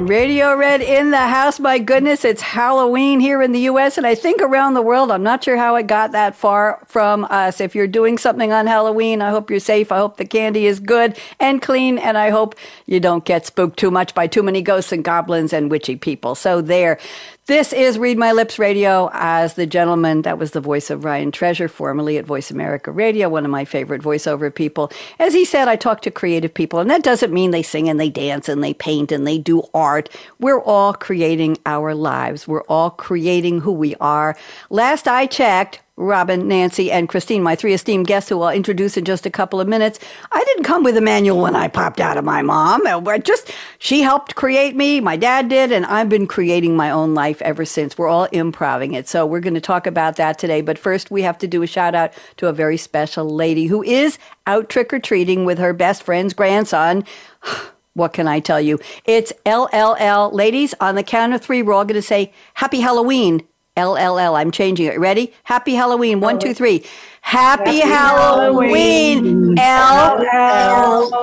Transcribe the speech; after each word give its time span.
Radio 0.00 0.54
Red 0.54 0.82
in 0.82 1.10
the 1.10 1.26
house. 1.26 1.58
My 1.58 1.78
goodness, 1.78 2.22
it's 2.22 2.42
Halloween 2.42 3.18
here 3.18 3.40
in 3.40 3.52
the 3.52 3.60
US 3.60 3.96
and 3.96 4.06
I 4.06 4.14
think 4.14 4.42
around 4.42 4.74
the 4.74 4.82
world. 4.82 5.10
I'm 5.10 5.22
not 5.22 5.42
sure 5.42 5.56
how 5.56 5.74
it 5.76 5.86
got 5.86 6.12
that 6.12 6.36
far 6.36 6.84
from 6.86 7.24
us. 7.30 7.62
If 7.62 7.74
you're 7.74 7.86
doing 7.86 8.18
something 8.18 8.52
on 8.52 8.66
Halloween, 8.66 9.22
I 9.22 9.30
hope 9.30 9.50
you're 9.50 9.58
safe. 9.58 9.90
I 9.90 9.96
hope 9.96 10.18
the 10.18 10.26
candy 10.26 10.66
is 10.66 10.80
good 10.80 11.16
and 11.40 11.62
clean 11.62 11.96
and 11.96 12.18
I 12.18 12.28
hope 12.28 12.56
you 12.84 13.00
don't 13.00 13.24
get 13.24 13.46
spooked 13.46 13.78
too 13.78 13.90
much 13.90 14.14
by 14.14 14.26
too 14.26 14.42
many 14.42 14.60
ghosts 14.60 14.92
and 14.92 15.02
goblins 15.02 15.54
and 15.54 15.70
witchy 15.70 15.96
people. 15.96 16.34
So 16.34 16.60
there. 16.60 16.98
This 17.46 17.72
is 17.72 17.96
Read 17.96 18.18
My 18.18 18.32
Lips 18.32 18.58
Radio 18.58 19.08
as 19.12 19.54
the 19.54 19.68
gentleman 19.68 20.22
that 20.22 20.36
was 20.36 20.50
the 20.50 20.60
voice 20.60 20.90
of 20.90 21.04
Ryan 21.04 21.30
Treasure, 21.30 21.68
formerly 21.68 22.18
at 22.18 22.26
Voice 22.26 22.50
America 22.50 22.90
Radio, 22.90 23.28
one 23.28 23.44
of 23.44 23.52
my 23.52 23.64
favorite 23.64 24.02
voiceover 24.02 24.52
people. 24.52 24.90
As 25.20 25.32
he 25.32 25.44
said, 25.44 25.68
I 25.68 25.76
talk 25.76 26.02
to 26.02 26.10
creative 26.10 26.52
people, 26.52 26.80
and 26.80 26.90
that 26.90 27.04
doesn't 27.04 27.32
mean 27.32 27.52
they 27.52 27.62
sing 27.62 27.88
and 27.88 28.00
they 28.00 28.10
dance 28.10 28.48
and 28.48 28.64
they 28.64 28.74
paint 28.74 29.12
and 29.12 29.24
they 29.24 29.38
do 29.38 29.62
art. 29.72 30.08
We're 30.40 30.60
all 30.60 30.92
creating 30.92 31.58
our 31.64 31.94
lives. 31.94 32.48
We're 32.48 32.64
all 32.64 32.90
creating 32.90 33.60
who 33.60 33.70
we 33.70 33.94
are. 34.00 34.36
Last 34.68 35.06
I 35.06 35.26
checked, 35.26 35.82
Robin, 35.98 36.46
Nancy, 36.46 36.92
and 36.92 37.08
Christine, 37.08 37.42
my 37.42 37.56
three 37.56 37.72
esteemed 37.72 38.06
guests 38.06 38.28
who 38.28 38.42
I'll 38.42 38.54
introduce 38.54 38.98
in 38.98 39.06
just 39.06 39.24
a 39.24 39.30
couple 39.30 39.62
of 39.62 39.66
minutes. 39.66 39.98
I 40.30 40.44
didn't 40.44 40.64
come 40.64 40.82
with 40.82 40.94
a 40.98 41.00
manual 41.00 41.40
when 41.40 41.56
I 41.56 41.68
popped 41.68 42.00
out 42.00 42.18
of 42.18 42.24
my 42.24 42.42
mom. 42.42 42.86
Uh, 42.86 43.16
just, 43.16 43.50
she 43.78 44.02
helped 44.02 44.34
create 44.34 44.76
me. 44.76 45.00
My 45.00 45.16
dad 45.16 45.48
did, 45.48 45.72
and 45.72 45.86
I've 45.86 46.10
been 46.10 46.26
creating 46.26 46.76
my 46.76 46.90
own 46.90 47.14
life 47.14 47.40
ever 47.40 47.64
since. 47.64 47.96
We're 47.96 48.08
all 48.08 48.24
improving 48.24 48.92
it. 48.92 49.08
So 49.08 49.24
we're 49.24 49.40
going 49.40 49.54
to 49.54 49.60
talk 49.60 49.86
about 49.86 50.16
that 50.16 50.38
today. 50.38 50.60
But 50.60 50.78
first, 50.78 51.10
we 51.10 51.22
have 51.22 51.38
to 51.38 51.46
do 51.46 51.62
a 51.62 51.66
shout 51.66 51.94
out 51.94 52.12
to 52.36 52.48
a 52.48 52.52
very 52.52 52.76
special 52.76 53.24
lady 53.24 53.64
who 53.64 53.82
is 53.82 54.18
out 54.46 54.68
trick 54.68 54.92
or 54.92 54.98
treating 54.98 55.46
with 55.46 55.58
her 55.58 55.72
best 55.72 56.02
friend's 56.02 56.34
grandson. 56.34 57.04
What 57.94 58.12
can 58.12 58.28
I 58.28 58.40
tell 58.40 58.60
you? 58.60 58.78
It's 59.06 59.32
LLL. 59.46 60.30
Ladies, 60.30 60.74
on 60.82 60.96
the 60.96 61.02
count 61.02 61.32
of 61.32 61.40
three, 61.40 61.62
we're 61.62 61.72
all 61.72 61.86
going 61.86 61.94
to 61.94 62.06
say 62.06 62.30
Happy 62.52 62.80
Halloween 62.80 63.40
LLL. 63.76 64.38
I'm 64.38 64.50
changing 64.50 64.86
it. 64.86 64.98
Ready? 64.98 65.32
Happy 65.44 65.74
Halloween. 65.74 66.20
One, 66.20 66.38
two, 66.38 66.54
three. 66.54 66.84
Happy, 67.20 67.80
Happy 67.80 67.92
Halloween. 67.92 69.56
LLL. 69.56 71.16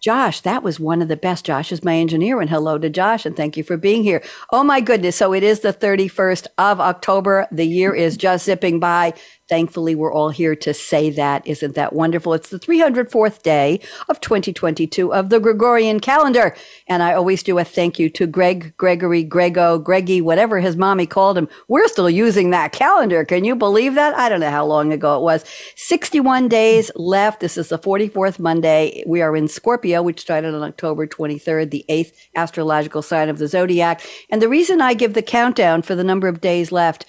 Josh, 0.00 0.40
that 0.40 0.62
was 0.62 0.80
one 0.80 1.02
of 1.02 1.08
the 1.08 1.16
best. 1.16 1.44
Josh 1.44 1.70
is 1.70 1.84
my 1.84 1.94
engineer, 1.96 2.40
and 2.40 2.48
hello 2.48 2.78
to 2.78 2.88
Josh, 2.88 3.26
and 3.26 3.36
thank 3.36 3.58
you 3.58 3.62
for 3.62 3.76
being 3.76 4.02
here. 4.02 4.22
Oh 4.50 4.64
my 4.64 4.80
goodness. 4.80 5.16
So 5.16 5.34
it 5.34 5.42
is 5.42 5.60
the 5.60 5.74
31st 5.74 6.46
of 6.56 6.80
October. 6.80 7.46
The 7.52 7.66
year 7.66 7.94
is 7.94 8.16
just 8.16 8.46
zipping 8.46 8.80
by. 8.80 9.12
Thankfully, 9.46 9.96
we're 9.96 10.12
all 10.12 10.30
here 10.30 10.54
to 10.54 10.72
say 10.72 11.10
that. 11.10 11.44
Isn't 11.44 11.74
that 11.74 11.92
wonderful? 11.92 12.34
It's 12.34 12.50
the 12.50 12.58
304th 12.60 13.42
day 13.42 13.80
of 14.08 14.20
2022 14.20 15.12
of 15.12 15.28
the 15.28 15.40
Gregorian 15.40 15.98
calendar. 15.98 16.54
And 16.86 17.02
I 17.02 17.14
always 17.14 17.42
do 17.42 17.58
a 17.58 17.64
thank 17.64 17.98
you 17.98 18.08
to 18.10 18.28
Greg, 18.28 18.76
Gregory, 18.76 19.24
Grego, 19.24 19.76
Greggy, 19.80 20.20
whatever 20.20 20.60
his 20.60 20.76
mommy 20.76 21.04
called 21.04 21.36
him. 21.36 21.48
We're 21.66 21.88
still 21.88 22.08
using 22.08 22.50
that 22.50 22.70
calendar. 22.70 23.24
Can 23.24 23.44
you 23.44 23.56
believe 23.56 23.94
that? 23.96 24.16
I 24.16 24.28
don't 24.28 24.38
know 24.38 24.52
how 24.52 24.64
long 24.64 24.92
ago 24.92 25.16
it 25.16 25.22
was. 25.22 25.44
61 25.74 26.46
days 26.46 26.92
left. 26.94 27.40
This 27.40 27.58
is 27.58 27.70
the 27.70 27.78
44th 27.78 28.38
Monday. 28.38 29.02
We 29.04 29.20
are 29.20 29.36
in 29.36 29.48
Scorpio, 29.48 29.89
which 29.98 30.20
started 30.20 30.54
on 30.54 30.62
October 30.62 31.08
23rd, 31.08 31.70
the 31.70 31.84
eighth 31.88 32.16
astrological 32.36 33.02
sign 33.02 33.28
of 33.28 33.38
the 33.38 33.48
zodiac. 33.48 34.00
And 34.30 34.40
the 34.40 34.48
reason 34.48 34.80
I 34.80 34.94
give 34.94 35.14
the 35.14 35.22
countdown 35.22 35.82
for 35.82 35.96
the 35.96 36.04
number 36.04 36.28
of 36.28 36.40
days 36.40 36.70
left 36.70 37.04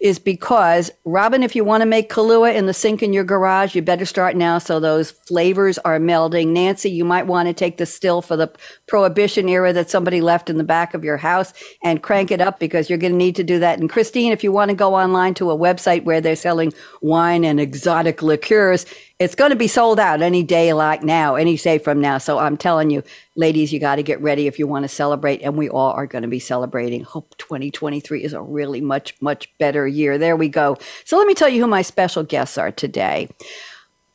is 0.00 0.20
because, 0.20 0.92
Robin, 1.04 1.42
if 1.42 1.56
you 1.56 1.64
want 1.64 1.80
want 1.80 1.86
to 1.86 1.96
make 1.96 2.10
Kahlua 2.10 2.54
in 2.54 2.66
the 2.66 2.74
sink 2.74 3.02
in 3.02 3.14
your 3.14 3.24
garage, 3.24 3.74
you 3.74 3.80
better 3.80 4.04
start 4.04 4.36
now 4.36 4.58
so 4.58 4.78
those 4.78 5.12
flavors 5.12 5.78
are 5.78 5.98
melding. 5.98 6.48
Nancy, 6.48 6.90
you 6.90 7.06
might 7.06 7.26
want 7.26 7.48
to 7.48 7.54
take 7.54 7.78
the 7.78 7.86
still 7.86 8.20
for 8.20 8.36
the 8.36 8.52
prohibition 8.86 9.48
era 9.48 9.72
that 9.72 9.88
somebody 9.88 10.20
left 10.20 10.50
in 10.50 10.58
the 10.58 10.64
back 10.64 10.92
of 10.92 11.02
your 11.02 11.16
house 11.16 11.54
and 11.82 12.02
crank 12.02 12.30
it 12.30 12.42
up 12.42 12.60
because 12.60 12.90
you're 12.90 12.98
going 12.98 13.14
to 13.14 13.16
need 13.16 13.34
to 13.36 13.42
do 13.42 13.58
that. 13.60 13.78
And 13.78 13.88
Christine, 13.88 14.30
if 14.30 14.44
you 14.44 14.52
want 14.52 14.68
to 14.68 14.74
go 14.74 14.94
online 14.94 15.32
to 15.34 15.50
a 15.50 15.56
website 15.56 16.04
where 16.04 16.20
they're 16.20 16.36
selling 16.36 16.70
wine 17.00 17.44
and 17.44 17.58
exotic 17.58 18.20
liqueurs, 18.20 18.84
it's 19.20 19.34
going 19.34 19.50
to 19.50 19.56
be 19.56 19.68
sold 19.68 20.00
out 20.00 20.22
any 20.22 20.42
day 20.42 20.72
like 20.72 21.02
now, 21.02 21.34
any 21.34 21.58
day 21.58 21.76
from 21.76 22.00
now. 22.00 22.16
So 22.16 22.38
I'm 22.38 22.56
telling 22.56 22.88
you, 22.88 23.02
ladies, 23.36 23.70
you 23.70 23.78
got 23.78 23.96
to 23.96 24.02
get 24.02 24.20
ready 24.22 24.46
if 24.46 24.58
you 24.58 24.66
want 24.66 24.84
to 24.84 24.88
celebrate. 24.88 25.42
And 25.42 25.58
we 25.58 25.68
all 25.68 25.92
are 25.92 26.06
going 26.06 26.22
to 26.22 26.28
be 26.28 26.38
celebrating. 26.38 27.04
Hope 27.04 27.36
2023 27.36 28.24
is 28.24 28.32
a 28.32 28.40
really 28.40 28.80
much, 28.80 29.14
much 29.20 29.56
better 29.58 29.86
year. 29.86 30.16
There 30.16 30.36
we 30.36 30.48
go. 30.48 30.78
So 31.04 31.18
let 31.18 31.26
me 31.26 31.34
tell 31.34 31.50
you 31.50 31.60
who 31.60 31.68
my 31.68 31.82
special 31.82 32.22
guests 32.22 32.56
are 32.56 32.72
today. 32.72 33.28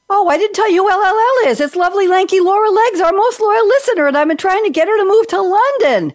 Oh, 0.09 0.27
I 0.27 0.37
didn't 0.37 0.55
tell 0.55 0.71
you 0.71 0.87
who 0.87 0.91
LLL 0.91 1.51
is. 1.51 1.61
It's 1.61 1.75
lovely, 1.75 2.07
lanky 2.07 2.39
Laura 2.39 2.71
Legs, 2.71 2.99
our 2.99 3.13
most 3.13 3.39
loyal 3.39 3.67
listener, 3.67 4.07
and 4.07 4.17
I've 4.17 4.27
been 4.27 4.37
trying 4.37 4.63
to 4.63 4.71
get 4.71 4.87
her 4.87 4.97
to 4.97 5.05
move 5.05 5.27
to 5.27 5.41
London. 5.41 6.13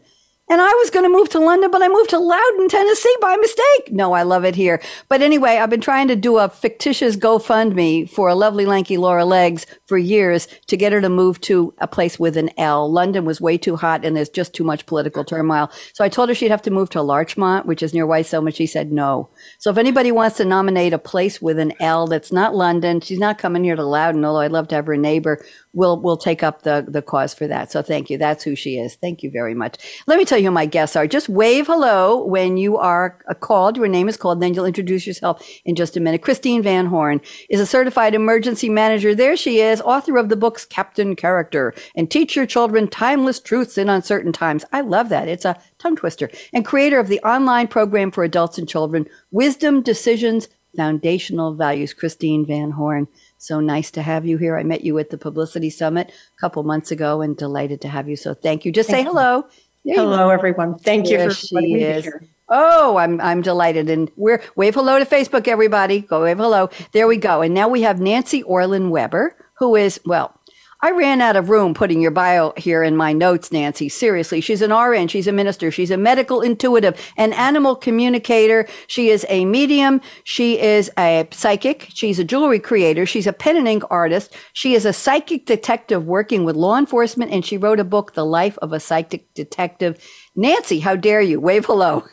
And 0.51 0.61
I 0.61 0.69
was 0.69 0.91
going 0.91 1.05
to 1.05 1.17
move 1.17 1.29
to 1.29 1.39
London, 1.39 1.71
but 1.71 1.81
I 1.81 1.87
moved 1.87 2.11
to 2.11 2.19
Loudon, 2.19 2.69
Tennessee 2.69 3.17
by 3.21 3.37
mistake. 3.37 3.93
No, 3.93 4.15
I 4.15 4.25
love 4.25 4.45
it 4.45 4.57
here. 4.57 4.83
But 5.09 5.23
anyway, 5.23 5.59
I've 5.59 5.71
been 5.71 5.81
trying 5.81 6.09
to 6.09 6.17
do 6.17 6.39
a 6.39 6.49
fictitious 6.49 7.17
GoFundMe 7.17 8.11
for 8.11 8.29
a 8.29 8.35
lovely 8.35 8.67
lanky 8.67 8.97
Laura 8.97 9.25
Legs 9.25 9.65
for 9.87 9.97
years 9.97 10.49
to 10.67 10.77
get 10.77 10.93
her 10.93 11.01
to 11.03 11.09
move 11.09 11.41
to 11.43 11.73
a 11.79 11.87
place 11.87 12.19
with 12.19 12.37
an 12.37 12.51
L. 12.59 12.91
London 12.91 13.25
was 13.25 13.41
way 13.41 13.59
too 13.59 13.77
hot 13.77 14.05
and 14.05 14.17
there's 14.17 14.29
just 14.29 14.53
too 14.53 14.65
much 14.65 14.87
political 14.87 15.23
turmoil. 15.23 15.71
So 15.93 16.05
I 16.05 16.09
told 16.09 16.29
her 16.29 16.35
she'd 16.35 16.51
have 16.51 16.63
to 16.63 16.71
move 16.73 16.91
to 16.91 17.01
Larchmont, 17.01 17.67
which 17.67 17.81
is 17.81 17.95
near 17.95 18.05
Whitestone, 18.05 18.49
and 18.49 18.57
she 18.57 18.67
said 18.67 18.91
no. 18.91 19.31
So 19.59 19.71
if 19.71 19.79
anybody 19.79 20.11
wants 20.11 20.37
to 20.39 20.45
nominate 20.45 20.93
a 20.93 20.99
place 20.99 21.41
with 21.41 21.61
an 21.61 21.75
L 21.79 22.09
that's 22.09 22.33
not 22.33 22.57
London, 22.57 23.01
she's 23.01 23.21
not 23.21 23.39
coming 23.39 23.63
here 23.63 23.77
to 23.77 23.85
Loudon, 23.85 24.25
although 24.25 24.41
I'd 24.41 24.51
love 24.51 24.67
to 24.69 24.75
have 24.75 24.87
her 24.87 24.97
neighbor 24.97 25.45
we'll 25.73 26.01
we'll 26.01 26.17
take 26.17 26.43
up 26.43 26.63
the 26.63 26.85
the 26.87 27.03
cause 27.03 27.35
for 27.35 27.47
that. 27.47 27.71
So 27.71 27.83
thank 27.83 28.11
you. 28.11 28.19
That's 28.19 28.43
who 28.45 28.57
she 28.57 28.79
is. 28.79 28.97
Thank 28.97 29.23
you 29.23 29.31
very 29.31 29.55
much. 29.55 30.03
Let 30.07 30.19
me 30.19 30.25
tell 30.25 30.39
you 30.39 30.40
who 30.43 30.51
my 30.51 30.67
guests 30.67 30.97
are. 30.97 31.07
Just 31.07 31.29
wave 31.29 31.67
hello 31.67 32.25
when 32.25 32.57
you 32.57 32.77
are 32.77 33.19
uh, 33.29 33.35
called. 33.35 33.77
Your 33.77 33.89
name 33.89 34.09
is 34.09 34.17
called. 34.17 34.41
Then 34.41 34.55
you'll 34.55 34.65
introduce 34.65 35.07
yourself 35.07 35.47
in 35.65 35.75
just 35.75 35.97
a 35.97 36.01
minute. 36.01 36.23
Christine 36.23 36.63
Van 36.63 36.87
Horn 36.87 37.21
is 37.49 37.61
a 37.61 37.67
certified 37.67 38.15
emergency 38.15 38.69
manager. 38.69 39.15
There 39.15 39.37
she 39.37 39.61
is, 39.61 39.81
author 39.81 40.17
of 40.17 40.29
the 40.29 40.37
books 40.37 40.65
Captain 40.65 41.17
Character 41.17 41.75
and 41.95 42.11
Teach 42.11 42.37
Your 42.37 42.47
Children 42.47 42.89
Timeless 42.89 43.41
Truths 43.41 43.79
in 43.79 43.89
Uncertain 43.89 44.33
Times. 44.33 44.65
I 44.73 44.81
love 44.81 45.09
that. 45.09 45.29
It's 45.29 45.45
a 45.45 45.61
tongue 45.79 45.97
twister. 45.97 46.31
And 46.53 46.65
creator 46.65 46.99
of 46.99 47.09
the 47.09 47.21
online 47.21 47.69
program 47.69 48.11
for 48.11 48.25
adults 48.25 48.59
and 48.59 48.69
children, 48.69 49.07
Wisdom 49.31 49.83
Decisions 49.83 50.49
Foundational 50.77 51.55
Values. 51.55 51.93
Christine 51.93 52.47
Van 52.47 52.73
Horn. 52.73 53.09
So 53.39 53.61
nice 53.61 53.91
to 53.93 54.03
have 54.03 54.27
you 54.27 54.39
here. 54.39 54.57
I 54.57 54.63
met 54.63 54.83
you 54.83 54.99
at 54.99 55.11
the 55.11 55.19
Publicity 55.19 55.71
Summit 55.71 56.11
a 56.11 56.41
couple 56.41 56.63
months 56.63 56.91
ago 56.91 57.23
and 57.23 57.37
delighted 57.37 57.81
to 57.83 57.89
have 57.89 58.09
you. 58.09 58.17
So 58.17 58.35
thank 58.35 58.65
you. 58.65 58.73
Just 58.73 58.91
thank 58.91 59.07
say 59.07 59.11
hello. 59.11 59.47
Hello, 59.95 60.31
everyone. 60.31 60.79
Thank 60.79 61.07
there 61.07 61.25
you 61.25 61.29
for 61.31 61.35
she 61.35 61.75
is. 61.75 62.05
Here. 62.05 62.23
Oh, 62.49 62.97
I'm 62.97 63.21
I'm 63.21 63.43
delighted. 63.43 63.89
And 63.89 64.11
we're 64.17 64.43
wave 64.57 64.75
hello 64.75 64.99
to 64.99 65.05
Facebook, 65.05 65.47
everybody. 65.47 66.01
Go 66.01 66.23
wave 66.23 66.39
hello. 66.39 66.69
There 66.93 67.07
we 67.07 67.17
go. 67.17 67.43
And 67.43 67.55
now 67.55 67.69
we 67.69 67.83
have 67.83 68.01
Nancy 68.01 68.43
Orlin 68.43 68.91
Weber, 68.91 69.37
who 69.59 69.77
is, 69.77 70.01
well, 70.05 70.40
I 70.83 70.93
ran 70.93 71.21
out 71.21 71.37
of 71.37 71.51
room 71.51 71.75
putting 71.75 72.01
your 72.01 72.11
bio 72.11 72.55
here 72.57 72.83
in 72.83 72.97
my 72.97 73.13
notes, 73.13 73.53
Nancy. 73.53 73.91
Seriously, 73.91 74.41
she's 74.41 74.63
an 74.63 74.73
RN, 74.73 75.09
she's 75.09 75.27
a 75.27 75.33
minister, 75.33 75.71
she's 75.71 75.91
a 75.91 75.99
medical 75.99 76.41
intuitive, 76.41 76.99
an 77.19 77.35
animal 77.35 77.77
communicator. 77.77 78.67
She 78.87 79.11
is 79.11 79.27
a 79.29 79.45
medium, 79.45 80.01
she 80.25 80.59
is 80.59 80.91
a 80.97 81.29
psychic, 81.33 81.89
she's 81.91 82.19
a 82.19 82.25
jewelry 82.25 82.61
creator, 82.61 83.05
she's 83.05 83.27
a 83.27 83.33
pen 83.35 83.59
and 83.59 83.69
ink 83.69 83.83
artist, 83.91 84.35
she 84.55 84.75
is 84.75 84.87
a 84.87 84.95
psychic 84.95 85.45
detective 85.45 86.07
working 86.07 86.45
with 86.45 86.57
law 86.57 86.79
enforcement, 86.79 87.31
and 87.31 87.45
she 87.45 87.59
wrote 87.59 87.79
a 87.79 87.85
book, 87.85 88.15
The 88.15 88.25
Life 88.25 88.57
of 88.63 88.73
a 88.73 88.81
Psychic 88.81 89.35
Detective. 89.35 90.03
Nancy, 90.37 90.81
how 90.81 90.97
dare 90.97 91.21
you? 91.21 91.41
Wave 91.41 91.67
hello. 91.67 92.05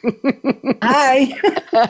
Hi. 0.81 1.27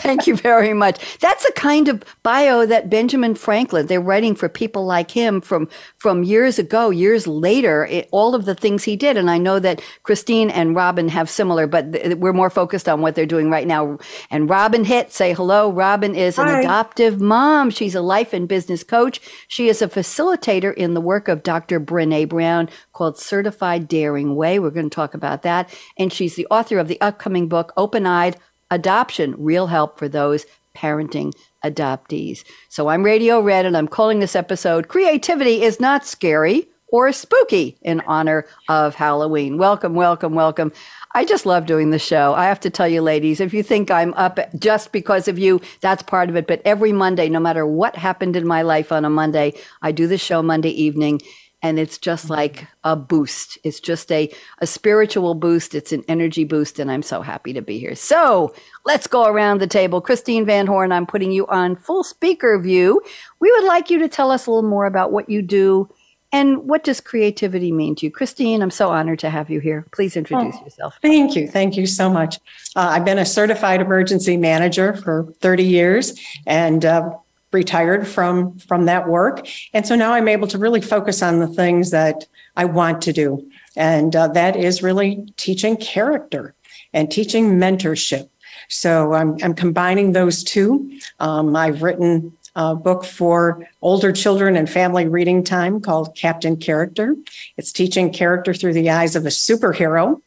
Thank 0.00 0.26
you 0.26 0.34
very 0.36 0.72
much. 0.72 1.18
That's 1.18 1.44
a 1.44 1.52
kind 1.52 1.88
of 1.88 2.02
bio 2.22 2.66
that 2.66 2.90
Benjamin 2.90 3.34
Franklin, 3.34 3.86
they're 3.86 4.00
writing 4.00 4.34
for 4.34 4.48
people 4.48 4.86
like 4.86 5.10
him 5.10 5.40
from, 5.40 5.68
from 5.98 6.24
years 6.24 6.58
ago, 6.58 6.90
years 6.90 7.26
later, 7.26 7.86
it, 7.86 8.08
all 8.10 8.34
of 8.34 8.46
the 8.46 8.54
things 8.54 8.84
he 8.84 8.96
did. 8.96 9.16
And 9.16 9.30
I 9.30 9.38
know 9.38 9.58
that 9.58 9.82
Christine 10.02 10.50
and 10.50 10.74
Robin 10.74 11.08
have 11.08 11.30
similar, 11.30 11.66
but 11.66 11.92
th- 11.92 12.16
we're 12.16 12.32
more 12.32 12.50
focused 12.50 12.88
on 12.88 13.02
what 13.02 13.14
they're 13.14 13.26
doing 13.26 13.50
right 13.50 13.66
now. 13.66 13.98
And 14.30 14.48
Robin 14.48 14.84
Hitt, 14.84 15.12
say 15.12 15.34
hello. 15.34 15.70
Robin 15.70 16.14
is 16.14 16.38
an 16.38 16.48
adoptive 16.48 17.20
mom. 17.20 17.70
She's 17.70 17.94
a 17.94 18.00
life 18.02 18.32
and 18.32 18.48
business 18.48 18.82
coach. 18.82 19.20
She 19.46 19.68
is 19.68 19.82
a 19.82 19.88
facilitator 19.88 20.74
in 20.74 20.94
the 20.94 21.00
work 21.00 21.28
of 21.28 21.42
Dr. 21.42 21.78
Brene 21.80 22.28
Brown, 22.28 22.68
called 23.00 23.16
Certified 23.16 23.88
Daring 23.88 24.36
Way. 24.36 24.58
We're 24.58 24.68
going 24.68 24.90
to 24.90 24.94
talk 24.94 25.14
about 25.14 25.40
that. 25.40 25.74
And 25.96 26.12
she's 26.12 26.34
the 26.34 26.46
author 26.50 26.78
of 26.78 26.86
the 26.86 27.00
upcoming 27.00 27.48
book, 27.48 27.72
Open 27.74 28.04
Eyed 28.04 28.36
Adoption 28.70 29.34
Real 29.38 29.68
Help 29.68 29.98
for 29.98 30.06
Those 30.06 30.44
Parenting 30.76 31.32
Adoptees. 31.64 32.44
So 32.68 32.88
I'm 32.88 33.02
Radio 33.02 33.40
Red, 33.40 33.64
and 33.64 33.74
I'm 33.74 33.88
calling 33.88 34.20
this 34.20 34.36
episode 34.36 34.88
Creativity 34.88 35.62
is 35.62 35.80
Not 35.80 36.04
Scary 36.04 36.68
or 36.88 37.10
Spooky 37.10 37.78
in 37.80 38.02
honor 38.02 38.44
of 38.68 38.96
Halloween. 38.96 39.56
Welcome, 39.56 39.94
welcome, 39.94 40.34
welcome. 40.34 40.70
I 41.14 41.24
just 41.24 41.46
love 41.46 41.64
doing 41.64 41.92
the 41.92 41.98
show. 41.98 42.34
I 42.34 42.44
have 42.44 42.60
to 42.60 42.70
tell 42.70 42.86
you, 42.86 43.00
ladies, 43.00 43.40
if 43.40 43.54
you 43.54 43.62
think 43.62 43.90
I'm 43.90 44.12
up 44.12 44.38
just 44.58 44.92
because 44.92 45.26
of 45.26 45.38
you, 45.38 45.62
that's 45.80 46.02
part 46.02 46.28
of 46.28 46.36
it. 46.36 46.46
But 46.46 46.60
every 46.66 46.92
Monday, 46.92 47.30
no 47.30 47.40
matter 47.40 47.64
what 47.64 47.96
happened 47.96 48.36
in 48.36 48.46
my 48.46 48.60
life 48.60 48.92
on 48.92 49.06
a 49.06 49.10
Monday, 49.10 49.54
I 49.80 49.90
do 49.90 50.06
the 50.06 50.18
show 50.18 50.42
Monday 50.42 50.68
evening. 50.68 51.22
And 51.62 51.78
it's 51.78 51.98
just 51.98 52.30
like 52.30 52.66
a 52.84 52.96
boost. 52.96 53.58
It's 53.64 53.80
just 53.80 54.10
a, 54.10 54.32
a 54.58 54.66
spiritual 54.66 55.34
boost. 55.34 55.74
It's 55.74 55.92
an 55.92 56.04
energy 56.08 56.44
boost. 56.44 56.78
And 56.78 56.90
I'm 56.90 57.02
so 57.02 57.20
happy 57.20 57.52
to 57.52 57.60
be 57.60 57.78
here. 57.78 57.94
So 57.94 58.54
let's 58.84 59.06
go 59.06 59.26
around 59.26 59.60
the 59.60 59.66
table. 59.66 60.00
Christine 60.00 60.46
Van 60.46 60.66
Horn, 60.66 60.92
I'm 60.92 61.06
putting 61.06 61.32
you 61.32 61.46
on 61.48 61.76
full 61.76 62.02
speaker 62.02 62.58
view. 62.58 63.02
We 63.40 63.52
would 63.52 63.64
like 63.64 63.90
you 63.90 63.98
to 63.98 64.08
tell 64.08 64.30
us 64.30 64.46
a 64.46 64.50
little 64.50 64.68
more 64.68 64.86
about 64.86 65.12
what 65.12 65.28
you 65.28 65.42
do 65.42 65.90
and 66.32 66.68
what 66.68 66.84
does 66.84 67.00
creativity 67.00 67.72
mean 67.72 67.96
to 67.96 68.06
you? 68.06 68.12
Christine, 68.12 68.62
I'm 68.62 68.70
so 68.70 68.90
honored 68.90 69.18
to 69.20 69.30
have 69.30 69.50
you 69.50 69.58
here. 69.58 69.86
Please 69.92 70.16
introduce 70.16 70.54
oh, 70.58 70.64
yourself. 70.64 70.98
Thank 71.02 71.34
you. 71.34 71.48
Thank 71.48 71.76
you 71.76 71.86
so 71.86 72.08
much. 72.08 72.36
Uh, 72.76 72.90
I've 72.92 73.04
been 73.04 73.18
a 73.18 73.26
certified 73.26 73.80
emergency 73.80 74.36
manager 74.36 74.94
for 74.94 75.32
30 75.40 75.64
years 75.64 76.20
and 76.46 76.84
uh, 76.84 77.10
retired 77.52 78.06
from, 78.06 78.58
from 78.58 78.84
that 78.86 79.08
work. 79.08 79.46
And 79.72 79.86
so 79.86 79.94
now 79.94 80.12
I'm 80.12 80.28
able 80.28 80.48
to 80.48 80.58
really 80.58 80.80
focus 80.80 81.22
on 81.22 81.40
the 81.40 81.48
things 81.48 81.90
that 81.90 82.26
I 82.56 82.64
want 82.64 83.02
to 83.02 83.12
do. 83.12 83.50
And 83.76 84.14
uh, 84.14 84.28
that 84.28 84.56
is 84.56 84.82
really 84.82 85.26
teaching 85.36 85.76
character 85.76 86.54
and 86.92 87.10
teaching 87.10 87.58
mentorship. 87.58 88.28
So 88.68 89.14
I'm, 89.14 89.36
I'm 89.42 89.54
combining 89.54 90.12
those 90.12 90.44
two. 90.44 90.98
Um, 91.18 91.56
I've 91.56 91.82
written 91.82 92.32
a 92.56 92.74
book 92.74 93.04
for 93.04 93.66
older 93.82 94.12
children 94.12 94.56
and 94.56 94.68
family 94.68 95.06
reading 95.06 95.44
time 95.44 95.80
called 95.80 96.16
Captain 96.16 96.56
Character. 96.56 97.16
It's 97.56 97.72
teaching 97.72 98.12
character 98.12 98.54
through 98.54 98.74
the 98.74 98.90
eyes 98.90 99.16
of 99.16 99.24
a 99.24 99.30
superhero. 99.30 100.20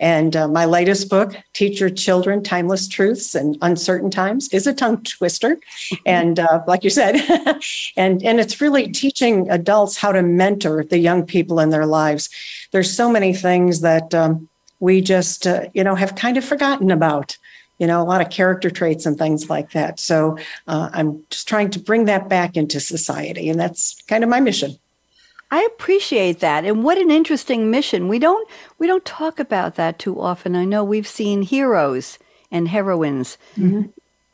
And 0.00 0.34
uh, 0.34 0.48
my 0.48 0.64
latest 0.64 1.10
book, 1.10 1.36
Teach 1.52 1.78
Your 1.78 1.90
Children 1.90 2.42
Timeless 2.42 2.88
Truths 2.88 3.34
and 3.34 3.56
Uncertain 3.60 4.10
Times, 4.10 4.48
is 4.48 4.66
a 4.66 4.72
tongue 4.72 5.02
twister. 5.02 5.58
and 6.06 6.40
uh, 6.40 6.62
like 6.66 6.82
you 6.82 6.90
said, 6.90 7.16
and, 7.96 8.22
and 8.24 8.40
it's 8.40 8.60
really 8.60 8.90
teaching 8.90 9.48
adults 9.50 9.98
how 9.98 10.10
to 10.10 10.22
mentor 10.22 10.84
the 10.84 10.98
young 10.98 11.24
people 11.24 11.60
in 11.60 11.68
their 11.68 11.86
lives. 11.86 12.30
There's 12.72 12.92
so 12.92 13.10
many 13.10 13.34
things 13.34 13.82
that 13.82 14.14
um, 14.14 14.48
we 14.80 15.02
just, 15.02 15.46
uh, 15.46 15.66
you 15.74 15.84
know, 15.84 15.94
have 15.94 16.16
kind 16.16 16.38
of 16.38 16.44
forgotten 16.44 16.90
about 16.90 17.36
you 17.78 17.86
know, 17.86 18.02
a 18.02 18.04
lot 18.04 18.20
of 18.20 18.28
character 18.28 18.68
traits 18.68 19.06
and 19.06 19.16
things 19.16 19.48
like 19.48 19.70
that. 19.70 19.98
So 19.98 20.36
uh, 20.66 20.90
I'm 20.92 21.24
just 21.30 21.48
trying 21.48 21.70
to 21.70 21.78
bring 21.78 22.04
that 22.04 22.28
back 22.28 22.54
into 22.54 22.78
society, 22.78 23.48
and 23.48 23.58
that's 23.58 24.02
kind 24.02 24.22
of 24.22 24.28
my 24.28 24.38
mission. 24.38 24.78
I 25.50 25.62
appreciate 25.72 26.40
that, 26.40 26.64
and 26.64 26.84
what 26.84 26.98
an 26.98 27.10
interesting 27.10 27.70
mission. 27.70 28.08
We 28.08 28.18
don't 28.18 28.48
we 28.78 28.86
don't 28.86 29.04
talk 29.04 29.40
about 29.40 29.74
that 29.76 29.98
too 29.98 30.20
often. 30.20 30.54
I 30.54 30.64
know 30.64 30.84
we've 30.84 31.08
seen 31.08 31.42
heroes 31.42 32.18
and 32.50 32.68
heroines 32.68 33.36
mm-hmm 33.56 33.90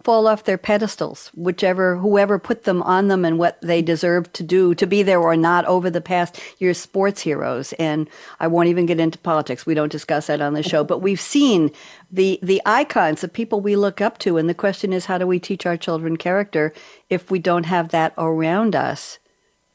fall 0.07 0.29
off 0.29 0.45
their 0.45 0.57
pedestals, 0.57 1.33
whichever 1.35 1.97
whoever 1.97 2.39
put 2.39 2.63
them 2.63 2.81
on 2.85 3.09
them 3.09 3.25
and 3.25 3.41
what 3.41 3.61
they 3.61 3.83
deserve 3.83 4.33
to 4.33 4.45
do 4.45 4.73
to 4.73 4.87
be 4.87 5.03
there 5.03 5.19
or 5.19 5.37
not 5.37 5.65
over 5.65 5.91
the 5.91 6.01
past 6.01 6.41
year's 6.59 6.79
sports 6.79 7.23
heroes. 7.23 7.73
And 7.73 8.09
I 8.39 8.47
won't 8.47 8.69
even 8.69 8.87
get 8.87 9.01
into 9.01 9.19
politics. 9.19 9.67
We 9.67 9.75
don't 9.75 9.91
discuss 9.91 10.29
that 10.29 10.41
on 10.41 10.55
the 10.55 10.63
show, 10.63 10.85
but 10.85 11.01
we've 11.01 11.21
seen 11.21 11.73
the 12.09 12.39
the 12.41 12.63
icons, 12.65 13.21
the 13.21 13.27
people 13.27 13.61
we 13.61 13.75
look 13.75 14.01
up 14.01 14.19
to, 14.19 14.37
and 14.37 14.49
the 14.49 14.55
question 14.55 14.93
is 14.93 15.07
how 15.07 15.19
do 15.19 15.27
we 15.27 15.41
teach 15.41 15.67
our 15.67 15.77
children 15.77 16.17
character 16.17 16.73
if 17.11 17.29
we 17.29 17.41
don't 17.41 17.67
have 17.67 17.89
that 17.89 18.15
around 18.17 18.77
us? 18.77 19.19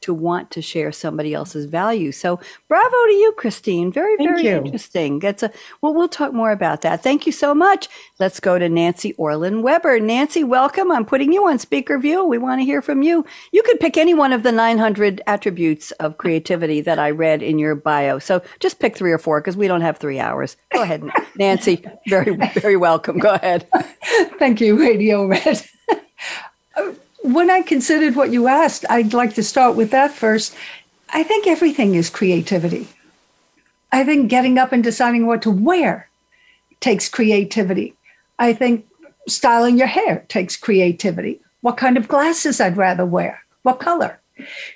To 0.01 0.13
want 0.13 0.51
to 0.51 0.62
share 0.62 0.92
somebody 0.92 1.33
else's 1.33 1.65
value. 1.65 2.12
So 2.12 2.39
bravo 2.68 3.06
to 3.06 3.13
you, 3.13 3.33
Christine. 3.38 3.92
Very, 3.92 4.18
Thank 4.18 4.30
very 4.30 4.44
you. 4.44 4.57
interesting. 4.57 5.19
That's 5.19 5.44
a 5.44 5.51
well, 5.81 5.94
we'll 5.94 6.09
talk 6.09 6.33
more 6.33 6.51
about 6.51 6.81
that. 6.81 7.03
Thank 7.03 7.25
you 7.25 7.31
so 7.31 7.53
much. 7.53 7.88
Let's 8.19 8.39
go 8.39 8.59
to 8.59 8.69
Nancy 8.69 9.13
Orlin 9.13 9.62
Weber. 9.62 10.00
Nancy, 10.00 10.44
welcome. 10.44 10.92
I'm 10.92 11.06
putting 11.06 11.31
you 11.31 11.48
on 11.48 11.59
speaker 11.59 11.98
view. 11.98 12.24
We 12.25 12.38
want 12.38 12.62
to 12.62 12.65
hear 12.65 12.81
from 12.81 13.01
you. 13.01 13.25
You 13.51 13.63
could 13.63 13.80
pick 13.80 13.98
any 13.98 14.13
one 14.13 14.33
of 14.33 14.44
the 14.44 14.51
900 14.51 15.21
attributes 15.27 15.92
of 15.92 16.18
creativity 16.18 16.81
that 16.81 17.00
I 17.00 17.12
read 17.12 17.42
in 17.42 17.59
your 17.59 17.75
bio. 17.75 18.19
So 18.19 18.42
just 18.59 18.80
pick 18.80 18.95
three 18.95 19.12
or 19.12 19.18
four 19.18 19.39
because 19.42 19.57
we 19.57 19.68
don't 19.68 19.81
have 19.81 19.97
three 19.97 20.19
hours. 20.19 20.57
Go 20.74 20.81
ahead, 20.81 21.04
Nancy. 21.36 21.83
Very, 22.07 22.36
very 22.56 22.77
welcome. 22.77 23.19
Go 23.19 23.33
ahead. 23.33 23.68
Thank 24.39 24.62
you, 24.62 24.80
Radio 24.80 25.25
Red 25.27 25.63
when 27.23 27.50
I 27.50 27.62
considered 27.62 28.15
what 28.15 28.31
you 28.31 28.47
asked, 28.47 28.85
I'd 28.89 29.13
like 29.13 29.35
to 29.35 29.44
start 29.44 29.75
with 29.75 29.91
that 29.91 30.12
first. 30.12 30.56
I 31.09 31.23
think 31.23 31.47
everything 31.47 31.95
is 31.95 32.09
creativity. 32.09 32.88
I 33.91 34.03
think 34.03 34.29
getting 34.29 34.57
up 34.57 34.71
and 34.71 34.83
deciding 34.83 35.27
what 35.27 35.41
to 35.44 35.51
wear 35.51 36.09
takes 36.79 37.09
creativity. 37.09 37.94
I 38.39 38.53
think 38.53 38.88
styling 39.27 39.77
your 39.77 39.88
hair 39.88 40.25
takes 40.29 40.56
creativity. 40.57 41.39
What 41.62 41.77
kind 41.77 41.97
of 41.97 42.07
glasses 42.07 42.59
I'd 42.59 42.77
rather 42.77 43.06
wear, 43.06 43.44
what 43.63 43.79
color. 43.79 44.19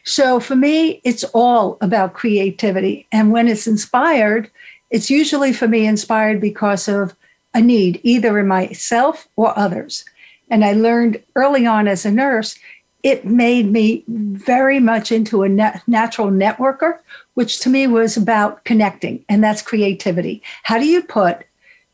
So 0.04 0.40
for 0.40 0.56
me, 0.56 1.02
it's 1.04 1.24
all 1.34 1.78
about 1.82 2.14
creativity. 2.14 3.08
And 3.12 3.32
when 3.32 3.48
it's 3.48 3.66
inspired, 3.66 4.52
it's 4.92 5.10
usually 5.10 5.52
for 5.52 5.68
me 5.68 5.88
inspired 5.88 6.40
because 6.40 6.88
of 6.88 7.16
a 7.56 7.62
need, 7.62 8.00
either 8.04 8.38
in 8.38 8.48
myself 8.48 9.28
or 9.36 9.58
others. 9.58 10.06
And 10.50 10.64
I 10.64 10.74
learned 10.74 11.22
early 11.36 11.66
on 11.66 11.88
as 11.88 12.06
a 12.06 12.12
nurse, 12.12 12.58
it 13.04 13.26
made 13.26 13.72
me 13.72 14.04
very 14.08 14.80
much 14.80 15.12
into 15.12 15.44
a 15.44 15.50
net, 15.50 15.82
natural 15.88 16.30
networker, 16.30 16.98
which 17.36 17.60
to 17.60 17.70
me 17.70 17.86
was 17.86 18.18
about 18.18 18.64
connecting, 18.66 19.24
and 19.30 19.44
that's 19.44 19.62
creativity. 19.62 20.42
How 20.64 20.80
do 20.80 20.86
you 20.86 21.04
put 21.04 21.46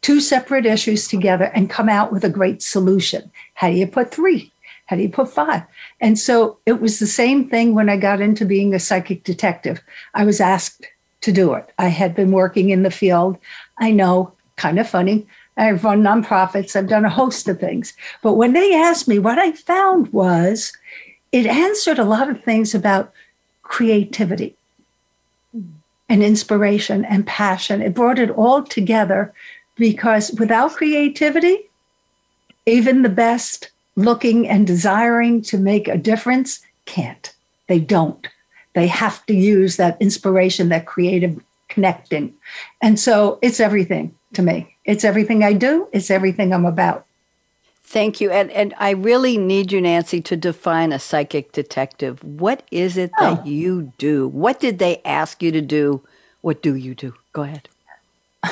two 0.01 0.21
separate 0.21 0.65
issues 0.65 1.07
together 1.07 1.51
and 1.53 1.69
come 1.69 1.89
out 1.89 2.13
with 2.13 2.23
a 2.23 2.29
great 2.29 2.61
solution? 2.61 3.29
How 3.55 3.69
do 3.69 3.75
you 3.75 3.87
put 3.87 4.11
three? 4.11 4.51
How 4.85 4.95
do 4.95 5.01
you 5.01 5.09
put 5.09 5.29
five? 5.29 5.63
And 5.99 6.17
so 6.17 6.57
it 6.65 6.81
was 6.81 6.99
the 6.99 7.07
same 7.07 7.49
thing 7.49 7.75
when 7.75 7.89
I 7.89 7.97
got 7.97 8.21
into 8.21 8.45
being 8.45 8.73
a 8.73 8.79
psychic 8.79 9.23
detective. 9.23 9.81
I 10.13 10.25
was 10.25 10.41
asked 10.41 10.85
to 11.21 11.31
do 11.31 11.53
it. 11.53 11.69
I 11.77 11.87
had 11.87 12.15
been 12.15 12.31
working 12.31 12.71
in 12.71 12.83
the 12.83 12.91
field. 12.91 13.37
I 13.77 13.91
know, 13.91 14.33
kind 14.55 14.79
of 14.79 14.89
funny. 14.89 15.27
I've 15.57 15.83
run 15.83 16.01
nonprofits, 16.01 16.75
I've 16.75 16.87
done 16.87 17.05
a 17.05 17.09
host 17.09 17.47
of 17.47 17.59
things. 17.59 17.93
But 18.21 18.33
when 18.33 18.53
they 18.53 18.73
asked 18.73 19.07
me, 19.07 19.19
what 19.19 19.37
I 19.37 19.51
found 19.51 20.11
was 20.13 20.73
it 21.31 21.45
answered 21.45 21.99
a 21.99 22.05
lot 22.05 22.29
of 22.29 22.43
things 22.43 22.73
about 22.73 23.13
creativity 23.63 24.55
and 26.09 26.23
inspiration 26.23 27.05
and 27.05 27.25
passion. 27.25 27.81
It 27.81 27.93
brought 27.93 28.19
it 28.19 28.31
all 28.31 28.63
together 28.63 29.33
because 29.75 30.31
without 30.33 30.73
creativity, 30.73 31.69
even 32.65 33.01
the 33.01 33.09
best 33.09 33.71
looking 33.95 34.47
and 34.47 34.67
desiring 34.67 35.41
to 35.43 35.57
make 35.57 35.87
a 35.87 35.97
difference 35.97 36.61
can't. 36.85 37.33
They 37.67 37.79
don't. 37.79 38.27
They 38.73 38.87
have 38.87 39.25
to 39.25 39.33
use 39.33 39.77
that 39.77 39.97
inspiration, 40.01 40.69
that 40.69 40.85
creative 40.85 41.41
connecting. 41.71 42.33
And 42.81 42.99
so 42.99 43.39
it's 43.41 43.59
everything 43.59 44.13
to 44.33 44.41
me. 44.41 44.75
It's 44.85 45.03
everything 45.03 45.43
I 45.43 45.53
do, 45.53 45.87
it's 45.91 46.11
everything 46.11 46.53
I'm 46.53 46.65
about. 46.65 47.05
Thank 47.83 48.21
you. 48.21 48.31
And, 48.31 48.49
and 48.51 48.73
I 48.77 48.91
really 48.91 49.37
need 49.37 49.71
you, 49.71 49.81
Nancy, 49.81 50.21
to 50.21 50.37
define 50.37 50.93
a 50.93 50.99
psychic 50.99 51.51
detective. 51.51 52.23
What 52.23 52.63
is 52.71 52.95
it 52.95 53.11
that 53.19 53.39
oh. 53.39 53.45
you 53.45 53.91
do? 53.97 54.29
What 54.29 54.61
did 54.61 54.79
they 54.79 55.01
ask 55.03 55.43
you 55.43 55.51
to 55.51 55.59
do? 55.59 56.01
What 56.39 56.61
do 56.61 56.75
you 56.75 56.95
do? 56.95 57.13
Go 57.33 57.43
ahead. 57.43 57.67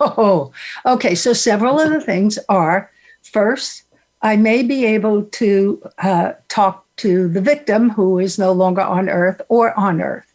oh, 0.00 0.52
okay. 0.86 1.14
So 1.14 1.34
several 1.34 1.78
of 1.78 1.90
the 1.90 2.00
things 2.00 2.38
are 2.48 2.90
first, 3.22 3.82
I 4.22 4.36
may 4.36 4.62
be 4.62 4.86
able 4.86 5.24
to 5.24 5.82
uh, 5.98 6.32
talk 6.48 6.86
to 6.96 7.28
the 7.28 7.40
victim 7.40 7.90
who 7.90 8.18
is 8.18 8.38
no 8.38 8.52
longer 8.52 8.82
on 8.82 9.08
earth 9.08 9.40
or 9.48 9.78
on 9.78 10.00
earth, 10.00 10.29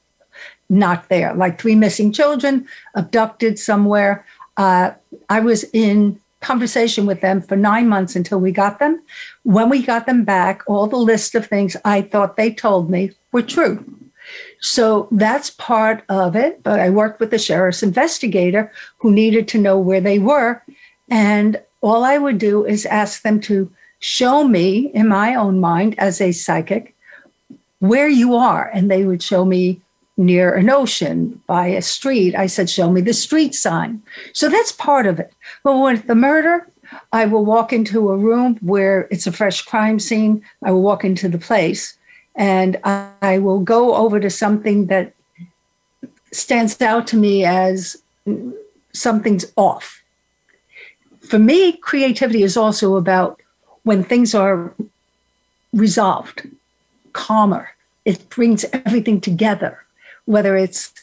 not 0.70 1.10
there, 1.10 1.34
like 1.36 1.60
three 1.60 1.76
missing 1.76 2.12
children 2.12 2.68
abducted 2.96 3.60
somewhere 3.60 4.26
uh, 4.58 4.92
I 5.30 5.40
was 5.40 5.64
in 5.74 6.20
conversation 6.42 7.06
with 7.06 7.22
them 7.22 7.42
for 7.42 7.56
nine 7.56 7.90
months 7.90 8.16
until 8.16 8.40
we 8.40 8.52
got 8.52 8.80
them. 8.80 9.02
When 9.44 9.70
we 9.70 9.82
got 9.82 10.06
them 10.06 10.24
back, 10.24 10.62
all 10.68 10.88
the 10.88 10.98
list 10.98 11.36
of 11.36 11.48
things 11.48 11.76
I 11.84 12.02
thought 12.02 12.38
they 12.38 12.52
told 12.52 12.90
me 12.90 13.12
were 13.32 13.42
true. 13.42 13.84
So 14.60 15.08
that's 15.12 15.50
part 15.52 16.04
of 16.10 16.36
it. 16.36 16.64
But 16.64 16.80
I 16.80 16.90
worked 16.90 17.20
with 17.20 17.32
the 17.32 17.40
sheriff's 17.40 17.84
investigator 17.84 18.72
who 18.98 19.12
needed 19.12 19.48
to 19.50 19.62
know 19.62 19.78
where 19.80 20.02
they 20.02 20.20
were. 20.20 20.64
And 21.10 21.62
all 21.82 22.04
I 22.04 22.18
would 22.18 22.38
do 22.38 22.66
is 22.66 22.86
ask 22.86 23.22
them 23.22 23.40
to 23.42 23.72
show 24.00 24.44
me 24.44 24.92
in 24.94 25.08
my 25.08 25.36
own 25.36 25.60
mind 25.60 25.96
as 25.98 26.22
a 26.22 26.32
psychic 26.32 26.96
where 27.80 28.10
you 28.10 28.36
are. 28.36 28.70
And 28.74 28.90
they 28.90 29.04
would 29.04 29.22
show 29.22 29.46
me 29.46 29.82
near 30.18 30.54
an 30.54 30.70
ocean 30.70 31.42
by 31.48 31.68
a 31.68 31.82
street, 31.82 32.36
I 32.36 32.48
said, 32.48 32.70
Show 32.70 32.92
me 32.92 33.02
the 33.02 33.14
street 33.14 33.54
sign. 33.54 34.02
So 34.34 34.50
that's 34.50 34.72
part 34.72 35.06
of 35.06 35.20
it. 35.20 35.34
But 35.64 35.78
with 35.78 36.08
the 36.08 36.16
murder, 36.16 36.68
I 37.12 37.26
will 37.26 37.46
walk 37.46 37.74
into 37.74 38.10
a 38.10 38.18
room 38.18 38.58
where 38.62 39.08
it's 39.12 39.28
a 39.28 39.32
fresh 39.32 39.62
crime 39.62 40.00
scene. 40.00 40.44
I 40.64 40.72
will 40.72 40.82
walk 40.82 41.04
into 41.04 41.28
the 41.28 41.38
place 41.38 41.98
and 42.36 42.78
I 42.84 43.40
will 43.40 43.60
go 43.60 43.96
over 43.96 44.20
to 44.20 44.30
something 44.30 44.88
that 44.88 45.14
stands 46.32 46.82
out 46.82 47.08
to 47.08 47.18
me 47.18 47.46
as 47.46 47.98
something's 48.92 49.46
off. 49.56 50.04
For 51.22 51.40
me, 51.40 51.74
creativity 51.78 52.44
is 52.44 52.58
also 52.58 52.98
about 52.98 53.42
when 53.84 54.04
things 54.04 54.36
are 54.36 54.74
resolved, 55.74 56.48
calmer. 57.14 57.70
It 58.04 58.30
brings 58.30 58.66
everything 58.72 59.22
together, 59.22 59.85
whether 60.26 60.58
it's 60.58 60.94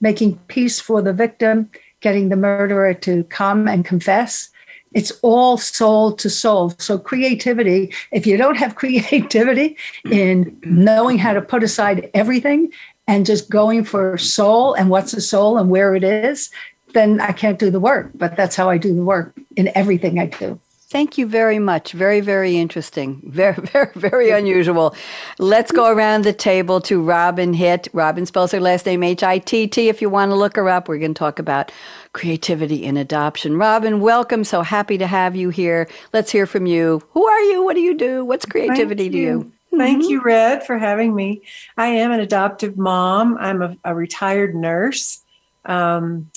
making 0.00 0.36
peace 0.48 0.80
for 0.80 1.00
the 1.00 1.12
victim, 1.12 1.70
getting 2.00 2.28
the 2.28 2.36
murderer 2.36 2.92
to 2.92 3.24
come 3.24 3.66
and 3.66 3.84
confess. 3.84 4.50
It's 4.92 5.12
all 5.22 5.56
soul 5.56 6.12
to 6.12 6.30
soul. 6.30 6.72
So, 6.78 6.98
creativity, 6.98 7.92
if 8.12 8.26
you 8.26 8.36
don't 8.36 8.56
have 8.56 8.74
creativity 8.82 9.76
in 10.10 10.56
knowing 10.64 11.18
how 11.18 11.32
to 11.32 11.42
put 11.42 11.62
aside 11.64 12.10
everything 12.14 12.72
and 13.06 13.26
just 13.26 13.50
going 13.50 13.84
for 13.84 14.16
soul 14.18 14.74
and 14.74 14.90
what's 14.90 15.12
a 15.12 15.20
soul 15.20 15.58
and 15.58 15.68
where 15.68 15.94
it 15.94 16.04
is, 16.04 16.50
then 16.92 17.20
I 17.20 17.32
can't 17.32 17.58
do 17.58 17.70
the 17.70 17.80
work. 17.80 18.10
But 18.14 18.36
that's 18.36 18.56
how 18.56 18.70
I 18.70 18.78
do 18.78 18.94
the 18.94 19.02
work 19.02 19.34
in 19.56 19.70
everything 19.74 20.18
I 20.18 20.26
do. 20.26 20.60
Thank 20.94 21.18
you 21.18 21.26
very 21.26 21.58
much. 21.58 21.90
Very, 21.90 22.20
very 22.20 22.56
interesting. 22.56 23.20
Very, 23.24 23.56
very, 23.56 23.90
very 23.96 24.30
unusual. 24.30 24.94
Let's 25.40 25.72
go 25.72 25.90
around 25.92 26.22
the 26.22 26.32
table 26.32 26.80
to 26.82 27.02
Robin 27.02 27.52
Hitt. 27.52 27.88
Robin 27.92 28.26
spells 28.26 28.52
her 28.52 28.60
last 28.60 28.86
name 28.86 29.02
H 29.02 29.24
I 29.24 29.38
T 29.38 29.66
T. 29.66 29.88
If 29.88 30.00
you 30.00 30.08
want 30.08 30.30
to 30.30 30.36
look 30.36 30.54
her 30.54 30.68
up, 30.68 30.86
we're 30.86 30.98
going 30.98 31.12
to 31.12 31.18
talk 31.18 31.40
about 31.40 31.72
creativity 32.12 32.84
in 32.84 32.96
adoption. 32.96 33.56
Robin, 33.56 33.98
welcome. 33.98 34.44
So 34.44 34.62
happy 34.62 34.96
to 34.98 35.08
have 35.08 35.34
you 35.34 35.50
here. 35.50 35.88
Let's 36.12 36.30
hear 36.30 36.46
from 36.46 36.66
you. 36.66 37.02
Who 37.10 37.26
are 37.26 37.40
you? 37.40 37.64
What 37.64 37.74
do 37.74 37.80
you 37.80 37.94
do? 37.94 38.24
What's 38.24 38.46
creativity 38.46 39.10
to 39.10 39.18
you? 39.18 39.52
Thank 39.76 40.02
mm-hmm. 40.02 40.10
you, 40.12 40.22
Red, 40.22 40.64
for 40.64 40.78
having 40.78 41.12
me. 41.12 41.42
I 41.76 41.88
am 41.88 42.12
an 42.12 42.20
adoptive 42.20 42.78
mom. 42.78 43.36
I'm 43.38 43.62
a, 43.62 43.76
a 43.84 43.96
retired 43.96 44.54
nurse. 44.54 45.24
Um, 45.64 46.30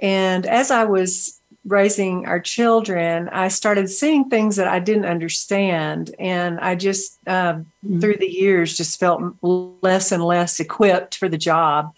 and 0.00 0.44
as 0.44 0.72
I 0.72 0.82
was 0.82 1.40
raising 1.64 2.26
our 2.26 2.40
children, 2.40 3.28
I 3.28 3.48
started 3.48 3.88
seeing 3.88 4.28
things 4.28 4.56
that 4.56 4.68
I 4.68 4.78
didn't 4.80 5.04
understand. 5.04 6.14
And 6.18 6.58
I 6.60 6.74
just, 6.74 7.18
uh, 7.26 7.54
mm-hmm. 7.54 8.00
through 8.00 8.16
the 8.16 8.30
years, 8.30 8.76
just 8.76 8.98
felt 8.98 9.22
less 9.42 10.12
and 10.12 10.24
less 10.24 10.58
equipped 10.60 11.16
for 11.16 11.28
the 11.28 11.38
job. 11.38 11.94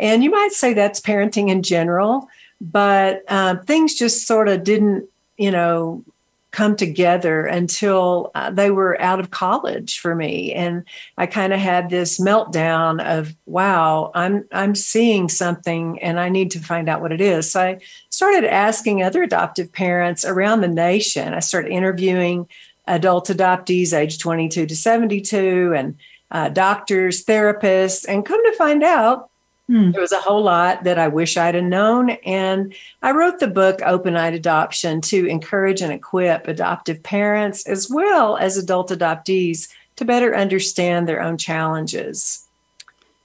And 0.00 0.24
you 0.24 0.30
might 0.30 0.52
say 0.52 0.72
that's 0.72 1.00
parenting 1.00 1.48
in 1.50 1.62
general, 1.62 2.28
but 2.60 3.22
uh, 3.28 3.56
things 3.56 3.94
just 3.94 4.26
sort 4.26 4.48
of 4.48 4.64
didn't, 4.64 5.08
you 5.36 5.50
know, 5.50 6.04
come 6.52 6.76
together 6.76 7.46
until 7.46 8.30
uh, 8.34 8.50
they 8.50 8.70
were 8.70 9.00
out 9.00 9.18
of 9.18 9.30
college 9.30 9.98
for 9.98 10.14
me. 10.14 10.52
And 10.52 10.84
i 11.16 11.26
kind 11.26 11.52
of 11.52 11.58
had 11.58 11.90
this 11.90 12.20
meltdown 12.20 13.02
of 13.04 13.34
wow 13.46 14.12
i'm 14.14 14.46
i'm 14.52 14.74
seeing 14.74 15.28
something 15.28 16.00
and 16.02 16.20
i 16.20 16.28
need 16.28 16.50
to 16.52 16.60
find 16.60 16.88
out 16.88 17.00
what 17.00 17.12
it 17.12 17.20
is. 17.20 17.50
So 17.50 17.60
i 17.60 17.80
started 18.10 18.44
asking 18.44 19.02
other 19.02 19.22
adoptive 19.22 19.72
parents 19.72 20.24
around 20.24 20.60
the 20.60 20.68
nation. 20.68 21.34
I 21.34 21.40
started 21.40 21.72
interviewing 21.72 22.46
adult 22.86 23.28
adoptees 23.28 23.92
age 23.92 24.18
22 24.18 24.66
to 24.66 24.76
72 24.76 25.74
and 25.76 25.96
uh, 26.30 26.48
doctors 26.48 27.24
therapists 27.24 28.06
and 28.08 28.26
come 28.26 28.42
to 28.44 28.56
find 28.56 28.82
out 28.82 29.30
Hmm. 29.72 29.90
There 29.92 30.02
was 30.02 30.12
a 30.12 30.20
whole 30.20 30.42
lot 30.42 30.84
that 30.84 30.98
I 30.98 31.08
wish 31.08 31.38
I'd 31.38 31.54
have 31.54 31.64
known. 31.64 32.10
And 32.26 32.74
I 33.00 33.12
wrote 33.12 33.38
the 33.38 33.48
book 33.48 33.80
Open 33.86 34.18
Eyed 34.18 34.34
Adoption 34.34 35.00
to 35.00 35.24
encourage 35.24 35.80
and 35.80 35.90
equip 35.90 36.46
adoptive 36.46 37.02
parents 37.02 37.66
as 37.66 37.88
well 37.88 38.36
as 38.36 38.58
adult 38.58 38.90
adoptees 38.90 39.70
to 39.96 40.04
better 40.04 40.36
understand 40.36 41.08
their 41.08 41.22
own 41.22 41.38
challenges. 41.38 42.46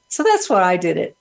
So 0.08 0.22
that's 0.22 0.48
why 0.48 0.62
I 0.62 0.78
did 0.78 0.96
it. 0.96 1.16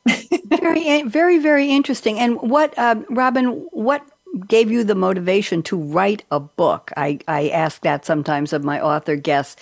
very, 0.45 1.03
very, 1.03 1.39
very 1.39 1.71
interesting. 1.71 2.19
And 2.19 2.39
what, 2.39 2.77
uh, 2.77 2.95
Robin, 3.09 3.67
what 3.71 4.07
gave 4.37 4.71
you 4.71 4.83
the 4.83 4.95
motivation 4.95 5.63
to 5.63 5.77
write 5.77 6.23
a 6.31 6.39
book? 6.39 6.91
I, 6.97 7.19
I 7.27 7.49
ask 7.49 7.81
that 7.81 8.05
sometimes 8.05 8.53
of 8.53 8.63
my 8.63 8.81
author 8.81 9.15
guests. 9.15 9.61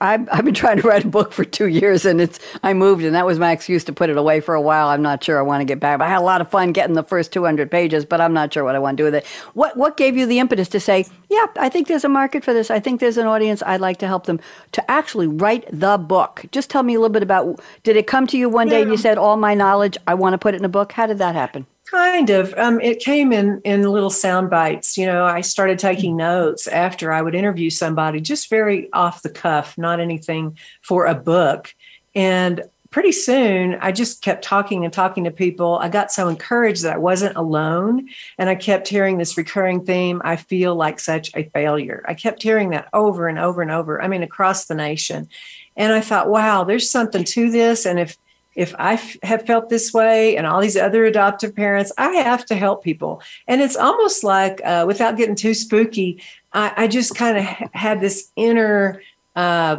I've, 0.00 0.28
I've 0.32 0.44
been 0.44 0.54
trying 0.54 0.80
to 0.80 0.88
write 0.88 1.04
a 1.04 1.08
book 1.08 1.32
for 1.32 1.44
two 1.44 1.68
years 1.68 2.04
and 2.04 2.20
it's 2.20 2.40
I 2.64 2.74
moved 2.74 3.04
and 3.04 3.14
that 3.14 3.26
was 3.26 3.38
my 3.38 3.52
excuse 3.52 3.84
to 3.84 3.92
put 3.92 4.10
it 4.10 4.16
away 4.16 4.40
for 4.40 4.54
a 4.54 4.60
while. 4.60 4.88
I'm 4.88 5.02
not 5.02 5.22
sure 5.22 5.38
I 5.38 5.42
want 5.42 5.60
to 5.60 5.64
get 5.64 5.78
back. 5.78 5.98
But 6.00 6.06
I 6.06 6.08
had 6.08 6.18
a 6.18 6.24
lot 6.24 6.40
of 6.40 6.50
fun 6.50 6.72
getting 6.72 6.94
the 6.94 7.04
first 7.04 7.32
200 7.32 7.70
pages, 7.70 8.04
but 8.04 8.20
I'm 8.20 8.32
not 8.32 8.52
sure 8.52 8.64
what 8.64 8.74
I 8.74 8.80
want 8.80 8.96
to 8.96 9.02
do 9.02 9.04
with 9.04 9.14
it. 9.14 9.26
What 9.54 9.76
what 9.76 9.96
gave 9.96 10.16
you 10.16 10.26
the 10.26 10.40
impetus 10.40 10.68
to 10.70 10.80
say, 10.80 11.06
yeah, 11.30 11.46
I 11.56 11.68
think 11.68 11.86
there's 11.86 12.04
a 12.04 12.08
market 12.08 12.44
for 12.44 12.52
this. 12.52 12.70
I 12.70 12.80
think 12.80 13.00
there's 13.00 13.18
an 13.18 13.26
audience. 13.26 13.62
I'd 13.64 13.80
like 13.80 13.98
to 13.98 14.08
help 14.08 14.26
them 14.26 14.40
to 14.72 14.90
actually 14.90 15.28
write 15.28 15.66
the 15.70 15.96
book. 15.98 16.44
Just 16.50 16.70
tell 16.70 16.82
me 16.82 16.94
a 16.94 17.00
little 17.00 17.12
bit 17.12 17.22
about. 17.22 17.60
Did 17.84 17.96
it 17.96 18.06
come 18.06 18.26
to 18.28 18.38
you 18.38 18.48
one 18.48 18.68
day 18.68 18.82
and 18.82 18.90
you 18.90 18.96
said, 18.96 19.18
all 19.18 19.36
my 19.36 19.54
knowledge, 19.54 19.96
I 20.06 20.14
want 20.14 20.34
to 20.34 20.38
put 20.38 20.54
it 20.54 20.58
in 20.58 20.64
a 20.64 20.68
book? 20.68 20.92
How 20.92 21.06
did 21.06 21.18
that 21.18 21.34
happen? 21.34 21.66
Kind 21.90 22.28
of. 22.28 22.52
Um, 22.58 22.80
it 22.80 23.00
came 23.00 23.32
in 23.32 23.62
in 23.64 23.82
little 23.82 24.10
sound 24.10 24.50
bites. 24.50 24.98
You 24.98 25.06
know, 25.06 25.24
I 25.24 25.40
started 25.40 25.78
taking 25.78 26.16
notes 26.16 26.66
after 26.66 27.12
I 27.12 27.22
would 27.22 27.34
interview 27.34 27.70
somebody, 27.70 28.20
just 28.20 28.50
very 28.50 28.92
off 28.92 29.22
the 29.22 29.30
cuff, 29.30 29.78
not 29.78 29.98
anything 29.98 30.58
for 30.82 31.06
a 31.06 31.14
book. 31.14 31.74
And 32.14 32.62
pretty 32.90 33.12
soon, 33.12 33.76
I 33.80 33.92
just 33.92 34.20
kept 34.20 34.44
talking 34.44 34.84
and 34.84 34.92
talking 34.92 35.24
to 35.24 35.30
people. 35.30 35.78
I 35.78 35.88
got 35.88 36.12
so 36.12 36.28
encouraged 36.28 36.82
that 36.82 36.94
I 36.94 36.98
wasn't 36.98 37.36
alone, 37.36 38.08
and 38.36 38.50
I 38.50 38.54
kept 38.54 38.88
hearing 38.88 39.16
this 39.16 39.38
recurring 39.38 39.86
theme. 39.86 40.20
I 40.24 40.36
feel 40.36 40.74
like 40.74 41.00
such 41.00 41.30
a 41.34 41.44
failure. 41.54 42.04
I 42.06 42.12
kept 42.12 42.42
hearing 42.42 42.70
that 42.70 42.88
over 42.92 43.28
and 43.28 43.38
over 43.38 43.62
and 43.62 43.70
over. 43.70 44.02
I 44.02 44.08
mean, 44.08 44.22
across 44.22 44.66
the 44.66 44.74
nation. 44.74 45.28
And 45.74 45.92
I 45.92 46.00
thought, 46.00 46.28
wow, 46.28 46.64
there's 46.64 46.90
something 46.90 47.24
to 47.24 47.50
this. 47.50 47.86
And 47.86 47.98
if 47.98 48.18
if 48.58 48.74
I 48.76 48.94
f- 48.94 49.16
have 49.22 49.46
felt 49.46 49.68
this 49.68 49.92
way 49.94 50.36
and 50.36 50.44
all 50.44 50.60
these 50.60 50.76
other 50.76 51.04
adoptive 51.04 51.54
parents, 51.54 51.92
I 51.96 52.10
have 52.16 52.44
to 52.46 52.56
help 52.56 52.82
people. 52.82 53.22
And 53.46 53.60
it's 53.60 53.76
almost 53.76 54.24
like, 54.24 54.60
uh, 54.64 54.84
without 54.84 55.16
getting 55.16 55.36
too 55.36 55.54
spooky, 55.54 56.20
I, 56.52 56.72
I 56.76 56.88
just 56.88 57.14
kind 57.14 57.38
of 57.38 57.44
ha- 57.44 57.68
had 57.72 58.00
this 58.00 58.32
inner, 58.34 59.00
uh, 59.36 59.76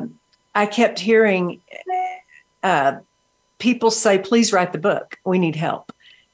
I 0.56 0.66
kept 0.66 0.98
hearing 0.98 1.60
uh, 2.64 3.00
people 3.58 3.92
say, 3.92 4.18
please 4.18 4.54
write 4.54 4.72
the 4.72 4.80
book. 4.80 5.18
We 5.26 5.40
need 5.40 5.58
help. 5.58 5.92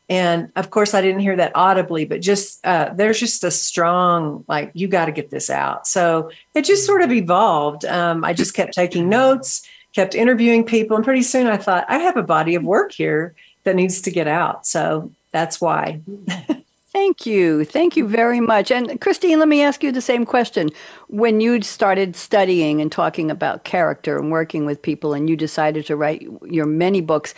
And 0.07 0.51
of 0.55 0.69
course, 0.69 0.93
I 0.93 1.01
didn't 1.01 1.21
hear 1.21 1.35
that 1.37 1.51
audibly, 1.55 2.05
but 2.05 2.21
just 2.21 2.63
uh, 2.63 2.93
there's 2.93 3.19
just 3.19 3.43
a 3.43 3.49
strong, 3.49 4.45
like, 4.47 4.69
you 4.75 4.87
got 4.87 5.05
to 5.05 5.11
get 5.11 5.31
this 5.31 5.49
out. 5.49 5.87
So 5.87 6.29
it 6.53 6.63
just 6.63 6.85
sort 6.85 7.01
of 7.01 7.11
evolved. 7.11 7.85
Um, 7.85 8.23
I 8.23 8.33
just 8.33 8.53
kept 8.53 8.75
taking 8.75 9.09
notes 9.09 9.67
kept 9.95 10.13
interviewing 10.13 10.63
people. 10.63 10.95
And 10.95 11.05
pretty 11.05 11.23
soon 11.23 11.47
I 11.47 11.57
thought, 11.57 11.85
I 11.87 11.99
have 11.99 12.17
a 12.17 12.23
body 12.23 12.53
of 12.55 12.63
work 12.63 12.91
here 12.91 13.33
that 13.63 13.75
needs 13.75 14.01
to 14.01 14.11
get 14.11 14.27
out. 14.27 14.67
So 14.67 15.11
that's 15.31 15.61
why. 15.61 16.01
Thank 16.91 17.25
you. 17.25 17.65
Thank 17.65 17.97
you 17.97 18.07
very 18.07 18.39
much. 18.39 18.71
And 18.71 19.01
Christine, 19.01 19.39
let 19.39 19.49
me 19.49 19.61
ask 19.61 19.83
you 19.83 19.91
the 19.91 20.01
same 20.01 20.25
question. 20.25 20.69
When 21.07 21.41
you 21.41 21.61
started 21.61 22.15
studying 22.15 22.79
and 22.79 22.89
talking 22.89 23.29
about 23.29 23.65
character 23.65 24.17
and 24.17 24.31
working 24.31 24.65
with 24.65 24.81
people, 24.81 25.13
and 25.13 25.29
you 25.29 25.35
decided 25.35 25.85
to 25.87 25.97
write 25.97 26.25
your 26.43 26.65
many 26.65 27.01
books, 27.01 27.33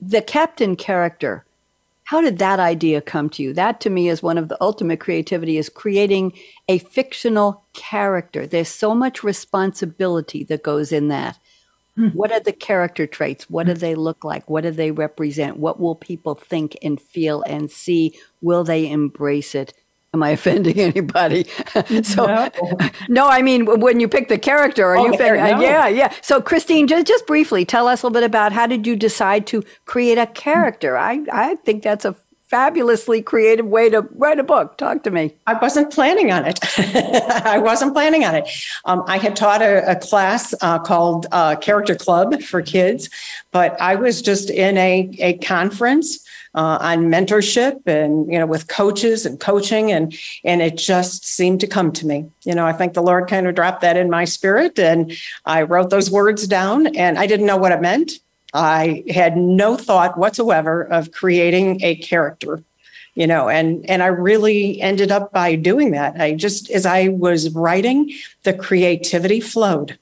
the 0.00 0.22
captain 0.22 0.74
character, 0.74 1.44
how 2.02 2.20
did 2.20 2.38
that 2.38 2.58
idea 2.58 3.00
come 3.00 3.30
to 3.30 3.44
you? 3.44 3.52
That 3.52 3.80
to 3.82 3.90
me 3.90 4.08
is 4.08 4.22
one 4.24 4.38
of 4.38 4.48
the 4.48 4.60
ultimate 4.60 4.98
creativity 4.98 5.56
is 5.56 5.68
creating 5.68 6.32
a 6.68 6.78
fictional 6.78 7.62
character. 7.74 8.44
There's 8.44 8.68
so 8.68 8.92
much 8.92 9.22
responsibility 9.22 10.42
that 10.44 10.64
goes 10.64 10.90
in 10.90 11.08
that. 11.08 11.38
Hmm. 11.96 12.08
What 12.08 12.30
are 12.30 12.40
the 12.40 12.52
character 12.52 13.06
traits? 13.06 13.48
What 13.48 13.66
do 13.66 13.72
hmm. 13.72 13.78
they 13.78 13.94
look 13.94 14.24
like? 14.24 14.48
What 14.48 14.62
do 14.62 14.70
they 14.70 14.90
represent? 14.90 15.56
What 15.56 15.80
will 15.80 15.94
people 15.94 16.34
think 16.34 16.76
and 16.82 17.00
feel 17.00 17.42
and 17.42 17.70
see? 17.70 18.18
Will 18.40 18.64
they 18.64 18.90
embrace 18.90 19.54
it? 19.54 19.72
Am 20.14 20.22
I 20.22 20.30
offending 20.38 20.78
anybody? 20.78 21.44
so, 22.02 22.26
no. 22.26 22.50
no. 23.08 23.28
I 23.28 23.42
mean, 23.42 23.66
when 23.80 24.00
you 24.00 24.08
pick 24.08 24.28
the 24.28 24.38
character, 24.38 24.86
are 24.86 24.98
oh, 24.98 25.06
you? 25.06 25.16
Fair, 25.16 25.36
no. 25.36 25.60
Yeah, 25.60 25.88
yeah. 25.88 26.12
So, 26.22 26.40
Christine, 26.40 26.86
just 26.86 27.06
just 27.06 27.26
briefly, 27.26 27.64
tell 27.64 27.88
us 27.88 28.02
a 28.02 28.06
little 28.06 28.20
bit 28.20 28.24
about 28.24 28.52
how 28.52 28.66
did 28.66 28.86
you 28.86 28.96
decide 28.96 29.46
to 29.48 29.62
create 29.84 30.18
a 30.18 30.26
character? 30.26 30.96
I 30.96 31.20
I 31.32 31.56
think 31.56 31.82
that's 31.82 32.04
a 32.04 32.16
fabulously 32.48 33.20
creative 33.22 33.66
way 33.66 33.90
to 33.90 34.02
write 34.14 34.38
a 34.38 34.44
book. 34.44 34.78
Talk 34.78 35.02
to 35.02 35.10
me. 35.10 35.34
I 35.46 35.54
wasn't 35.54 35.92
planning 35.92 36.30
on 36.30 36.44
it. 36.44 36.58
I 37.44 37.58
wasn't 37.58 37.92
planning 37.92 38.24
on 38.24 38.36
it. 38.36 38.48
Um, 38.84 39.02
I 39.06 39.18
had 39.18 39.34
taught 39.34 39.62
a, 39.62 39.90
a 39.90 39.96
class 39.96 40.54
uh, 40.60 40.78
called 40.78 41.26
uh, 41.32 41.56
Character 41.56 41.96
Club 41.96 42.40
for 42.42 42.62
kids, 42.62 43.10
but 43.50 43.80
I 43.80 43.96
was 43.96 44.22
just 44.22 44.50
in 44.50 44.78
a, 44.78 45.10
a 45.18 45.38
conference. 45.38 46.24
Uh, 46.54 46.78
on 46.80 47.10
mentorship 47.10 47.86
and 47.86 48.32
you 48.32 48.38
know 48.38 48.46
with 48.46 48.66
coaches 48.68 49.26
and 49.26 49.38
coaching 49.40 49.92
and 49.92 50.18
and 50.42 50.62
it 50.62 50.78
just 50.78 51.26
seemed 51.26 51.60
to 51.60 51.66
come 51.66 51.92
to 51.92 52.06
me 52.06 52.24
you 52.44 52.54
know 52.54 52.66
i 52.66 52.72
think 52.72 52.94
the 52.94 53.02
lord 53.02 53.28
kind 53.28 53.46
of 53.46 53.54
dropped 53.54 53.82
that 53.82 53.94
in 53.94 54.08
my 54.08 54.24
spirit 54.24 54.78
and 54.78 55.12
i 55.44 55.60
wrote 55.60 55.90
those 55.90 56.10
words 56.10 56.46
down 56.46 56.86
and 56.96 57.18
i 57.18 57.26
didn't 57.26 57.44
know 57.44 57.58
what 57.58 57.72
it 57.72 57.82
meant 57.82 58.12
I 58.56 59.04
had 59.10 59.36
no 59.36 59.76
thought 59.76 60.18
whatsoever 60.18 60.82
of 60.82 61.12
creating 61.12 61.82
a 61.82 61.96
character 61.96 62.62
you 63.16 63.26
know 63.26 63.48
and 63.48 63.88
and 63.90 64.02
i 64.02 64.06
really 64.06 64.80
ended 64.80 65.10
up 65.10 65.32
by 65.32 65.56
doing 65.56 65.90
that. 65.90 66.20
I 66.20 66.34
just 66.34 66.70
as 66.70 66.86
i 66.86 67.08
was 67.08 67.50
writing 67.50 68.12
the 68.44 68.54
creativity 68.54 69.40
flowed. 69.40 69.98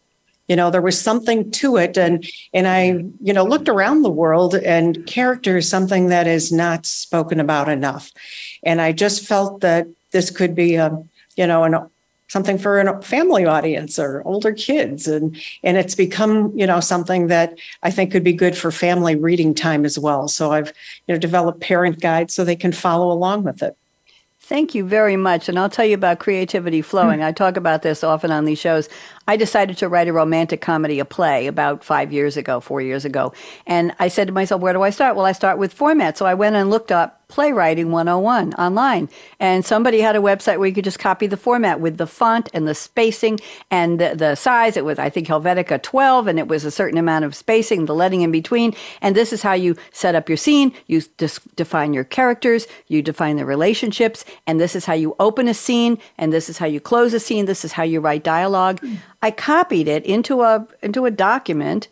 You 0.48 0.56
know 0.56 0.70
there 0.70 0.82
was 0.82 1.00
something 1.00 1.50
to 1.52 1.76
it 1.78 1.96
and 1.96 2.26
and 2.52 2.68
i 2.68 3.04
you 3.22 3.32
know 3.32 3.44
looked 3.44 3.70
around 3.70 4.02
the 4.02 4.10
world 4.10 4.54
and 4.56 5.06
character 5.06 5.56
is 5.56 5.68
something 5.68 6.08
that 6.08 6.26
is 6.26 6.52
not 6.52 6.84
spoken 6.84 7.40
about 7.40 7.70
enough. 7.70 8.12
And 8.62 8.82
i 8.82 8.92
just 8.92 9.24
felt 9.26 9.60
that 9.60 9.86
this 10.10 10.30
could 10.30 10.54
be 10.54 10.74
a 10.74 11.02
you 11.36 11.46
know 11.46 11.64
an 11.64 11.88
something 12.28 12.58
for 12.58 12.80
a 12.80 13.02
family 13.02 13.44
audience 13.44 13.98
or 13.98 14.22
older 14.24 14.52
kids 14.52 15.06
and 15.06 15.36
and 15.62 15.76
it's 15.76 15.94
become 15.94 16.56
you 16.56 16.66
know 16.66 16.80
something 16.80 17.26
that 17.28 17.58
i 17.82 17.90
think 17.90 18.10
could 18.10 18.24
be 18.24 18.32
good 18.32 18.56
for 18.56 18.70
family 18.70 19.14
reading 19.14 19.54
time 19.54 19.84
as 19.84 19.98
well 19.98 20.26
so 20.28 20.52
i've 20.52 20.68
you 21.06 21.14
know 21.14 21.18
developed 21.18 21.60
parent 21.60 22.00
guides 22.00 22.34
so 22.34 22.44
they 22.44 22.56
can 22.56 22.72
follow 22.72 23.10
along 23.10 23.44
with 23.44 23.62
it 23.62 23.76
Thank 24.46 24.74
you 24.74 24.84
very 24.84 25.16
much. 25.16 25.48
And 25.48 25.58
I'll 25.58 25.70
tell 25.70 25.86
you 25.86 25.94
about 25.94 26.18
creativity 26.18 26.82
flowing. 26.82 27.20
Hmm. 27.20 27.24
I 27.24 27.32
talk 27.32 27.56
about 27.56 27.80
this 27.80 28.04
often 28.04 28.30
on 28.30 28.44
these 28.44 28.58
shows. 28.58 28.90
I 29.26 29.38
decided 29.38 29.78
to 29.78 29.88
write 29.88 30.06
a 30.06 30.12
romantic 30.12 30.60
comedy, 30.60 30.98
a 30.98 31.06
play, 31.06 31.46
about 31.46 31.82
five 31.82 32.12
years 32.12 32.36
ago, 32.36 32.60
four 32.60 32.82
years 32.82 33.06
ago. 33.06 33.32
And 33.66 33.94
I 33.98 34.08
said 34.08 34.26
to 34.26 34.34
myself, 34.34 34.60
where 34.60 34.74
do 34.74 34.82
I 34.82 34.90
start? 34.90 35.16
Well, 35.16 35.24
I 35.24 35.32
start 35.32 35.56
with 35.56 35.72
format. 35.72 36.18
So 36.18 36.26
I 36.26 36.34
went 36.34 36.56
and 36.56 36.68
looked 36.68 36.92
up 36.92 37.23
Playwriting 37.34 37.90
101 37.90 38.54
online. 38.54 39.08
And 39.40 39.64
somebody 39.64 39.98
had 39.98 40.14
a 40.14 40.20
website 40.20 40.60
where 40.60 40.68
you 40.68 40.74
could 40.74 40.84
just 40.84 41.00
copy 41.00 41.26
the 41.26 41.36
format 41.36 41.80
with 41.80 41.96
the 41.96 42.06
font 42.06 42.48
and 42.54 42.64
the 42.64 42.76
spacing 42.76 43.40
and 43.72 43.98
the, 43.98 44.14
the 44.14 44.36
size. 44.36 44.76
It 44.76 44.84
was, 44.84 45.00
I 45.00 45.10
think, 45.10 45.26
Helvetica 45.26 45.82
12, 45.82 46.28
and 46.28 46.38
it 46.38 46.46
was 46.46 46.64
a 46.64 46.70
certain 46.70 46.96
amount 46.96 47.24
of 47.24 47.34
spacing, 47.34 47.86
the 47.86 47.94
letting 47.94 48.22
in 48.22 48.30
between. 48.30 48.72
And 49.02 49.16
this 49.16 49.32
is 49.32 49.42
how 49.42 49.54
you 49.54 49.74
set 49.90 50.14
up 50.14 50.28
your 50.28 50.36
scene. 50.36 50.72
You 50.86 51.02
dis- 51.16 51.40
define 51.56 51.92
your 51.92 52.04
characters, 52.04 52.68
you 52.86 53.02
define 53.02 53.34
the 53.34 53.44
relationships, 53.44 54.24
and 54.46 54.60
this 54.60 54.76
is 54.76 54.84
how 54.84 54.94
you 54.94 55.16
open 55.18 55.48
a 55.48 55.54
scene, 55.54 55.98
and 56.16 56.32
this 56.32 56.48
is 56.48 56.58
how 56.58 56.66
you 56.66 56.78
close 56.78 57.12
a 57.14 57.18
scene. 57.18 57.46
This 57.46 57.64
is 57.64 57.72
how 57.72 57.82
you 57.82 57.98
write 57.98 58.22
dialogue. 58.22 58.80
Mm. 58.80 58.98
I 59.22 59.32
copied 59.32 59.88
it 59.88 60.06
into 60.06 60.42
a 60.42 60.68
into 60.84 61.04
a 61.04 61.10
document 61.10 61.88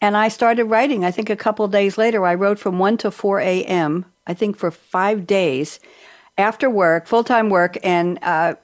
and 0.00 0.16
I 0.16 0.28
started 0.28 0.64
writing. 0.64 1.04
I 1.04 1.10
think 1.10 1.30
a 1.30 1.36
couple 1.36 1.66
days 1.68 1.98
later, 1.98 2.24
I 2.24 2.34
wrote 2.34 2.58
from 2.58 2.78
1 2.78 2.98
to 2.98 3.10
4 3.10 3.40
a.m., 3.40 4.06
I 4.26 4.34
think 4.34 4.56
for 4.56 4.70
five 4.70 5.26
days 5.26 5.80
after 6.38 6.68
work, 6.68 7.06
full 7.06 7.24
time 7.24 7.48
work, 7.50 7.78
and 7.82 8.18
uh, 8.22 8.54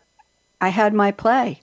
I 0.61 0.69
had 0.69 0.95
my 0.95 1.13
play 1.13 1.61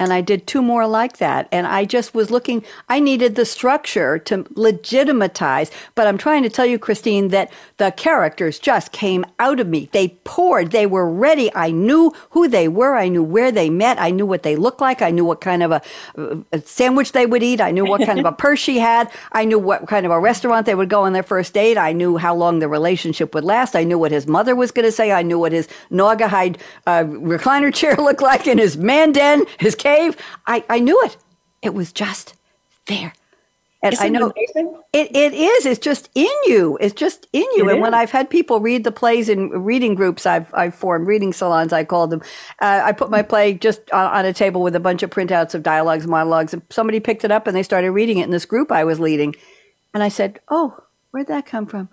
and 0.00 0.12
I 0.12 0.22
did 0.22 0.46
two 0.46 0.62
more 0.62 0.86
like 0.86 1.18
that. 1.18 1.46
And 1.52 1.66
I 1.66 1.84
just 1.84 2.14
was 2.14 2.30
looking, 2.30 2.64
I 2.88 2.98
needed 2.98 3.36
the 3.36 3.44
structure 3.44 4.18
to 4.18 4.46
legitimatize. 4.54 5.70
But 5.94 6.06
I'm 6.06 6.18
trying 6.18 6.42
to 6.42 6.48
tell 6.50 6.66
you, 6.66 6.78
Christine, 6.78 7.28
that 7.28 7.52
the 7.76 7.92
characters 7.92 8.58
just 8.58 8.92
came 8.92 9.24
out 9.38 9.60
of 9.60 9.68
me. 9.68 9.90
They 9.92 10.08
poured, 10.24 10.70
they 10.70 10.86
were 10.86 11.08
ready. 11.08 11.54
I 11.54 11.70
knew 11.70 12.12
who 12.30 12.48
they 12.48 12.66
were, 12.66 12.96
I 12.96 13.08
knew 13.08 13.22
where 13.22 13.52
they 13.52 13.68
met, 13.68 14.00
I 14.00 14.10
knew 14.10 14.24
what 14.24 14.42
they 14.42 14.56
looked 14.56 14.80
like, 14.80 15.02
I 15.02 15.10
knew 15.10 15.24
what 15.24 15.42
kind 15.42 15.62
of 15.62 15.70
a, 15.70 15.82
a 16.52 16.60
sandwich 16.62 17.12
they 17.12 17.26
would 17.26 17.42
eat, 17.42 17.60
I 17.60 17.70
knew 17.70 17.84
what 17.84 18.04
kind 18.06 18.18
of 18.18 18.24
a 18.24 18.32
purse 18.44 18.58
she 18.58 18.78
had, 18.78 19.10
I 19.32 19.44
knew 19.44 19.58
what 19.58 19.86
kind 19.86 20.06
of 20.06 20.12
a 20.12 20.18
restaurant 20.20 20.64
they 20.64 20.74
would 20.74 20.88
go 20.88 21.02
on 21.02 21.12
their 21.12 21.22
first 21.22 21.52
date, 21.52 21.76
I 21.76 21.92
knew 21.92 22.16
how 22.16 22.34
long 22.34 22.58
the 22.58 22.68
relationship 22.68 23.34
would 23.34 23.44
last, 23.44 23.76
I 23.76 23.84
knew 23.84 23.98
what 23.98 24.12
his 24.12 24.26
mother 24.26 24.56
was 24.56 24.70
going 24.70 24.86
to 24.86 24.92
say, 24.92 25.12
I 25.12 25.22
knew 25.22 25.38
what 25.38 25.52
his 25.52 25.68
Naugahyde 25.90 26.58
uh, 26.86 27.04
recliner 27.04 27.72
chair 27.74 27.96
looked 27.98 28.22
like 28.22 28.46
in 28.46 28.58
his 28.58 28.76
man 28.76 29.12
den, 29.12 29.44
his 29.58 29.74
cave. 29.96 30.16
I, 30.46 30.64
I 30.68 30.78
knew 30.78 31.00
it. 31.04 31.16
It 31.62 31.74
was 31.74 31.92
just 31.92 32.34
there. 32.86 33.12
And 33.82 33.94
Isn't 33.94 34.04
I 34.04 34.08
know 34.10 34.32
it, 34.92 35.16
it 35.16 35.32
is. 35.32 35.64
It's 35.64 35.78
just 35.78 36.10
in 36.14 36.28
you. 36.44 36.76
It's 36.82 36.94
just 36.94 37.26
in 37.32 37.46
you. 37.56 37.66
It 37.66 37.72
and 37.72 37.78
is. 37.78 37.82
when 37.82 37.94
I've 37.94 38.10
had 38.10 38.28
people 38.28 38.60
read 38.60 38.84
the 38.84 38.92
plays 38.92 39.30
in 39.30 39.48
reading 39.48 39.94
groups, 39.94 40.26
I've, 40.26 40.52
I've 40.52 40.74
formed 40.74 41.06
reading 41.06 41.32
salons, 41.32 41.72
I 41.72 41.84
call 41.84 42.06
them. 42.06 42.20
Uh, 42.60 42.82
I 42.84 42.92
put 42.92 43.10
my 43.10 43.22
play 43.22 43.54
just 43.54 43.90
on, 43.90 44.04
on, 44.12 44.26
a 44.26 44.34
table 44.34 44.60
with 44.60 44.76
a 44.76 44.80
bunch 44.80 45.02
of 45.02 45.08
printouts 45.08 45.54
of 45.54 45.62
dialogues, 45.62 46.06
monologues. 46.06 46.52
And 46.52 46.62
somebody 46.68 47.00
picked 47.00 47.24
it 47.24 47.30
up 47.30 47.46
and 47.46 47.56
they 47.56 47.62
started 47.62 47.92
reading 47.92 48.18
it 48.18 48.24
in 48.24 48.30
this 48.30 48.44
group 48.44 48.70
I 48.70 48.84
was 48.84 49.00
leading. 49.00 49.34
And 49.94 50.02
I 50.02 50.08
said, 50.08 50.40
Oh, 50.50 50.84
where'd 51.10 51.28
that 51.28 51.46
come 51.46 51.64
from? 51.66 51.88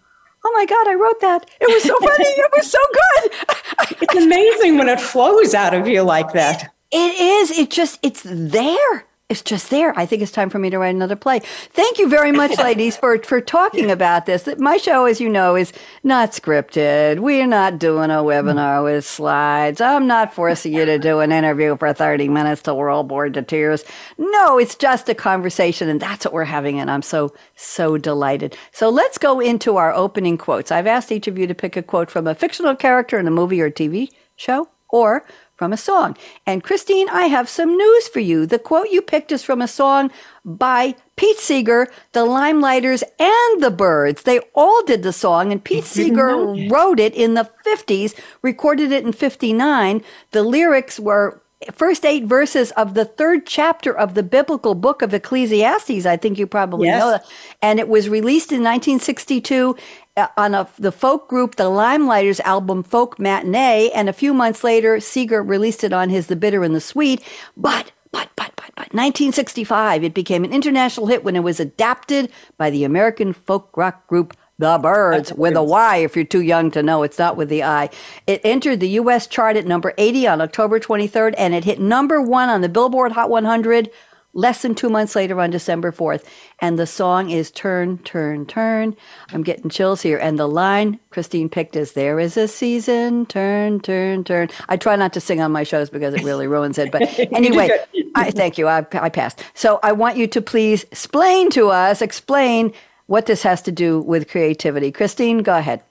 Oh 0.45 0.51
my 0.53 0.65
God, 0.65 0.87
I 0.89 0.95
wrote 0.95 1.21
that. 1.21 1.49
It 1.61 1.73
was 1.73 1.83
so 1.83 1.97
funny. 1.99 2.25
it 2.25 2.51
was 2.55 2.69
so 2.69 2.79
good. 2.93 4.01
it's 4.01 4.25
amazing 4.25 4.77
when 4.77 4.89
it 4.89 4.99
flows 4.99 5.53
out 5.53 5.73
of 5.73 5.87
you 5.87 6.03
like 6.03 6.33
that. 6.33 6.73
It 6.91 7.19
is. 7.19 7.51
It 7.51 7.69
just, 7.69 7.99
it's 8.01 8.23
there. 8.25 9.05
It's 9.29 9.41
just 9.41 9.69
there. 9.69 9.93
I 9.99 10.05
think 10.05 10.21
it's 10.21 10.31
time 10.31 10.49
for 10.49 10.57
me 10.57 10.69
to 10.69 10.79
write 10.79 10.95
another 10.95 11.17
play. 11.17 11.39
Thank 11.39 11.99
you 11.99 12.07
very 12.07 12.31
much, 12.31 12.57
ladies, 12.63 12.95
for, 12.95 13.21
for 13.23 13.41
talking 13.41 13.91
about 13.91 14.25
this. 14.25 14.47
My 14.57 14.77
show, 14.77 15.03
as 15.03 15.19
you 15.19 15.27
know, 15.27 15.57
is 15.57 15.73
not 16.01 16.31
scripted. 16.31 17.19
We're 17.19 17.45
not 17.45 17.77
doing 17.77 18.09
a 18.09 18.23
webinar 18.23 18.85
with 18.85 19.05
slides. 19.05 19.81
I'm 19.81 20.07
not 20.07 20.33
forcing 20.33 20.73
you 20.73 20.85
to 20.85 20.97
do 20.97 21.19
an 21.19 21.33
interview 21.33 21.75
for 21.75 21.91
30 21.91 22.29
minutes 22.29 22.61
till 22.61 22.77
we're 22.77 22.89
all 22.89 23.03
bored 23.03 23.33
to 23.33 23.41
tears. 23.41 23.83
No, 24.17 24.57
it's 24.57 24.75
just 24.75 25.09
a 25.09 25.15
conversation, 25.15 25.89
and 25.89 25.99
that's 25.99 26.23
what 26.23 26.33
we're 26.33 26.45
having, 26.45 26.79
and 26.79 26.89
I'm 26.89 27.01
so, 27.01 27.33
so 27.57 27.97
delighted. 27.97 28.55
So 28.71 28.89
let's 28.89 29.17
go 29.17 29.41
into 29.41 29.75
our 29.75 29.93
opening 29.93 30.37
quotes. 30.37 30.71
I've 30.71 30.87
asked 30.87 31.11
each 31.11 31.27
of 31.27 31.37
you 31.37 31.47
to 31.47 31.55
pick 31.55 31.75
a 31.75 31.83
quote 31.83 32.09
from 32.09 32.27
a 32.27 32.35
fictional 32.35 32.77
character 32.77 33.19
in 33.19 33.27
a 33.27 33.31
movie 33.31 33.59
or 33.59 33.69
TV 33.69 34.07
show 34.37 34.69
or 34.89 35.25
from 35.57 35.73
a 35.73 35.77
song. 35.77 36.15
And 36.45 36.63
Christine, 36.63 37.09
I 37.09 37.23
have 37.23 37.49
some 37.49 37.75
news 37.75 38.07
for 38.07 38.19
you. 38.19 38.45
The 38.45 38.59
quote 38.59 38.89
you 38.89 39.01
picked 39.01 39.31
is 39.31 39.43
from 39.43 39.61
a 39.61 39.67
song 39.67 40.11
by 40.45 40.95
Pete 41.15 41.39
Seeger, 41.39 41.87
the 42.13 42.25
Limeliters, 42.25 43.03
and 43.19 43.63
the 43.63 43.71
Byrds. 43.71 44.23
They 44.23 44.39
all 44.53 44.83
did 44.85 45.03
the 45.03 45.11
song, 45.11 45.51
and 45.51 45.63
Pete 45.63 45.83
Seeger 45.83 46.37
wrote 46.69 46.99
it 46.99 47.15
in 47.15 47.33
the 47.33 47.49
50s, 47.65 48.17
recorded 48.41 48.91
it 48.91 49.03
in 49.03 49.11
59. 49.11 50.03
The 50.31 50.43
lyrics 50.43 50.99
were 50.99 51.41
first 51.73 52.05
eight 52.05 52.25
verses 52.25 52.71
of 52.71 52.93
the 52.93 53.05
third 53.05 53.45
chapter 53.47 53.95
of 53.95 54.13
the 54.13 54.23
biblical 54.23 54.75
book 54.75 55.01
of 55.01 55.13
Ecclesiastes. 55.13 56.05
I 56.05 56.15
think 56.17 56.37
you 56.37 56.45
probably 56.45 56.87
yes. 56.87 56.99
know 56.99 57.11
that. 57.11 57.25
And 57.61 57.79
it 57.79 57.87
was 57.87 58.09
released 58.09 58.51
in 58.51 58.61
1962 58.61 59.75
uh, 59.75 59.75
Uh, 60.17 60.27
on 60.35 60.55
a, 60.55 60.67
the 60.79 60.91
folk 60.91 61.29
group 61.29 61.57
The 61.57 61.65
Limeliters 61.65 62.39
album 62.39 62.81
Folk 62.81 63.19
Matinee, 63.19 63.91
and 63.93 64.09
a 64.09 64.13
few 64.13 64.33
months 64.33 64.63
later, 64.63 64.99
Seeger 64.99 65.43
released 65.43 65.83
it 65.83 65.93
on 65.93 66.09
his 66.09 66.25
The 66.25 66.35
Bitter 66.35 66.63
and 66.63 66.73
the 66.73 66.81
Sweet. 66.81 67.21
But, 67.55 67.91
but, 68.11 68.29
but, 68.35 68.51
but, 68.55 68.71
but, 68.75 68.93
1965, 68.95 70.03
it 70.03 70.15
became 70.15 70.43
an 70.43 70.53
international 70.53 71.05
hit 71.05 71.23
when 71.23 71.35
it 71.35 71.43
was 71.43 71.59
adapted 71.59 72.31
by 72.57 72.71
the 72.71 72.83
American 72.83 73.31
folk 73.31 73.69
rock 73.77 74.07
group 74.07 74.35
the 74.57 74.79
Byrds 74.81 75.31
with 75.33 75.55
a 75.55 75.61
Y 75.61 75.97
if 75.97 76.15
you're 76.15 76.25
too 76.25 76.41
young 76.41 76.71
to 76.71 76.81
know. 76.81 77.03
It's 77.03 77.19
not 77.19 77.37
with 77.37 77.49
the 77.49 77.61
I. 77.61 77.91
It 78.25 78.41
entered 78.43 78.79
the 78.79 78.89
U.S. 78.89 79.27
chart 79.27 79.55
at 79.55 79.67
number 79.67 79.93
80 79.99 80.25
on 80.25 80.41
October 80.41 80.79
23rd, 80.79 81.35
and 81.37 81.53
it 81.53 81.63
hit 81.63 81.79
number 81.79 82.19
one 82.19 82.49
on 82.49 82.61
the 82.61 82.69
Billboard 82.69 83.11
Hot 83.11 83.29
100 83.29 83.91
less 84.37 84.61
than 84.61 84.75
two 84.75 84.89
months 84.89 85.15
later 85.15 85.41
on 85.41 85.49
December 85.49 85.91
4th. 85.91 86.23
And 86.59 86.77
the 86.77 86.87
song 86.87 87.31
is 87.31 87.51
Turn, 87.51 87.97
Turn, 87.99 88.45
Turn. 88.45 88.95
I'm 89.33 89.43
getting 89.43 89.69
chills 89.69 90.01
here. 90.01 90.17
And 90.17 90.39
the 90.39 90.47
line 90.47 90.99
Christine 91.09 91.49
picked 91.49 91.75
is 91.75 91.93
There 91.93 92.19
is 92.19 92.37
a 92.37 92.47
season, 92.47 93.25
turn, 93.25 93.81
turn, 93.81 94.23
turn. 94.23 94.49
I 94.69 94.77
try 94.77 94.95
not 94.95 95.11
to 95.13 95.19
sing 95.19 95.41
on 95.41 95.51
my 95.51 95.63
shows 95.63 95.89
because 95.89 96.13
it 96.13 96.23
really 96.23 96.47
ruins 96.47 96.77
it. 96.77 96.91
But 96.91 97.17
anyway, 97.33 97.69
I 98.15 98.29
thank 98.31 98.57
you. 98.57 98.67
I, 98.67 98.85
I 98.93 99.09
passed. 99.09 99.43
So 99.55 99.79
I 99.81 99.91
want 99.91 100.17
you 100.17 100.27
to 100.27 100.41
please 100.41 100.83
explain 100.83 101.49
to 101.51 101.69
us, 101.69 102.01
explain 102.01 102.73
what 103.07 103.25
this 103.25 103.41
has 103.41 103.63
to 103.63 103.71
do 103.71 103.99
with 104.01 104.29
creativity. 104.29 104.91
Christine, 104.91 105.39
go 105.39 105.57
ahead. 105.57 105.81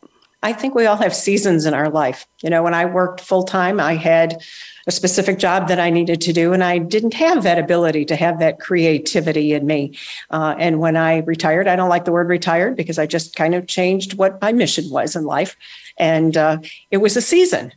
I 0.43 0.53
think 0.53 0.77
we 0.77 0.87
all 0.87 0.97
have 0.97 1.15
seasons 1.15 1.67
in 1.67 1.75
our 1.75 1.89
life. 1.89 2.27
You 2.43 2.51
know, 2.51 2.63
when 2.63 2.75
I 2.75 2.85
worked 2.85 3.21
full 3.21 3.43
time, 3.43 3.81
I 3.81 3.97
had 3.97 4.41
a 4.87 4.92
specific 4.92 5.38
job 5.38 5.66
that 5.68 5.81
I 5.81 5.90
needed 5.90 6.20
to 6.22 6.33
do, 6.33 6.53
and 6.53 6.62
I 6.62 6.79
didn't 6.79 7.14
have 7.14 7.42
that 7.42 7.59
ability 7.59 8.05
to 8.07 8.16
have 8.16 8.38
that 8.38 8.61
creativity 8.61 9.53
in 9.53 9.66
me. 9.66 9.99
Uh, 10.31 10.55
and 10.59 10.79
when 10.79 10.96
I 10.96 11.18
retired, 11.18 11.66
I 11.66 11.75
don't 11.75 11.88
like 11.88 12.05
the 12.05 12.12
word 12.12 12.29
retired 12.29 12.77
because 12.77 12.99
I 12.99 13.07
just 13.07 13.35
kind 13.35 13.55
of 13.55 13.66
changed 13.66 14.16
what 14.16 14.40
my 14.40 14.53
mission 14.53 14.88
was 14.90 15.16
in 15.16 15.25
life. 15.25 15.57
And 15.99 16.37
uh, 16.37 16.59
it 16.90 16.99
was 16.99 17.16
a 17.16 17.22
season. 17.22 17.72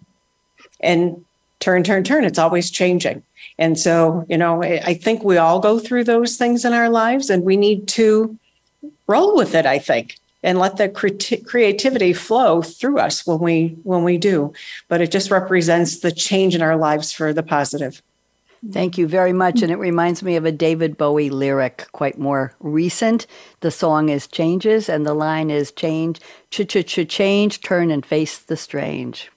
And 0.81 1.25
turn, 1.59 1.83
turn, 1.83 2.03
turn, 2.03 2.25
it's 2.25 2.39
always 2.39 2.69
changing. 2.69 3.23
And 3.57 3.77
so, 3.77 4.25
you 4.29 4.37
know, 4.37 4.63
I 4.63 4.93
think 4.93 5.23
we 5.23 5.37
all 5.37 5.59
go 5.59 5.79
through 5.79 6.03
those 6.03 6.37
things 6.37 6.63
in 6.63 6.73
our 6.73 6.89
lives, 6.89 7.29
and 7.29 7.43
we 7.43 7.57
need 7.57 7.87
to 7.89 8.37
roll 9.07 9.35
with 9.35 9.55
it, 9.55 9.65
I 9.65 9.79
think 9.79 10.15
and 10.43 10.59
let 10.59 10.77
the 10.77 10.89
creativity 11.45 12.13
flow 12.13 12.61
through 12.61 12.97
us 12.97 13.25
when 13.25 13.39
we 13.39 13.77
when 13.83 14.03
we 14.03 14.17
do 14.17 14.53
but 14.87 15.01
it 15.01 15.11
just 15.11 15.31
represents 15.31 15.99
the 15.99 16.11
change 16.11 16.55
in 16.55 16.61
our 16.61 16.77
lives 16.77 17.11
for 17.11 17.33
the 17.33 17.43
positive 17.43 18.01
Thank 18.71 18.97
you 18.97 19.07
very 19.07 19.31
much. 19.31 19.61
And 19.61 19.71
it 19.71 19.77
reminds 19.77 20.21
me 20.21 20.35
of 20.35 20.43
a 20.43 20.51
David 20.51 20.97
Bowie 20.97 21.29
lyric, 21.29 21.87
quite 21.93 22.19
more 22.19 22.53
recent. 22.59 23.25
The 23.61 23.71
song 23.71 24.09
is 24.09 24.27
Changes, 24.27 24.89
and 24.89 25.05
the 25.05 25.13
line 25.13 25.49
is 25.49 25.71
Change, 25.71 26.19
ch 26.51 26.67
ch 26.67 26.85
ch 26.85 27.07
change, 27.07 27.61
turn 27.61 27.89
and 27.89 28.05
face 28.05 28.37
the 28.37 28.57
strange. 28.57 29.31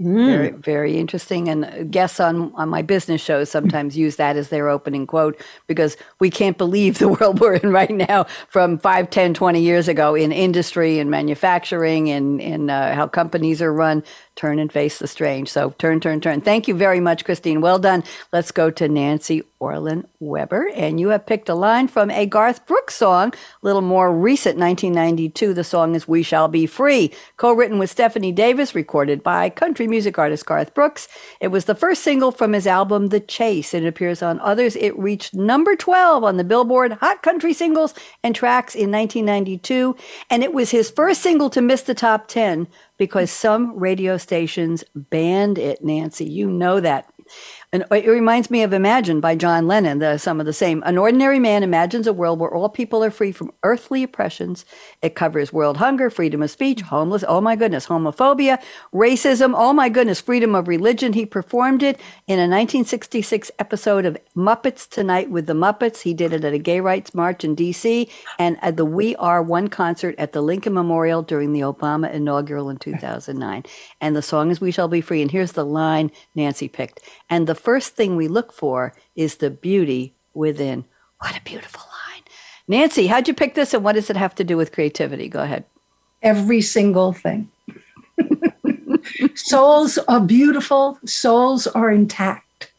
Mm. 0.00 0.26
Very, 0.26 0.50
very 0.50 0.96
interesting. 0.96 1.48
And 1.48 1.90
guests 1.90 2.20
on, 2.20 2.52
on 2.54 2.68
my 2.68 2.82
business 2.82 3.20
shows 3.20 3.50
sometimes 3.50 3.96
use 3.96 4.14
that 4.16 4.36
as 4.36 4.48
their 4.48 4.68
opening 4.68 5.08
quote 5.08 5.40
because 5.66 5.96
we 6.20 6.30
can't 6.30 6.56
believe 6.56 6.98
the 6.98 7.08
world 7.20 7.40
we're 7.40 7.54
in 7.54 7.72
right 7.72 7.90
now 7.90 8.24
from 8.48 8.78
5, 8.78 9.10
10, 9.10 9.34
20 9.34 9.60
years 9.60 9.88
ago 9.88 10.14
in 10.14 10.30
industry 10.30 11.00
and 11.00 11.10
manufacturing 11.10 12.10
and 12.10 12.40
in 12.40 12.70
uh, 12.70 12.94
how 12.94 13.08
companies 13.08 13.60
are 13.60 13.72
run 13.72 14.04
turn 14.38 14.60
and 14.60 14.72
face 14.72 14.98
the 14.98 15.08
strange. 15.08 15.48
So 15.48 15.70
turn, 15.78 16.00
turn, 16.00 16.20
turn. 16.20 16.40
Thank 16.40 16.68
you 16.68 16.74
very 16.74 17.00
much, 17.00 17.24
Christine. 17.24 17.60
Well 17.60 17.80
done. 17.80 18.04
Let's 18.32 18.52
go 18.52 18.70
to 18.70 18.88
Nancy 18.88 19.42
Orlin 19.58 20.06
Weber. 20.20 20.70
And 20.74 21.00
you 21.00 21.08
have 21.08 21.26
picked 21.26 21.48
a 21.48 21.54
line 21.54 21.88
from 21.88 22.10
a 22.12 22.24
Garth 22.24 22.64
Brooks 22.64 22.94
song, 22.94 23.34
a 23.34 23.66
little 23.66 23.82
more 23.82 24.14
recent, 24.14 24.56
1992. 24.56 25.52
The 25.52 25.64
song 25.64 25.96
is 25.96 26.06
We 26.06 26.22
Shall 26.22 26.46
Be 26.46 26.66
Free, 26.66 27.12
co 27.36 27.52
written 27.52 27.78
with 27.78 27.90
Stephanie 27.90 28.30
Davis, 28.30 28.76
recorded 28.76 29.24
by 29.24 29.50
country 29.50 29.88
music 29.88 30.18
artist 30.18 30.46
Garth 30.46 30.72
Brooks. 30.72 31.08
It 31.40 31.48
was 31.48 31.64
the 31.64 31.74
first 31.74 32.02
single 32.02 32.30
from 32.30 32.52
his 32.52 32.66
album 32.66 33.08
The 33.08 33.20
Chase. 33.20 33.74
It 33.74 33.84
appears 33.84 34.22
on 34.22 34.38
others. 34.38 34.76
It 34.76 34.96
reached 34.96 35.34
number 35.34 35.74
12 35.74 36.22
on 36.22 36.36
the 36.36 36.44
Billboard 36.44 36.92
Hot 36.92 37.22
Country 37.24 37.52
Singles 37.52 37.92
and 38.22 38.36
Tracks 38.36 38.76
in 38.76 38.92
1992. 38.92 39.96
And 40.30 40.44
it 40.44 40.52
was 40.52 40.70
his 40.70 40.90
first 40.90 41.20
single 41.20 41.50
to 41.50 41.60
miss 41.60 41.82
the 41.82 41.94
top 41.94 42.28
10 42.28 42.68
because 42.98 43.30
some 43.30 43.78
radio 43.78 44.16
stations 44.16 44.84
banned 44.94 45.58
it, 45.58 45.82
Nancy. 45.84 46.24
You 46.24 46.50
know 46.50 46.80
that. 46.80 47.12
And 47.70 47.84
it 47.90 48.08
reminds 48.08 48.50
me 48.50 48.62
of 48.62 48.72
Imagine 48.72 49.20
by 49.20 49.36
John 49.36 49.66
Lennon, 49.66 49.98
the, 49.98 50.16
some 50.16 50.40
of 50.40 50.46
the 50.46 50.54
same. 50.54 50.82
An 50.86 50.96
ordinary 50.96 51.38
man 51.38 51.62
imagines 51.62 52.06
a 52.06 52.14
world 52.14 52.38
where 52.38 52.50
all 52.50 52.70
people 52.70 53.04
are 53.04 53.10
free 53.10 53.30
from 53.30 53.52
earthly 53.62 54.02
oppressions. 54.02 54.64
It 55.02 55.14
covers 55.14 55.52
world 55.52 55.76
hunger, 55.76 56.08
freedom 56.08 56.42
of 56.42 56.50
speech, 56.50 56.80
homeless, 56.80 57.24
oh 57.28 57.42
my 57.42 57.56
goodness, 57.56 57.86
homophobia, 57.86 58.58
racism, 58.94 59.52
oh 59.54 59.74
my 59.74 59.90
goodness, 59.90 60.18
freedom 60.18 60.54
of 60.54 60.66
religion. 60.66 61.12
He 61.12 61.26
performed 61.26 61.82
it 61.82 62.00
in 62.26 62.38
a 62.38 62.48
1966 62.48 63.50
episode 63.58 64.06
of 64.06 64.16
Muppets 64.34 64.88
Tonight 64.88 65.30
with 65.30 65.44
the 65.44 65.52
Muppets. 65.52 66.00
He 66.00 66.14
did 66.14 66.32
it 66.32 66.44
at 66.44 66.54
a 66.54 66.58
gay 66.58 66.80
rights 66.80 67.12
march 67.12 67.44
in 67.44 67.54
D.C. 67.54 68.08
and 68.38 68.56
at 68.62 68.78
the 68.78 68.86
We 68.86 69.14
Are 69.16 69.42
One 69.42 69.68
concert 69.68 70.14
at 70.16 70.32
the 70.32 70.40
Lincoln 70.40 70.72
Memorial 70.72 71.20
during 71.20 71.52
the 71.52 71.60
Obama 71.60 72.10
inaugural 72.10 72.70
in 72.70 72.78
2009. 72.78 73.64
And 74.00 74.16
the 74.16 74.22
song 74.22 74.50
is 74.50 74.58
We 74.58 74.70
Shall 74.70 74.88
Be 74.88 75.02
Free. 75.02 75.20
And 75.20 75.30
here's 75.30 75.52
the 75.52 75.66
line 75.66 76.10
Nancy 76.34 76.68
picked. 76.68 77.00
And 77.28 77.46
the 77.46 77.57
first 77.58 77.94
thing 77.94 78.16
we 78.16 78.28
look 78.28 78.52
for 78.52 78.94
is 79.16 79.36
the 79.36 79.50
beauty 79.50 80.14
within. 80.34 80.84
What 81.20 81.36
a 81.36 81.42
beautiful 81.42 81.82
line. 81.82 82.22
Nancy, 82.68 83.06
how'd 83.06 83.28
you 83.28 83.34
pick 83.34 83.54
this 83.54 83.74
and 83.74 83.82
what 83.82 83.94
does 83.94 84.10
it 84.10 84.16
have 84.16 84.34
to 84.36 84.44
do 84.44 84.56
with 84.56 84.72
creativity? 84.72 85.28
Go 85.28 85.42
ahead. 85.42 85.64
Every 86.22 86.60
single 86.60 87.12
thing. 87.12 87.50
souls 89.34 89.98
are 90.08 90.20
beautiful, 90.20 90.98
souls 91.04 91.66
are 91.66 91.90
intact. 91.90 92.72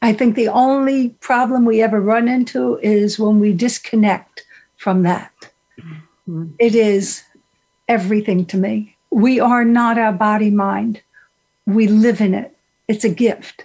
I 0.00 0.12
think 0.12 0.36
the 0.36 0.48
only 0.48 1.10
problem 1.20 1.64
we 1.64 1.82
ever 1.82 2.00
run 2.00 2.28
into 2.28 2.78
is 2.78 3.18
when 3.18 3.40
we 3.40 3.52
disconnect 3.52 4.44
from 4.76 5.02
that. 5.02 5.32
Mm-hmm. 5.80 6.50
It 6.58 6.74
is 6.74 7.24
everything 7.88 8.46
to 8.46 8.56
me. 8.56 8.96
We 9.10 9.40
are 9.40 9.64
not 9.64 9.98
our 9.98 10.12
body 10.12 10.50
mind, 10.50 11.02
we 11.66 11.88
live 11.88 12.20
in 12.20 12.34
it. 12.34 12.56
It's 12.86 13.04
a 13.04 13.10
gift. 13.10 13.64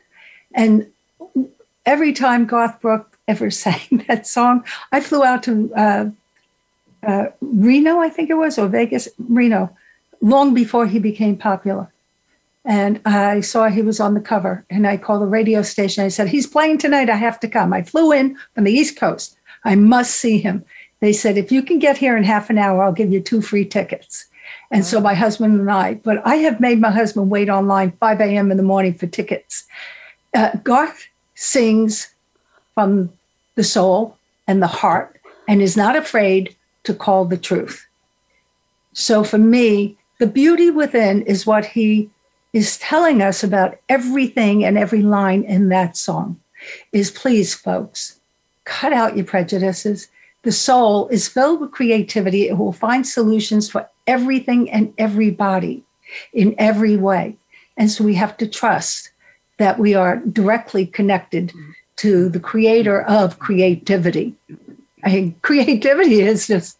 And 0.53 0.91
every 1.85 2.13
time 2.13 2.45
Garth 2.45 2.79
Brooks 2.81 3.17
ever 3.27 3.49
sang 3.63 4.05
that 4.07 4.27
song, 4.27 4.63
I 4.91 4.99
flew 4.99 5.23
out 5.23 5.43
to 5.43 5.73
uh, 5.75 6.09
uh, 7.05 7.25
Reno, 7.41 7.99
I 7.99 8.09
think 8.09 8.29
it 8.29 8.35
was, 8.35 8.57
or 8.57 8.67
Vegas, 8.67 9.09
Reno, 9.17 9.75
long 10.21 10.53
before 10.53 10.87
he 10.87 10.99
became 10.99 11.37
popular. 11.37 11.89
And 12.65 13.01
I 13.05 13.41
saw 13.41 13.67
he 13.67 13.81
was 13.81 13.99
on 13.99 14.13
the 14.13 14.21
cover, 14.21 14.65
and 14.69 14.87
I 14.87 14.95
called 14.95 15.21
the 15.21 15.27
radio 15.27 15.61
station. 15.63 16.05
I 16.05 16.07
said, 16.07 16.29
He's 16.29 16.47
playing 16.47 16.77
tonight. 16.77 17.09
I 17.09 17.17
have 17.17 17.37
to 17.41 17.49
come. 17.49 17.73
I 17.73 17.83
flew 17.83 18.13
in 18.13 18.37
from 18.55 18.63
the 18.63 18.71
East 18.71 18.97
Coast. 18.97 19.35
I 19.65 19.75
must 19.75 20.15
see 20.15 20.39
him. 20.39 20.63
They 21.01 21.11
said, 21.11 21.37
If 21.37 21.51
you 21.51 21.61
can 21.61 21.77
get 21.77 21.97
here 21.97 22.15
in 22.15 22.23
half 22.23 22.49
an 22.49 22.57
hour, 22.57 22.81
I'll 22.81 22.93
give 22.93 23.11
you 23.11 23.19
two 23.19 23.41
free 23.41 23.65
tickets. 23.65 24.27
And 24.71 24.85
so 24.85 25.01
my 25.01 25.13
husband 25.13 25.59
and 25.59 25.69
I, 25.69 25.95
but 25.95 26.25
I 26.25 26.37
have 26.37 26.61
made 26.61 26.79
my 26.79 26.89
husband 26.89 27.29
wait 27.29 27.49
online 27.49 27.91
5 27.99 28.21
a.m. 28.21 28.49
in 28.49 28.57
the 28.57 28.63
morning 28.63 28.93
for 28.93 29.07
tickets 29.07 29.65
uh, 30.33 30.51
Garth 30.63 31.07
sings 31.35 32.13
from 32.73 33.11
the 33.55 33.63
soul 33.63 34.17
and 34.47 34.61
the 34.61 34.67
heart 34.67 35.19
and 35.47 35.61
is 35.61 35.77
not 35.77 35.95
afraid 35.95 36.55
to 36.83 36.93
call 36.93 37.25
the 37.25 37.37
truth. 37.37 37.85
So 38.93 39.23
for 39.23 39.37
me, 39.37 39.97
the 40.19 40.27
beauty 40.27 40.69
within 40.69 41.23
is 41.23 41.45
what 41.45 41.65
he 41.65 42.09
is 42.53 42.77
telling 42.77 43.21
us 43.21 43.43
about 43.43 43.79
everything 43.89 44.63
and 44.63 44.77
every 44.77 45.01
line 45.01 45.43
in 45.43 45.69
that 45.69 45.97
song 45.97 46.39
is 46.91 47.11
please 47.11 47.53
folks 47.53 48.19
cut 48.65 48.93
out 48.93 49.17
your 49.17 49.25
prejudices. 49.25 50.07
The 50.43 50.51
soul 50.51 51.07
is 51.09 51.27
filled 51.27 51.61
with 51.61 51.71
creativity. 51.71 52.47
It 52.47 52.57
will 52.57 52.73
find 52.73 53.05
solutions 53.05 53.69
for 53.69 53.89
everything 54.07 54.69
and 54.69 54.93
everybody 54.97 55.83
in 56.31 56.55
every 56.57 56.95
way. 56.95 57.37
And 57.75 57.89
so 57.89 58.03
we 58.03 58.13
have 58.15 58.37
to 58.37 58.47
trust 58.47 59.09
that 59.57 59.79
we 59.79 59.93
are 59.93 60.17
directly 60.17 60.85
connected 60.85 61.49
mm-hmm. 61.49 61.71
to 61.97 62.29
the 62.29 62.39
creator 62.39 63.03
of 63.03 63.39
creativity. 63.39 64.35
I 65.03 65.13
mean, 65.13 65.35
creativity 65.41 66.21
is 66.21 66.47
just 66.47 66.77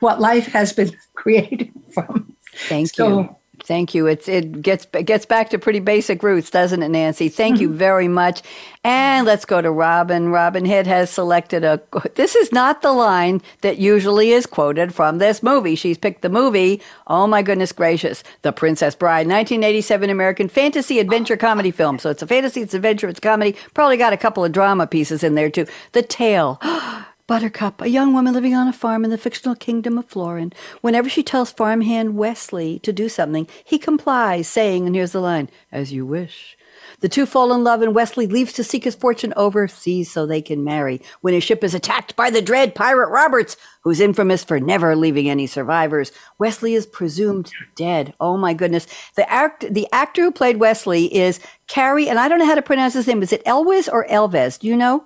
what 0.00 0.20
life 0.20 0.46
has 0.46 0.72
been 0.72 0.96
created 1.14 1.72
from. 1.92 2.34
Thank 2.68 2.94
so, 2.94 3.20
you. 3.20 3.36
Thank 3.68 3.94
you. 3.94 4.06
It's 4.06 4.28
it 4.28 4.62
gets 4.62 4.86
it 4.94 5.02
gets 5.02 5.26
back 5.26 5.50
to 5.50 5.58
pretty 5.58 5.80
basic 5.80 6.22
roots, 6.22 6.48
doesn't 6.48 6.82
it, 6.82 6.88
Nancy? 6.88 7.28
Thank 7.28 7.56
mm-hmm. 7.56 7.64
you 7.64 7.72
very 7.74 8.08
much. 8.08 8.40
And 8.82 9.26
let's 9.26 9.44
go 9.44 9.60
to 9.60 9.70
Robin. 9.70 10.30
Robin 10.30 10.64
Hitt 10.64 10.86
has 10.86 11.10
selected 11.10 11.64
a. 11.64 11.78
This 12.14 12.34
is 12.34 12.50
not 12.50 12.80
the 12.80 12.92
line 12.92 13.42
that 13.60 13.76
usually 13.76 14.30
is 14.30 14.46
quoted 14.46 14.94
from 14.94 15.18
this 15.18 15.42
movie. 15.42 15.74
She's 15.74 15.98
picked 15.98 16.22
the 16.22 16.30
movie. 16.30 16.80
Oh 17.08 17.26
my 17.26 17.42
goodness 17.42 17.72
gracious, 17.72 18.24
The 18.40 18.52
Princess 18.52 18.94
Bride, 18.94 19.26
1987 19.26 20.08
American 20.08 20.48
fantasy 20.48 20.98
adventure 20.98 21.36
comedy 21.48 21.70
film. 21.70 21.98
So 21.98 22.08
it's 22.08 22.22
a 22.22 22.26
fantasy, 22.26 22.62
it's 22.62 22.72
adventure, 22.72 23.08
it's 23.08 23.20
comedy. 23.20 23.54
Probably 23.74 23.98
got 23.98 24.14
a 24.14 24.16
couple 24.16 24.46
of 24.46 24.52
drama 24.52 24.86
pieces 24.86 25.22
in 25.22 25.34
there 25.34 25.50
too. 25.50 25.66
The 25.92 26.00
Tale. 26.00 26.58
Buttercup, 27.28 27.82
a 27.82 27.90
young 27.90 28.14
woman 28.14 28.32
living 28.32 28.54
on 28.54 28.68
a 28.68 28.72
farm 28.72 29.04
in 29.04 29.10
the 29.10 29.18
fictional 29.18 29.54
kingdom 29.54 29.98
of 29.98 30.06
Florin. 30.06 30.50
Whenever 30.80 31.10
she 31.10 31.22
tells 31.22 31.52
farmhand 31.52 32.16
Westley 32.16 32.78
to 32.78 32.90
do 32.90 33.06
something, 33.10 33.46
he 33.62 33.78
complies, 33.78 34.48
saying, 34.48 34.86
and 34.86 34.96
here's 34.96 35.12
the 35.12 35.20
line, 35.20 35.50
as 35.70 35.92
you 35.92 36.06
wish. 36.06 36.56
The 37.00 37.08
two 37.10 37.26
fall 37.26 37.52
in 37.52 37.62
love, 37.62 37.82
and 37.82 37.94
Westley 37.94 38.26
leaves 38.26 38.54
to 38.54 38.64
seek 38.64 38.84
his 38.84 38.94
fortune 38.94 39.34
overseas 39.36 40.10
so 40.10 40.24
they 40.24 40.40
can 40.40 40.64
marry. 40.64 41.02
When 41.20 41.34
his 41.34 41.44
ship 41.44 41.62
is 41.62 41.74
attacked 41.74 42.16
by 42.16 42.30
the 42.30 42.40
dread 42.40 42.74
pirate 42.74 43.10
Roberts, 43.10 43.58
who's 43.82 44.00
infamous 44.00 44.42
for 44.42 44.58
never 44.58 44.96
leaving 44.96 45.28
any 45.28 45.46
survivors, 45.46 46.12
Westley 46.38 46.72
is 46.72 46.86
presumed 46.86 47.52
dead. 47.76 48.14
Oh 48.18 48.38
my 48.38 48.54
goodness. 48.54 48.86
The, 49.16 49.30
act, 49.30 49.66
the 49.70 49.86
actor 49.92 50.22
who 50.22 50.32
played 50.32 50.56
Westley 50.56 51.14
is 51.14 51.40
Cary, 51.66 52.08
and 52.08 52.18
I 52.18 52.26
don't 52.30 52.38
know 52.38 52.46
how 52.46 52.54
to 52.54 52.62
pronounce 52.62 52.94
his 52.94 53.06
name. 53.06 53.22
Is 53.22 53.34
it 53.34 53.42
Elwes 53.44 53.86
or 53.86 54.06
Elvez? 54.06 54.58
Do 54.58 54.66
you 54.66 54.78
know? 54.78 55.04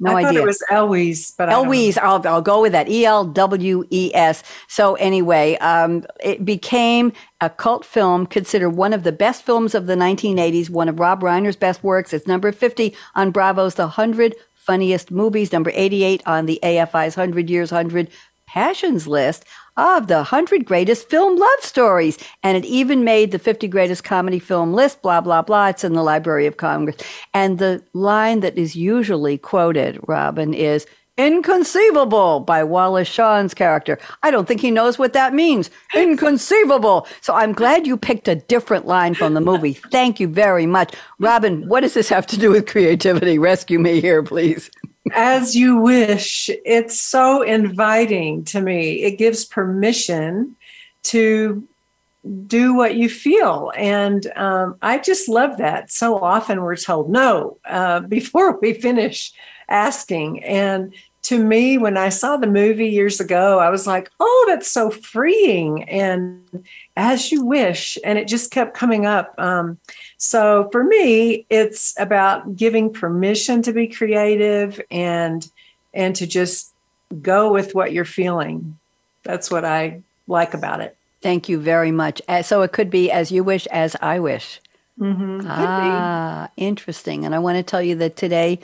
No 0.00 0.16
I 0.16 0.24
idea. 0.24 0.40
it 0.40 0.46
was 0.46 0.62
Elwes, 0.70 1.32
but 1.36 1.50
Elwes. 1.50 1.98
I'll, 1.98 2.26
I'll 2.26 2.40
go 2.40 2.62
with 2.62 2.72
that. 2.72 2.88
E 2.88 3.04
L 3.04 3.24
W 3.24 3.84
E 3.90 4.10
S. 4.14 4.42
So 4.66 4.94
anyway, 4.94 5.56
um, 5.58 6.04
it 6.24 6.44
became 6.44 7.12
a 7.42 7.50
cult 7.50 7.84
film, 7.84 8.26
considered 8.26 8.70
one 8.70 8.94
of 8.94 9.02
the 9.02 9.12
best 9.12 9.42
films 9.44 9.74
of 9.74 9.86
the 9.86 9.94
1980s, 9.94 10.70
one 10.70 10.88
of 10.88 10.98
Rob 10.98 11.20
Reiner's 11.20 11.56
best 11.56 11.84
works. 11.84 12.14
It's 12.14 12.26
number 12.26 12.50
50 12.50 12.94
on 13.14 13.30
Bravo's 13.30 13.74
The 13.74 13.84
100 13.84 14.34
Funniest 14.54 15.10
Movies, 15.10 15.52
number 15.52 15.70
88 15.74 16.22
on 16.26 16.46
the 16.46 16.58
AFI's 16.62 17.16
100 17.16 17.50
Years, 17.50 17.70
100 17.70 18.08
Passions 18.46 19.06
list 19.06 19.44
of 19.76 20.06
the 20.06 20.16
100 20.16 20.64
greatest 20.64 21.08
film 21.08 21.38
love 21.38 21.60
stories. 21.60 22.18
And 22.42 22.56
it 22.56 22.64
even 22.64 23.04
made 23.04 23.30
the 23.30 23.38
50 23.38 23.68
greatest 23.68 24.04
comedy 24.04 24.38
film 24.38 24.72
list, 24.72 25.02
blah, 25.02 25.20
blah, 25.20 25.42
blah. 25.42 25.68
It's 25.68 25.84
in 25.84 25.94
the 25.94 26.02
Library 26.02 26.46
of 26.46 26.56
Congress. 26.56 26.96
And 27.34 27.58
the 27.58 27.82
line 27.92 28.40
that 28.40 28.58
is 28.58 28.76
usually 28.76 29.38
quoted, 29.38 29.98
Robin, 30.06 30.54
is, 30.54 30.86
Inconceivable 31.20 32.40
by 32.40 32.64
Wallace 32.64 33.06
Shawn's 33.06 33.52
character. 33.52 33.98
I 34.22 34.30
don't 34.30 34.48
think 34.48 34.62
he 34.62 34.70
knows 34.70 34.98
what 34.98 35.12
that 35.12 35.34
means. 35.34 35.68
Inconceivable. 35.94 37.06
So 37.20 37.34
I'm 37.34 37.52
glad 37.52 37.86
you 37.86 37.98
picked 37.98 38.26
a 38.26 38.36
different 38.36 38.86
line 38.86 39.12
from 39.12 39.34
the 39.34 39.40
movie. 39.42 39.72
Thank 39.90 40.18
you 40.18 40.28
very 40.28 40.64
much. 40.64 40.94
Robin, 41.18 41.68
what 41.68 41.80
does 41.80 41.92
this 41.92 42.08
have 42.08 42.26
to 42.28 42.38
do 42.38 42.50
with 42.50 42.66
creativity? 42.66 43.38
Rescue 43.38 43.78
me 43.78 44.00
here, 44.00 44.22
please. 44.22 44.70
As 45.12 45.56
you 45.56 45.78
wish. 45.78 46.50
It's 46.64 47.00
so 47.00 47.42
inviting 47.42 48.44
to 48.44 48.60
me. 48.60 49.02
It 49.02 49.18
gives 49.18 49.44
permission 49.44 50.56
to 51.04 51.66
do 52.46 52.74
what 52.74 52.96
you 52.96 53.08
feel. 53.08 53.72
And 53.76 54.30
um, 54.36 54.76
I 54.82 54.98
just 54.98 55.28
love 55.28 55.56
that. 55.56 55.90
So 55.90 56.18
often 56.18 56.62
we're 56.62 56.76
told 56.76 57.10
no 57.10 57.58
uh, 57.64 58.00
before 58.16 58.58
we 58.60 58.74
finish 58.74 59.32
asking. 59.68 60.44
And 60.44 60.92
to 61.22 61.42
me, 61.42 61.76
when 61.76 61.96
I 61.96 62.08
saw 62.08 62.36
the 62.36 62.46
movie 62.46 62.88
years 62.88 63.20
ago, 63.20 63.58
I 63.58 63.68
was 63.68 63.86
like, 63.86 64.10
oh, 64.20 64.44
that's 64.48 64.70
so 64.70 64.90
freeing. 64.90 65.84
And 65.84 66.64
as 66.96 67.30
you 67.30 67.44
wish. 67.44 67.98
And 68.04 68.18
it 68.18 68.26
just 68.26 68.50
kept 68.50 68.76
coming 68.76 69.06
up. 69.06 69.34
Um, 69.38 69.78
so 70.16 70.68
for 70.72 70.84
me, 70.84 71.46
it's 71.50 71.94
about 71.98 72.56
giving 72.56 72.92
permission 72.92 73.62
to 73.62 73.72
be 73.72 73.86
creative 73.86 74.80
and 74.90 75.48
and 75.92 76.14
to 76.14 76.26
just 76.26 76.72
go 77.20 77.52
with 77.52 77.74
what 77.74 77.92
you're 77.92 78.04
feeling. 78.04 78.78
That's 79.24 79.50
what 79.50 79.64
I 79.64 80.02
like 80.28 80.54
about 80.54 80.80
it. 80.80 80.96
Thank 81.20 81.48
you 81.48 81.58
very 81.58 81.90
much. 81.90 82.22
Uh, 82.28 82.42
so 82.42 82.62
it 82.62 82.72
could 82.72 82.90
be 82.90 83.10
as 83.10 83.32
you 83.32 83.42
wish, 83.42 83.66
as 83.66 83.96
I 84.00 84.20
wish. 84.20 84.60
Mm-hmm. 84.98 85.40
Ah, 85.46 86.48
interesting. 86.56 87.24
And 87.24 87.34
I 87.34 87.38
want 87.38 87.56
to 87.56 87.62
tell 87.62 87.82
you 87.82 87.96
that 87.96 88.16
today 88.16 88.60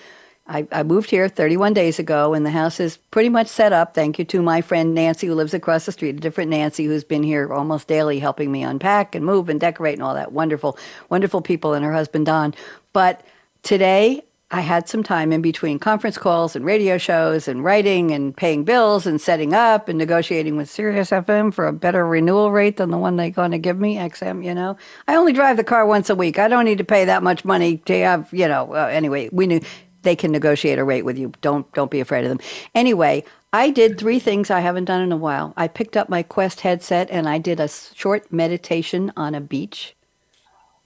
I, 0.49 0.67
I, 0.71 0.83
moved 0.85 1.11
here 1.11 1.29
31 1.29 1.75
days 1.75 1.99
ago, 1.99 2.33
and 2.33 2.47
the 2.47 2.51
house 2.51 2.79
is 2.79 2.99
pretty 3.11 3.29
much 3.29 3.49
set 3.49 3.73
up. 3.73 3.95
Thank 3.95 4.19
you 4.19 4.25
to 4.27 4.43
my 4.43 4.61
friend 4.61 4.95
Nancy, 4.95 5.27
who 5.27 5.35
lives 5.35 5.55
across 5.55 5.87
the 5.87 5.93
street, 5.93 6.17
a 6.17 6.21
different 6.21 6.51
Nancy, 6.51 6.85
who's 6.85 7.05
been 7.05 7.25
here 7.25 7.53
almost 7.53 7.89
daily 7.89 8.21
helping 8.21 8.53
me 8.53 8.63
unpack 8.63 9.15
and 9.15 9.25
move 9.25 9.49
and 9.49 9.61
decorate 9.61 9.95
and 9.95 10.03
all 10.03 10.15
that. 10.15 10.33
Wonderful, 10.33 10.79
wonderful 11.09 11.41
people, 11.41 11.75
and 11.75 11.85
her 11.85 11.93
husband 11.93 12.27
Don. 12.27 12.55
But 12.93 13.25
today, 13.63 14.23
I 14.53 14.61
had 14.61 14.89
some 14.89 15.03
time 15.03 15.33
in 15.33 15.43
between 15.43 15.81
conference 15.81 16.17
calls 16.17 16.55
and 16.55 16.65
radio 16.65 16.99
shows 16.99 17.49
and 17.49 17.65
writing 17.65 18.13
and 18.13 18.37
paying 18.37 18.63
bills 18.63 19.05
and 19.05 19.21
setting 19.21 19.53
up 19.53 19.89
and 19.89 19.99
negotiating 19.99 20.57
with 20.57 20.71
Sirius 20.71 21.11
FM 21.11 21.53
for 21.53 21.67
a 21.67 21.73
better 21.73 22.07
renewal 22.07 22.53
rate 22.53 22.77
than 22.77 22.91
the 22.91 22.97
one 22.97 23.17
they're 23.17 23.31
going 23.31 23.51
to 23.51 23.59
give 23.59 23.81
me, 23.81 23.97
XM, 23.97 24.45
you 24.45 24.55
know. 24.55 24.77
I 25.09 25.17
only 25.17 25.33
drive 25.33 25.57
the 25.57 25.65
car 25.65 25.85
once 25.85 26.11
a 26.11 26.15
week. 26.15 26.39
I 26.39 26.47
don't 26.47 26.65
need 26.65 26.79
to 26.79 26.85
pay 26.85 27.07
that 27.07 27.25
much 27.25 27.45
money 27.45 27.79
to 27.79 27.99
have, 28.03 28.33
you 28.33 28.47
know, 28.47 28.73
uh, 28.73 28.87
anyway, 28.87 29.29
we 29.33 29.49
knew 29.49 29.61
they 30.07 30.17
can 30.17 30.31
negotiate 30.31 30.79
a 30.79 30.85
rate 30.85 31.05
with 31.05 31.19
you. 31.19 31.33
Don't 31.41 31.71
don't 31.73 31.91
be 31.91 32.01
afraid 32.01 32.25
of 32.25 32.31
them. 32.31 32.41
Anyway, 32.75 33.25
I 33.53 33.71
did 33.71 33.99
three 33.99 34.19
things 34.19 34.51
I 34.51 34.61
haven't 34.61 34.85
done 34.85 35.03
in 35.03 35.13
a 35.13 35.17
while. 35.17 35.53
I 35.57 35.67
picked 35.67 35.97
up 35.97 36.09
my 36.09 36.23
Quest 36.23 36.61
headset 36.61 37.11
and 37.11 37.29
I 37.29 37.39
did 37.39 37.59
a 37.59 37.69
short 37.69 38.33
meditation 38.33 39.13
on 39.17 39.35
a 39.35 39.41
beach. 39.41 39.97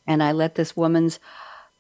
And 0.07 0.23
I 0.23 0.33
let 0.33 0.55
this 0.55 0.77
woman's 0.77 1.21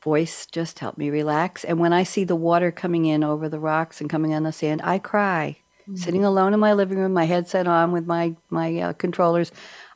voice 0.02 0.46
just 0.46 0.78
help 0.80 0.98
me 0.98 1.10
relax. 1.10 1.64
And 1.64 1.78
when 1.78 1.92
I 1.92 2.02
see 2.02 2.24
the 2.24 2.36
water 2.36 2.70
coming 2.70 3.06
in 3.06 3.24
over 3.24 3.48
the 3.48 3.58
rocks 3.58 4.00
and 4.00 4.10
coming 4.10 4.34
on 4.34 4.42
the 4.42 4.52
sand, 4.52 4.80
I 4.84 4.98
cry. 4.98 5.58
Mm-hmm. 5.82 5.96
Sitting 5.96 6.24
alone 6.24 6.54
in 6.54 6.60
my 6.60 6.72
living 6.72 6.98
room, 6.98 7.12
my 7.12 7.24
headset 7.24 7.66
on 7.66 7.92
with 7.92 8.06
my 8.06 8.36
my 8.50 8.78
uh, 8.78 8.92
controllers, 8.92 9.50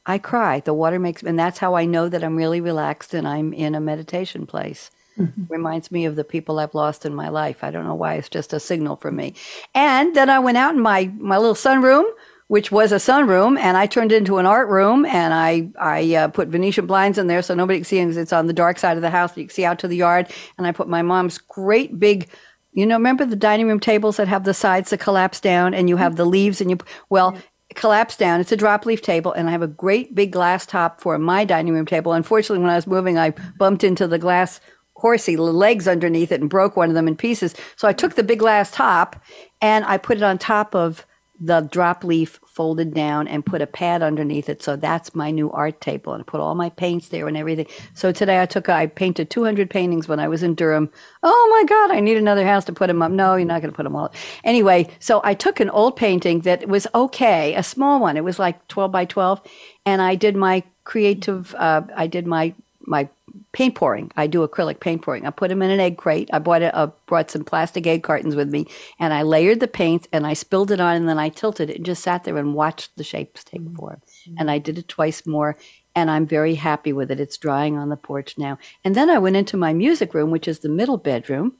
I 0.06 0.18
cry. 0.18 0.60
The 0.60 0.74
water 0.74 0.98
makes, 0.98 1.22
and 1.22 1.38
that's 1.38 1.58
how 1.58 1.74
I 1.74 1.84
know 1.84 2.08
that 2.08 2.24
I'm 2.24 2.36
really 2.36 2.60
relaxed 2.60 3.14
and 3.14 3.28
I'm 3.28 3.52
in 3.52 3.74
a 3.74 3.80
meditation 3.80 4.46
place. 4.46 4.90
Mm-hmm. 5.18 5.44
Reminds 5.48 5.92
me 5.92 6.06
of 6.06 6.16
the 6.16 6.24
people 6.24 6.58
I've 6.58 6.74
lost 6.74 7.06
in 7.06 7.14
my 7.14 7.28
life. 7.28 7.62
I 7.62 7.70
don't 7.70 7.84
know 7.84 7.94
why. 7.94 8.14
It's 8.14 8.28
just 8.28 8.52
a 8.52 8.60
signal 8.60 8.96
for 8.96 9.12
me. 9.12 9.34
And 9.74 10.16
then 10.16 10.28
I 10.28 10.38
went 10.40 10.58
out 10.58 10.74
in 10.74 10.80
my 10.80 11.12
my 11.18 11.38
little 11.38 11.54
sunroom 11.54 12.04
which 12.48 12.70
was 12.70 12.92
a 12.92 12.96
sunroom, 12.96 13.58
and 13.58 13.76
I 13.76 13.86
turned 13.86 14.12
it 14.12 14.18
into 14.18 14.36
an 14.38 14.46
art 14.46 14.68
room, 14.68 15.06
and 15.06 15.32
I 15.32 15.70
I 15.80 16.14
uh, 16.14 16.28
put 16.28 16.48
Venetian 16.48 16.86
blinds 16.86 17.18
in 17.18 17.26
there 17.26 17.42
so 17.42 17.54
nobody 17.54 17.78
can 17.78 17.84
see 17.84 17.98
it 17.98 18.04
because 18.04 18.16
it's 18.16 18.32
on 18.32 18.46
the 18.46 18.52
dark 18.52 18.78
side 18.78 18.96
of 18.96 19.02
the 19.02 19.10
house. 19.10 19.36
You 19.36 19.44
can 19.44 19.54
see 19.54 19.64
out 19.64 19.78
to 19.80 19.88
the 19.88 19.96
yard, 19.96 20.30
and 20.58 20.66
I 20.66 20.72
put 20.72 20.88
my 20.88 21.02
mom's 21.02 21.38
great 21.38 21.98
big. 21.98 22.28
You 22.72 22.86
know, 22.86 22.96
remember 22.96 23.24
the 23.24 23.36
dining 23.36 23.68
room 23.68 23.80
tables 23.80 24.16
that 24.16 24.28
have 24.28 24.44
the 24.44 24.52
sides 24.52 24.90
that 24.90 25.00
collapse 25.00 25.40
down, 25.40 25.74
and 25.74 25.88
you 25.88 25.96
have 25.96 26.16
the 26.16 26.26
leaves, 26.26 26.60
and 26.60 26.70
you 26.70 26.78
well, 27.08 27.36
collapse 27.74 28.16
down. 28.16 28.40
It's 28.40 28.52
a 28.52 28.56
drop 28.56 28.84
leaf 28.84 29.00
table, 29.00 29.32
and 29.32 29.48
I 29.48 29.52
have 29.52 29.62
a 29.62 29.66
great 29.66 30.14
big 30.14 30.32
glass 30.32 30.66
top 30.66 31.00
for 31.00 31.18
my 31.18 31.44
dining 31.44 31.72
room 31.72 31.86
table. 31.86 32.12
Unfortunately, 32.12 32.62
when 32.62 32.70
I 32.70 32.76
was 32.76 32.86
moving, 32.86 33.16
I 33.16 33.30
bumped 33.58 33.84
into 33.84 34.06
the 34.06 34.18
glass 34.18 34.60
horsey 35.04 35.36
legs 35.36 35.86
underneath 35.86 36.32
it 36.32 36.40
and 36.40 36.48
broke 36.48 36.78
one 36.78 36.88
of 36.88 36.94
them 36.94 37.06
in 37.06 37.14
pieces. 37.14 37.54
So 37.76 37.86
I 37.86 37.92
took 37.92 38.14
the 38.14 38.22
big 38.22 38.38
glass 38.38 38.70
top 38.70 39.22
and 39.60 39.84
I 39.84 39.98
put 39.98 40.16
it 40.16 40.22
on 40.22 40.38
top 40.38 40.74
of 40.74 41.04
the 41.38 41.60
drop 41.60 42.04
leaf 42.04 42.40
folded 42.46 42.94
down 42.94 43.28
and 43.28 43.44
put 43.44 43.60
a 43.60 43.66
pad 43.66 44.02
underneath 44.02 44.48
it. 44.48 44.62
So 44.62 44.76
that's 44.76 45.14
my 45.14 45.30
new 45.30 45.50
art 45.50 45.78
table. 45.82 46.14
And 46.14 46.22
I 46.22 46.24
put 46.24 46.40
all 46.40 46.54
my 46.54 46.70
paints 46.70 47.08
there 47.08 47.28
and 47.28 47.36
everything. 47.36 47.66
So 47.92 48.12
today 48.12 48.40
I 48.40 48.46
took, 48.46 48.70
I 48.70 48.86
painted 48.86 49.28
200 49.28 49.68
paintings 49.68 50.08
when 50.08 50.20
I 50.20 50.28
was 50.28 50.42
in 50.42 50.54
Durham. 50.54 50.88
Oh 51.22 51.48
my 51.50 51.68
God, 51.68 51.94
I 51.94 52.00
need 52.00 52.16
another 52.16 52.46
house 52.46 52.64
to 52.64 52.72
put 52.72 52.86
them 52.86 53.02
up. 53.02 53.12
No, 53.12 53.34
you're 53.34 53.44
not 53.44 53.60
going 53.60 53.72
to 53.72 53.76
put 53.76 53.82
them 53.82 53.96
all 53.96 54.06
up. 54.06 54.14
Anyway, 54.42 54.88
so 55.00 55.20
I 55.22 55.34
took 55.34 55.60
an 55.60 55.68
old 55.68 55.96
painting 55.96 56.40
that 56.42 56.66
was 56.66 56.86
okay, 56.94 57.54
a 57.54 57.62
small 57.62 58.00
one. 58.00 58.16
It 58.16 58.24
was 58.24 58.38
like 58.38 58.66
12 58.68 58.90
by 58.90 59.04
12. 59.04 59.42
And 59.84 60.00
I 60.00 60.14
did 60.14 60.34
my 60.34 60.62
creative, 60.84 61.54
uh, 61.56 61.82
I 61.94 62.06
did 62.06 62.26
my, 62.26 62.54
my 62.86 63.10
paint 63.54 63.76
pouring. 63.76 64.10
I 64.16 64.26
do 64.26 64.46
acrylic 64.46 64.80
paint 64.80 65.00
pouring. 65.00 65.24
I 65.24 65.30
put 65.30 65.48
them 65.48 65.62
in 65.62 65.70
an 65.70 65.78
egg 65.78 65.96
crate. 65.96 66.28
I 66.32 66.40
bought 66.40 66.62
a, 66.62 66.92
brought 67.06 67.30
some 67.30 67.44
plastic 67.44 67.86
egg 67.86 68.02
cartons 68.02 68.34
with 68.34 68.50
me, 68.50 68.66
and 68.98 69.14
I 69.14 69.22
layered 69.22 69.60
the 69.60 69.68
paints 69.68 70.08
and 70.12 70.26
I 70.26 70.34
spilled 70.34 70.72
it 70.72 70.80
on, 70.80 70.96
and 70.96 71.08
then 71.08 71.20
I 71.20 71.28
tilted 71.28 71.70
it 71.70 71.76
and 71.76 71.86
just 71.86 72.02
sat 72.02 72.24
there 72.24 72.36
and 72.36 72.54
watched 72.54 72.96
the 72.96 73.04
shapes 73.04 73.44
take 73.44 73.62
mm-hmm. 73.62 73.76
form. 73.76 74.02
And 74.36 74.50
I 74.50 74.58
did 74.58 74.76
it 74.76 74.88
twice 74.88 75.24
more, 75.24 75.56
and 75.94 76.10
I'm 76.10 76.26
very 76.26 76.56
happy 76.56 76.92
with 76.92 77.10
it. 77.12 77.20
It's 77.20 77.38
drying 77.38 77.78
on 77.78 77.90
the 77.90 77.96
porch 77.96 78.36
now. 78.36 78.58
And 78.84 78.96
then 78.96 79.08
I 79.08 79.18
went 79.18 79.36
into 79.36 79.56
my 79.56 79.72
music 79.72 80.12
room, 80.12 80.32
which 80.32 80.48
is 80.48 80.58
the 80.58 80.68
middle 80.68 80.98
bedroom, 80.98 81.54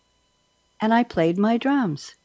and 0.80 0.92
I 0.92 1.04
played 1.04 1.38
my 1.38 1.56
drums. 1.56 2.16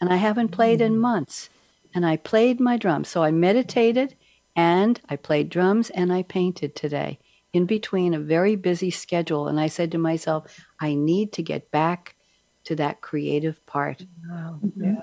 And 0.00 0.10
I 0.10 0.16
haven't 0.16 0.48
played 0.48 0.80
mm-hmm. 0.80 0.94
in 0.94 0.98
months. 0.98 1.50
And 1.94 2.06
I 2.06 2.16
played 2.16 2.58
my 2.58 2.76
drums. 2.76 3.08
So 3.08 3.22
I 3.22 3.30
meditated 3.30 4.16
and 4.56 5.00
I 5.08 5.14
played 5.16 5.48
drums 5.48 5.90
and 5.90 6.12
I 6.12 6.22
painted 6.22 6.74
today 6.74 7.18
in 7.54 7.64
between 7.66 8.12
a 8.12 8.18
very 8.18 8.56
busy 8.56 8.90
schedule. 8.90 9.48
And 9.48 9.58
I 9.58 9.68
said 9.68 9.92
to 9.92 9.98
myself, 9.98 10.60
I 10.80 10.94
need 10.94 11.32
to 11.34 11.42
get 11.42 11.70
back 11.70 12.16
to 12.64 12.76
that 12.76 13.00
creative 13.00 13.64
part. 13.64 14.04
Wow. 14.28 14.58
Yeah. 14.76 15.02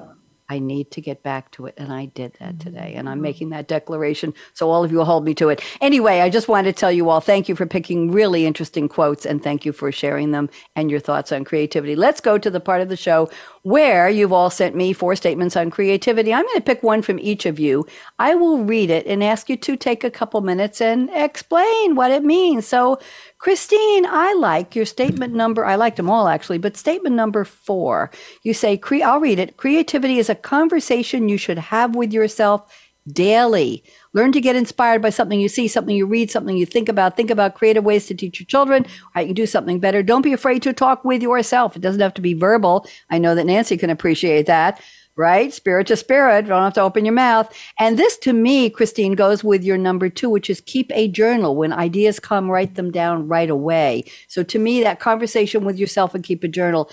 I 0.50 0.60
need 0.60 0.92
to 0.92 1.00
get 1.00 1.24
back 1.24 1.50
to 1.52 1.68
it. 1.68 1.76
And 1.78 1.94
I 1.94 2.08
did 2.08 2.36
that 2.42 2.60
today. 2.60 2.96
And 2.98 3.08
I'm 3.08 3.16
mm-hmm. 3.16 3.24
making 3.24 3.50
that 3.52 3.70
declaration. 3.70 4.34
So 4.54 4.70
all 4.70 4.84
of 4.84 4.92
you 4.92 5.02
hold 5.06 5.24
me 5.24 5.34
to 5.36 5.48
it. 5.48 5.64
Anyway, 5.80 6.20
I 6.20 6.30
just 6.30 6.50
wanted 6.50 6.76
to 6.76 6.78
tell 6.78 6.92
you 6.92 7.10
all 7.10 7.22
thank 7.22 7.48
you 7.48 7.56
for 7.56 7.66
picking 7.66 8.12
really 8.12 8.46
interesting 8.46 8.90
quotes 8.90 9.26
and 9.26 9.42
thank 9.42 9.66
you 9.66 9.72
for 9.72 9.94
sharing 9.94 10.32
them 10.32 10.50
and 10.76 10.92
your 10.92 11.00
thoughts 11.00 11.32
on 11.32 11.46
creativity. 11.46 11.96
Let's 11.96 12.20
go 12.20 12.38
to 12.38 12.50
the 12.50 12.60
part 12.60 12.82
of 12.82 12.90
the 12.90 12.98
show 12.98 13.30
where 13.64 14.10
you've 14.10 14.34
all 14.34 14.50
sent 14.50 14.76
me 14.76 14.92
four 14.94 15.16
statements 15.16 15.56
on 15.56 15.70
creativity. 15.70 16.34
I'm 16.34 16.46
going 16.46 16.56
to 16.56 16.62
pick 16.62 16.82
one 16.82 17.02
from 17.02 17.20
each 17.20 17.46
of 17.46 17.60
you. 17.60 17.86
I 18.18 18.34
will 18.34 18.64
read 18.64 18.90
it 18.90 19.06
and 19.06 19.24
ask 19.24 19.50
you 19.50 19.58
to 19.58 19.76
take 19.76 20.04
a 20.04 20.12
couple 20.12 20.42
minutes 20.42 20.82
and 20.82 21.10
explain 21.14 21.96
what 21.96 22.12
it 22.12 22.24
means. 22.24 22.68
So, 22.68 23.00
Christine, 23.38 24.06
I 24.08 24.34
like 24.34 24.76
your 24.76 24.86
statement 24.86 25.34
number. 25.34 25.66
I 25.66 25.76
liked 25.76 25.98
them 25.98 26.10
all 26.10 26.28
actually, 26.28 26.58
but 26.58 26.78
statement 26.78 27.16
number 27.16 27.46
four, 27.46 28.12
you 28.44 28.54
say, 28.54 28.80
I'll 29.04 29.20
read 29.20 29.40
it. 29.40 29.58
Creativity 29.58 30.18
is 30.18 30.30
a 30.30 30.36
conversation 30.36 31.30
you 31.30 31.38
should 31.38 31.58
have 31.58 31.96
with 31.96 32.14
yourself 32.14 32.72
daily. 33.08 33.84
Learn 34.14 34.32
to 34.32 34.42
get 34.42 34.56
inspired 34.56 35.02
by 35.02 35.10
something 35.10 35.40
you 35.40 35.50
see, 35.50 35.68
something 35.68 35.96
you 35.96 36.06
read, 36.06 36.30
something 36.30 36.58
you 36.58 36.66
think 36.66 36.90
about. 36.90 37.18
Think 37.18 37.32
about 37.32 37.56
creative 37.56 37.84
ways 37.84 38.06
to 38.08 38.14
teach 38.14 38.40
your 38.40 38.46
children 38.46 38.86
how 39.14 39.22
you 39.22 39.28
can 39.28 39.36
do 39.36 39.46
something 39.46 39.80
better. 39.80 40.04
Don't 40.04 40.22
be 40.22 40.34
afraid 40.34 40.62
to 40.64 40.74
talk 40.74 41.04
with 41.04 41.22
yourself. 41.22 41.76
It 41.76 41.82
doesn't 41.82 42.02
have 42.02 42.14
to 42.16 42.22
be 42.22 42.34
verbal. 42.34 42.86
I 43.10 43.18
know 43.18 43.36
that 43.36 43.46
Nancy 43.46 43.78
can 43.78 43.90
appreciate 43.90 44.46
that, 44.46 44.82
right? 45.16 45.52
Spirit 45.52 45.88
to 45.88 45.96
spirit. 45.96 46.48
Don't 46.48 46.64
have 46.64 46.74
to 46.76 46.82
open 46.82 47.06
your 47.06 47.14
mouth. 47.14 47.52
And 47.80 47.98
this 47.98 48.18
to 48.20 48.34
me, 48.34 48.70
Christine, 48.70 49.14
goes 49.14 49.44
with 49.44 49.64
your 49.64 49.78
number 49.78 50.10
two, 50.10 50.30
which 50.30 50.50
is 50.50 50.62
keep 50.62 50.92
a 50.94 51.08
journal. 51.08 51.56
When 51.56 51.74
ideas 51.74 52.20
come, 52.20 52.52
write 52.52 52.76
them 52.76 52.92
down 52.92 53.28
right 53.28 53.50
away. 53.50 54.04
So 54.28 54.44
to 54.44 54.60
me, 54.60 54.84
that 54.84 55.00
conversation 55.00 55.66
with 55.66 55.78
yourself 55.78 56.14
and 56.14 56.24
keep 56.24 56.44
a 56.44 56.48
journal, 56.48 56.90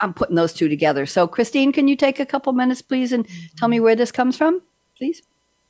I'm 0.00 0.14
putting 0.14 0.36
those 0.36 0.52
two 0.52 0.68
together. 0.68 1.06
So, 1.06 1.26
Christine, 1.26 1.72
can 1.72 1.88
you 1.88 1.96
take 1.96 2.20
a 2.20 2.26
couple 2.26 2.52
minutes, 2.52 2.82
please, 2.82 3.12
and 3.12 3.26
tell 3.56 3.68
me 3.68 3.78
mm-hmm. 3.78 3.84
where 3.84 3.96
this 3.96 4.12
comes 4.12 4.36
from, 4.36 4.62
please? 4.96 5.22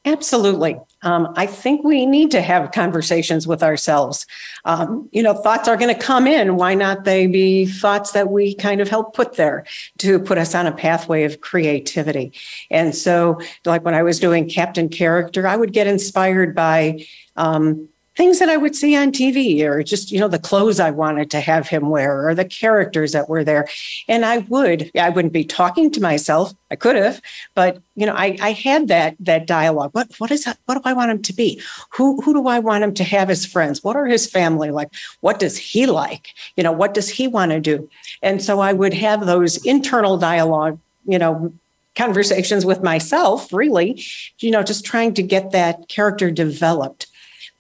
Absolutely. 0.05 0.81
Um, 1.03 1.33
I 1.37 1.47
think 1.47 1.85
we 1.85 2.07
need 2.07 2.31
to 2.31 2.41
have 2.41 2.73
conversations 2.73 3.47
with 3.47 3.63
ourselves. 3.63 4.27
Um, 4.65 5.09
you 5.13 5.23
know, 5.23 5.35
thoughts 5.35 5.69
are 5.69 5.77
going 5.77 5.95
to 5.95 6.01
come 6.01 6.27
in. 6.27 6.57
Why 6.57 6.75
not 6.75 7.05
they 7.05 7.27
be 7.27 7.67
thoughts 7.67 8.13
that 8.13 8.31
we 8.31 8.55
kind 8.55 8.81
of 8.81 8.89
help 8.89 9.15
put 9.15 9.35
there 9.35 9.65
to 9.99 10.19
put 10.19 10.39
us 10.39 10.55
on 10.55 10.67
a 10.67 10.73
pathway 10.73 11.25
of 11.25 11.41
creativity? 11.41 12.33
And 12.71 12.95
so, 12.95 13.41
like 13.65 13.85
when 13.85 13.95
I 13.95 14.03
was 14.03 14.19
doing 14.19 14.49
Captain 14.49 14.89
Character, 14.89 15.47
I 15.47 15.57
would 15.57 15.73
get 15.73 15.87
inspired 15.87 16.55
by 16.55 17.05
um, 17.37 17.89
things 18.19 18.41
that 18.41 18.49
I 18.49 18.57
would 18.57 18.75
see 18.75 18.97
on 18.97 19.13
TV 19.13 19.63
or 19.63 19.81
just, 19.85 20.11
you 20.11 20.19
know, 20.19 20.27
the 20.27 20.41
clothes 20.41 20.81
I 20.81 20.91
wanted 20.91 21.31
to 21.31 21.41
have 21.41 21.69
him 21.69 21.89
wear 21.89 22.27
or 22.27 22.35
the 22.35 22.45
characters 22.45 23.13
that 23.13 23.29
were 23.29 23.45
there. 23.45 23.69
And 24.09 24.25
I 24.25 24.39
would, 24.39 24.91
I 24.99 25.09
wouldn't 25.09 25.33
be 25.33 25.45
talking 25.45 25.89
to 25.93 26.01
myself. 26.01 26.53
I 26.69 26.75
could 26.75 26.97
have, 26.97 27.23
but 27.55 27.81
you 27.95 28.07
know, 28.07 28.15
I, 28.15 28.37
I 28.43 28.53
had 28.53 28.89
that 28.89 29.15
that 29.21 29.47
dialogue. 29.47 29.91
What 29.93 30.11
what 30.19 30.33
is 30.33 30.45
that? 30.45 30.59
What 30.67 30.75
do 30.75 30.83
I 30.85 30.93
want 30.93 31.13
him 31.13 31.23
to 31.23 31.33
be? 31.33 31.63
Who 31.91 32.21
who 32.21 32.35
do 32.35 32.49
I 32.49 32.59
want 32.59 32.85
him 32.85 32.93
to 32.95 33.05
have 33.05 33.31
as 33.31 33.47
friends? 33.47 33.83
What 33.83 33.97
are 33.97 34.05
his 34.05 34.29
family 34.29 34.71
like? 34.71 34.91
What 35.21 35.39
does 35.39 35.57
he 35.57 35.87
like? 35.87 36.35
You 36.57 36.65
know, 36.65 36.73
what 36.73 36.93
does 36.93 37.09
he 37.09 37.27
want 37.27 37.53
to 37.53 37.61
do? 37.61 37.89
And 38.21 38.43
so 38.43 38.61
I 38.61 38.73
would 38.73 38.95
have 38.95 39.25
those 39.25 39.65
internal 39.65 40.19
dialogue, 40.19 40.79
you 41.07 41.19
know, 41.19 41.55
conversations 41.95 42.67
with 42.67 42.83
myself, 42.83 43.51
really, 43.53 44.03
you 44.41 44.51
know, 44.51 44.63
just 44.63 44.85
trying 44.85 45.15
to 45.15 45.23
get 45.23 45.53
that 45.53 45.89
character 45.89 46.31
developed 46.31 47.07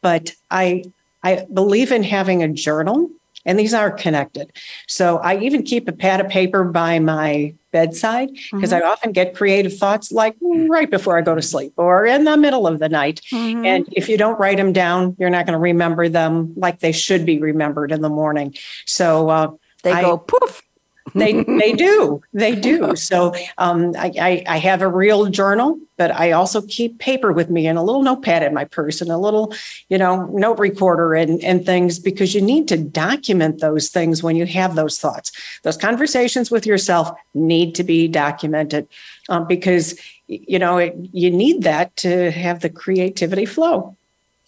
but 0.03 0.33
I 0.51 0.85
I 1.23 1.47
believe 1.53 1.93
in 1.93 2.03
having 2.03 2.43
a 2.43 2.49
journal 2.49 3.11
and 3.45 3.59
these 3.59 3.73
are 3.73 3.91
connected. 3.91 4.53
So 4.87 5.19
I 5.19 5.39
even 5.39 5.63
keep 5.63 5.89
a 5.89 5.93
pad 5.93 6.21
of 6.21 6.29
paper 6.29 6.65
by 6.65 6.99
my 6.99 7.55
bedside 7.73 8.29
because 8.53 8.73
mm-hmm. 8.73 8.85
I 8.85 8.89
often 8.89 9.13
get 9.13 9.35
creative 9.35 9.77
thoughts 9.77 10.13
like 10.13 10.37
right 10.43 10.91
before 10.91 11.17
I 11.17 11.23
go 11.23 11.35
to 11.35 11.43
sleep 11.43 11.73
or 11.77 12.05
in 12.05 12.25
the 12.25 12.37
middle 12.37 12.67
of 12.67 12.79
the 12.79 12.91
night. 12.91 13.23
Mm-hmm. 13.33 13.65
And 13.65 13.89
if 13.93 14.09
you 14.09 14.19
don't 14.19 14.39
write 14.39 14.59
them 14.59 14.73
down, 14.73 15.17
you're 15.19 15.31
not 15.31 15.47
going 15.47 15.55
to 15.55 15.61
remember 15.61 16.09
them 16.09 16.53
like 16.57 16.81
they 16.81 16.93
should 16.93 17.25
be 17.25 17.39
remembered 17.39 17.91
in 17.91 18.03
the 18.03 18.11
morning. 18.11 18.55
So 18.85 19.31
uh, 19.31 19.51
they 19.83 19.93
I, 19.93 20.03
go 20.03 20.19
poof 20.19 20.63
they 21.15 21.45
they 21.45 21.73
do. 21.73 22.23
They 22.33 22.55
do. 22.55 22.95
So 23.09 23.35
um, 23.57 23.95
I, 23.97 24.13
I, 24.21 24.45
I 24.47 24.59
have 24.59 24.83
a 24.83 24.89
real 24.89 25.27
journal 25.27 25.79
but 25.99 26.11
i 26.15 26.33
also 26.33 26.63
keep 26.63 26.99
paper 26.99 27.33
with 27.33 27.51
me 27.51 27.67
and 27.67 27.79
a 27.79 27.83
little 27.83 28.03
notepad 28.03 28.43
in 28.43 28.55
my 28.55 28.65
purse 28.65 29.03
and 29.03 29.11
a 29.11 29.19
little 29.19 29.53
you 29.91 29.99
know 29.99 30.25
note 30.27 30.59
recorder 30.59 31.15
and 31.15 31.43
and 31.45 31.67
things 31.67 31.99
because 31.99 32.35
you 32.35 32.41
need 32.41 32.67
to 32.69 32.77
document 32.79 33.61
those 33.61 33.91
things 33.91 34.23
when 34.23 34.37
you 34.37 34.47
have 34.47 34.75
those 34.75 34.99
thoughts. 34.99 35.33
Those 35.63 35.77
conversations 35.77 36.51
with 36.51 36.65
yourself 36.65 37.11
need 37.35 37.75
to 37.75 37.85
be 37.85 38.09
documented 38.09 38.89
um, 39.29 39.47
because 39.47 39.99
you 40.27 40.59
know 40.59 40.79
it, 40.79 40.95
you 41.13 41.31
need 41.31 41.63
that 41.63 41.95
to 41.97 42.31
have 42.31 42.61
the 42.61 42.71
creativity 42.71 43.45
flow 43.45 43.97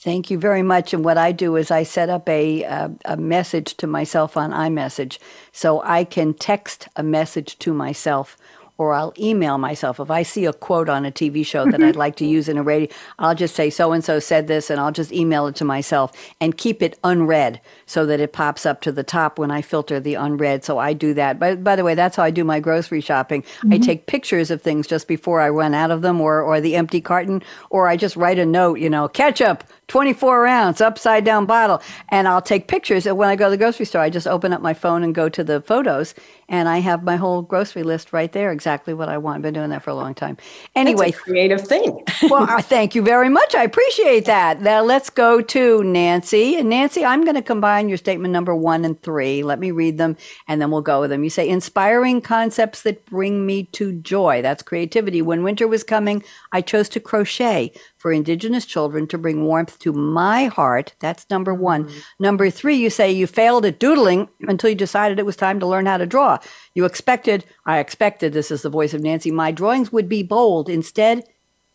Thank 0.03 0.31
you 0.31 0.39
very 0.39 0.63
much. 0.63 0.95
And 0.95 1.05
what 1.05 1.19
I 1.19 1.31
do 1.31 1.57
is 1.57 1.71
I 1.71 1.83
set 1.83 2.09
up 2.09 2.27
a, 2.27 2.63
a, 2.63 2.91
a, 3.05 3.17
message 3.19 3.77
to 3.77 3.87
myself 3.87 4.35
on 4.35 4.51
iMessage 4.51 5.19
so 5.53 5.83
I 5.83 6.05
can 6.05 6.33
text 6.33 6.89
a 6.97 7.03
message 7.03 7.59
to 7.59 7.75
myself 7.75 8.39
or 8.81 8.95
I'll 8.95 9.13
email 9.19 9.59
myself. 9.59 10.01
If 10.01 10.11
I 10.11 10.23
see 10.23 10.47
a 10.47 10.55
quote 10.55 10.89
on 10.89 11.05
a 11.05 11.13
TV 11.13 11.45
show 11.45 11.71
that 11.71 11.83
I'd 11.83 11.97
like 11.97 12.17
to 12.17 12.25
use 12.25 12.49
in 12.49 12.57
a 12.57 12.63
radio, 12.63 12.89
I'll 13.19 13.35
just 13.35 13.55
say 13.55 13.69
so 13.69 13.93
and 13.93 14.03
so 14.03 14.19
said 14.19 14.47
this 14.47 14.71
and 14.71 14.81
I'll 14.81 14.91
just 14.91 15.13
email 15.13 15.47
it 15.49 15.57
to 15.57 15.67
myself 15.67 16.13
and 16.41 16.57
keep 16.57 16.81
it 16.81 16.99
unread 17.05 17.61
so 17.85 18.07
that 18.07 18.21
it 18.21 18.33
pops 18.33 18.65
up 18.65 18.81
to 18.81 18.91
the 18.91 19.03
top 19.03 19.39
when 19.39 19.51
I 19.51 19.61
filter 19.61 20.01
the 20.01 20.15
unread. 20.15 20.65
So 20.65 20.79
I 20.79 20.95
do 20.95 21.13
that. 21.13 21.39
By, 21.39 21.57
by 21.57 21.77
the 21.77 21.85
way, 21.85 21.95
that's 21.95 22.17
how 22.17 22.23
I 22.23 22.31
do 22.31 22.43
my 22.43 22.59
grocery 22.59 23.03
shopping. 23.03 23.43
Mm-hmm. 23.43 23.75
I 23.75 23.79
take 23.79 24.07
pictures 24.07 24.51
of 24.51 24.63
things 24.63 24.87
just 24.87 25.07
before 25.07 25.43
I 25.43 25.51
run 25.51 25.75
out 25.75 25.91
of 25.91 26.01
them 26.01 26.19
or, 26.19 26.41
or 26.41 26.59
the 26.59 26.75
empty 26.75 27.03
carton, 27.03 27.43
or 27.69 27.87
I 27.87 27.99
just 27.99 28.17
write 28.17 28.39
a 28.39 28.47
note, 28.47 28.79
you 28.79 28.89
know, 28.89 29.09
ketchup, 29.09 29.63
24 29.91 30.47
ounce 30.47 30.81
upside 30.81 31.25
down 31.25 31.45
bottle. 31.47 31.83
And 32.11 32.29
I'll 32.29 32.41
take 32.41 32.69
pictures. 32.69 33.07
And 33.07 33.19
when 33.19 33.29
I 33.29 33.37
go 33.37 33.47
to 33.47 33.51
the 33.51 33.57
grocery 33.57 33.85
store, 33.85 34.01
I 34.01 34.09
just 34.09 34.27
open 34.27 34.53
up 34.53 34.63
my 34.63 34.73
phone 34.73 35.03
and 35.03 35.15
go 35.15 35.29
to 35.29 35.45
the 35.45 35.61
photos. 35.61 36.15
And 36.49 36.69
I 36.69 36.79
have 36.79 37.03
my 37.03 37.17
whole 37.17 37.43
grocery 37.43 37.83
list 37.83 38.13
right 38.13 38.33
there, 38.33 38.51
exactly 38.51 38.95
what 38.95 39.09
I 39.09 39.19
want. 39.19 39.37
I've 39.37 39.43
been 39.43 39.55
doing 39.55 39.71
that 39.71 39.83
for 39.83 39.91
a 39.91 39.95
long 39.95 40.15
time. 40.15 40.37
Anyway, 40.75 41.13
creative 41.13 41.61
thing. 41.61 42.03
well, 42.31 42.61
thank 42.61 42.95
you 42.95 43.03
very 43.03 43.29
much. 43.29 43.55
I 43.55 43.63
appreciate 43.65 44.25
that. 44.25 44.61
Now 44.61 44.83
let's 44.83 45.11
go 45.11 45.41
to 45.41 45.85
Nancy. 45.85 46.57
And 46.57 46.69
Nancy, 46.69 47.05
I'm 47.05 47.25
going 47.25 47.37
to 47.37 47.43
combine 47.43 47.89
your 47.89 47.99
statement 47.99 48.33
number 48.33 48.55
one 48.55 48.85
and 48.85 49.01
three. 49.03 49.43
Let 49.43 49.59
me 49.59 49.71
read 49.71 49.99
them 49.99 50.17
and 50.49 50.61
then 50.61 50.71
we'll 50.71 50.83
go 50.83 51.01
with 51.01 51.11
them. 51.11 51.25
You 51.25 51.31
say, 51.31 51.49
inspiring 51.49 52.21
concepts 52.21 52.83
that 52.83 53.05
bring 53.07 53.45
me 53.45 53.65
to 53.73 53.93
joy. 53.93 54.41
That's 54.43 54.63
creativity. 54.63 55.23
When 55.23 55.43
winter 55.43 55.67
was 55.67 55.85
coming, 55.85 56.23
I 56.53 56.61
chose 56.61 56.89
to 56.91 57.01
crochet 57.01 57.73
for 58.01 58.11
Indigenous 58.11 58.65
children 58.65 59.07
to 59.07 59.19
bring 59.19 59.45
warmth 59.45 59.79
to 59.81 59.93
my 59.93 60.47
heart. 60.47 60.95
That's 61.01 61.29
number 61.29 61.53
one. 61.53 61.85
Mm-hmm. 61.85 61.99
Number 62.19 62.49
three, 62.49 62.75
you 62.77 62.89
say 62.89 63.13
you 63.13 63.27
failed 63.27 63.67
at 63.67 63.79
doodling 63.79 64.31
until 64.49 64.71
you 64.71 64.77
decided 64.77 65.19
it 65.19 65.27
was 65.27 65.37
time 65.37 65.61
to 65.61 65.67
learn 65.67 65.85
how 65.85 65.99
to 65.99 66.07
draw. 66.07 66.39
You 66.75 66.87
expected, 66.87 67.45
I 67.67 67.79
expected, 67.79 68.33
this 68.33 68.51
is 68.51 68.63
the 68.63 68.71
voice 68.71 68.95
of 68.95 69.03
Nancy, 69.03 69.31
my 69.31 69.53
drawings 69.53 69.93
would 69.93 70.09
be 70.09 70.23
bold. 70.23 70.71
Instead, 70.71 71.25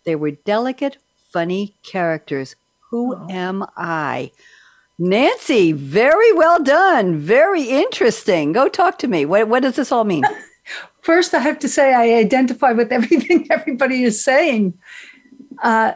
they 0.03 0.15
were 0.15 0.31
delicate, 0.31 0.97
funny 1.31 1.75
characters. 1.83 2.55
Who 2.89 3.15
oh. 3.15 3.27
am 3.29 3.63
I? 3.77 4.31
Nancy, 4.97 5.73
very 5.73 6.33
well 6.33 6.63
done. 6.63 7.19
Very 7.19 7.65
interesting. 7.65 8.51
Go 8.51 8.67
talk 8.67 8.97
to 8.99 9.07
me. 9.07 9.27
What, 9.27 9.47
what 9.47 9.61
does 9.61 9.75
this 9.75 9.91
all 9.91 10.05
mean? 10.05 10.23
First, 11.01 11.35
I 11.35 11.39
have 11.39 11.59
to 11.59 11.69
say 11.69 11.93
I 11.93 12.17
identify 12.17 12.71
with 12.71 12.91
everything 12.91 13.45
everybody 13.51 14.01
is 14.01 14.23
saying 14.23 14.73
uh, 15.63 15.93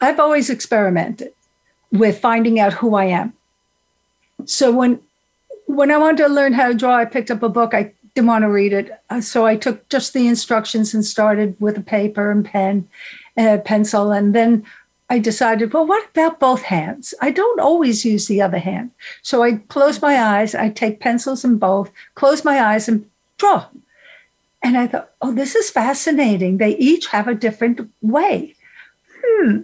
I've 0.00 0.20
always 0.20 0.50
experimented 0.50 1.32
with 1.92 2.18
finding 2.18 2.60
out 2.60 2.72
who 2.74 2.94
I 2.94 3.06
am. 3.06 3.32
So 4.44 4.70
when 4.72 5.00
when 5.66 5.90
I 5.90 5.96
wanted 5.96 6.22
to 6.22 6.28
learn 6.28 6.52
how 6.52 6.68
to 6.68 6.74
draw, 6.74 6.96
I 6.96 7.04
picked 7.04 7.30
up 7.30 7.42
a 7.42 7.48
book. 7.48 7.74
I 7.74 7.92
didn't 8.14 8.28
want 8.28 8.42
to 8.42 8.48
read 8.48 8.72
it, 8.72 8.90
uh, 9.10 9.20
so 9.20 9.44
I 9.44 9.56
took 9.56 9.88
just 9.88 10.14
the 10.14 10.26
instructions 10.26 10.94
and 10.94 11.04
started 11.04 11.56
with 11.60 11.76
a 11.76 11.82
paper 11.82 12.30
and 12.30 12.44
pen, 12.44 12.88
uh, 13.36 13.58
pencil, 13.58 14.10
and 14.10 14.34
then 14.34 14.64
I 15.10 15.18
decided, 15.18 15.72
well, 15.72 15.86
what 15.86 16.08
about 16.10 16.40
both 16.40 16.62
hands? 16.62 17.12
I 17.20 17.30
don't 17.30 17.60
always 17.60 18.04
use 18.04 18.26
the 18.26 18.40
other 18.40 18.58
hand, 18.58 18.90
so 19.22 19.42
I 19.42 19.58
close 19.68 20.00
my 20.00 20.20
eyes. 20.20 20.54
I 20.54 20.70
take 20.70 21.00
pencils 21.00 21.44
in 21.44 21.58
both, 21.58 21.90
close 22.14 22.44
my 22.44 22.60
eyes, 22.60 22.88
and 22.88 23.08
draw. 23.36 23.66
And 24.62 24.78
I 24.78 24.86
thought, 24.86 25.10
oh, 25.20 25.32
this 25.32 25.54
is 25.54 25.70
fascinating. 25.70 26.56
They 26.56 26.76
each 26.76 27.08
have 27.08 27.28
a 27.28 27.34
different 27.34 27.88
way 28.00 28.55
hmm, 29.26 29.60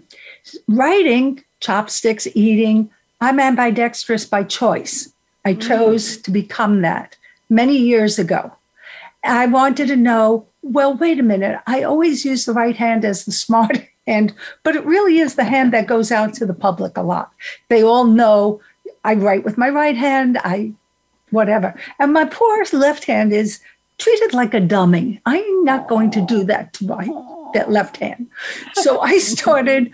writing, 0.69 1.43
chopsticks, 1.61 2.27
eating, 2.35 2.91
I'm 3.21 3.39
ambidextrous 3.39 4.25
by 4.25 4.45
choice. 4.45 5.13
I 5.45 5.55
hmm. 5.55 5.61
chose 5.61 6.17
to 6.19 6.31
become 6.31 6.83
that 6.83 7.17
many 7.49 7.77
years 7.77 8.19
ago. 8.19 8.53
I 9.25 9.47
wanted 9.47 9.89
to 9.89 9.97
know 9.97 10.47
well, 10.63 10.95
wait 10.95 11.19
a 11.19 11.25
minute. 11.25 11.61
I 11.67 11.83
always 11.83 12.25
use 12.25 12.45
the 12.45 12.53
right 12.53 12.77
hand 12.77 13.05
as 13.05 13.25
the 13.25 13.33
smart 13.45 13.87
hand, 14.07 14.35
but 14.63 14.77
it 14.77 14.85
really 14.85 15.19
is 15.19 15.35
the 15.35 15.45
hand 15.45 15.73
that 15.73 15.87
goes 15.87 16.13
out 16.13 16.35
to 16.35 16.47
the 16.47 16.55
public 16.55 16.97
a 16.97 17.03
lot. 17.03 17.33
They 17.69 17.83
all 17.83 18.05
know 18.05 18.61
I 19.05 19.15
write 19.15 19.45
with 19.45 19.59
my 19.59 19.69
right 19.69 19.97
hand, 19.97 20.39
I 20.45 20.73
whatever. 21.31 21.75
And 21.99 22.13
my 22.13 22.25
poor 22.27 22.65
left 22.73 23.05
hand 23.05 23.33
is 23.33 23.61
treated 24.03 24.35
like 24.35 24.53
a 24.53 24.61
dummy. 24.61 25.21
I'm 25.27 25.65
not 25.65 25.89
going 25.89 26.11
to 26.13 26.21
do 26.21 26.45
that 26.45 26.73
to 26.75 26.87
my 26.87 27.09
that 27.55 27.71
left 27.71 27.99
hand. 27.99 28.29
So 28.75 29.01
I 29.13 29.19
started 29.19 29.93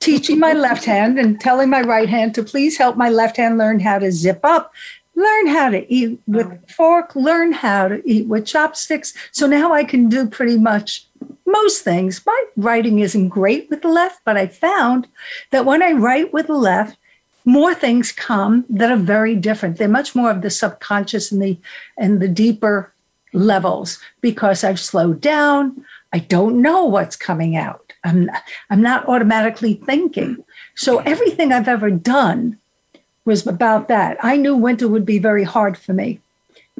teaching 0.00 0.38
my 0.38 0.54
left 0.54 0.84
hand 0.84 1.18
and 1.18 1.38
telling 1.38 1.68
my 1.68 1.82
right 1.82 2.08
hand 2.08 2.34
to 2.34 2.42
please 2.42 2.78
help 2.78 2.96
my 2.96 3.10
left 3.10 3.36
hand 3.36 3.58
learn 3.58 3.80
how 3.80 3.98
to 3.98 4.10
zip 4.10 4.40
up, 4.44 4.72
learn 5.14 5.46
how 5.48 5.68
to 5.68 5.92
eat 5.92 6.18
with 6.26 6.48
fork, 6.70 7.14
learn 7.14 7.52
how 7.52 7.88
to 7.88 8.02
eat 8.08 8.26
with 8.26 8.46
chopsticks. 8.46 9.12
So 9.30 9.46
now 9.46 9.74
I 9.74 9.84
can 9.84 10.08
do 10.08 10.26
pretty 10.26 10.56
much 10.56 11.06
most 11.46 11.82
things. 11.82 12.24
My 12.24 12.44
writing 12.56 13.00
isn't 13.00 13.28
great 13.28 13.68
with 13.68 13.82
the 13.82 13.88
left, 13.88 14.20
but 14.24 14.38
I 14.38 14.46
found 14.46 15.06
that 15.50 15.66
when 15.66 15.82
I 15.82 15.92
write 15.92 16.32
with 16.32 16.46
the 16.46 16.54
left, 16.54 16.96
more 17.44 17.74
things 17.74 18.12
come 18.12 18.64
that 18.70 18.90
are 18.90 18.96
very 18.96 19.34
different. 19.34 19.76
They're 19.76 19.88
much 19.88 20.14
more 20.14 20.30
of 20.30 20.40
the 20.40 20.50
subconscious 20.50 21.32
and 21.32 21.42
the 21.42 21.58
and 21.98 22.20
the 22.20 22.28
deeper 22.28 22.92
levels 23.32 23.98
because 24.20 24.64
I've 24.64 24.80
slowed 24.80 25.20
down. 25.20 25.84
I 26.12 26.18
don't 26.18 26.60
know 26.60 26.84
what's 26.84 27.16
coming 27.16 27.56
out. 27.56 27.92
I'm, 28.04 28.30
I'm 28.70 28.82
not 28.82 29.08
automatically 29.08 29.74
thinking. 29.74 30.42
So 30.74 30.98
everything 31.00 31.52
I've 31.52 31.68
ever 31.68 31.90
done 31.90 32.58
was 33.24 33.46
about 33.46 33.88
that. 33.88 34.16
I 34.22 34.36
knew 34.36 34.56
winter 34.56 34.88
would 34.88 35.04
be 35.04 35.18
very 35.18 35.44
hard 35.44 35.76
for 35.76 35.92
me. 35.92 36.20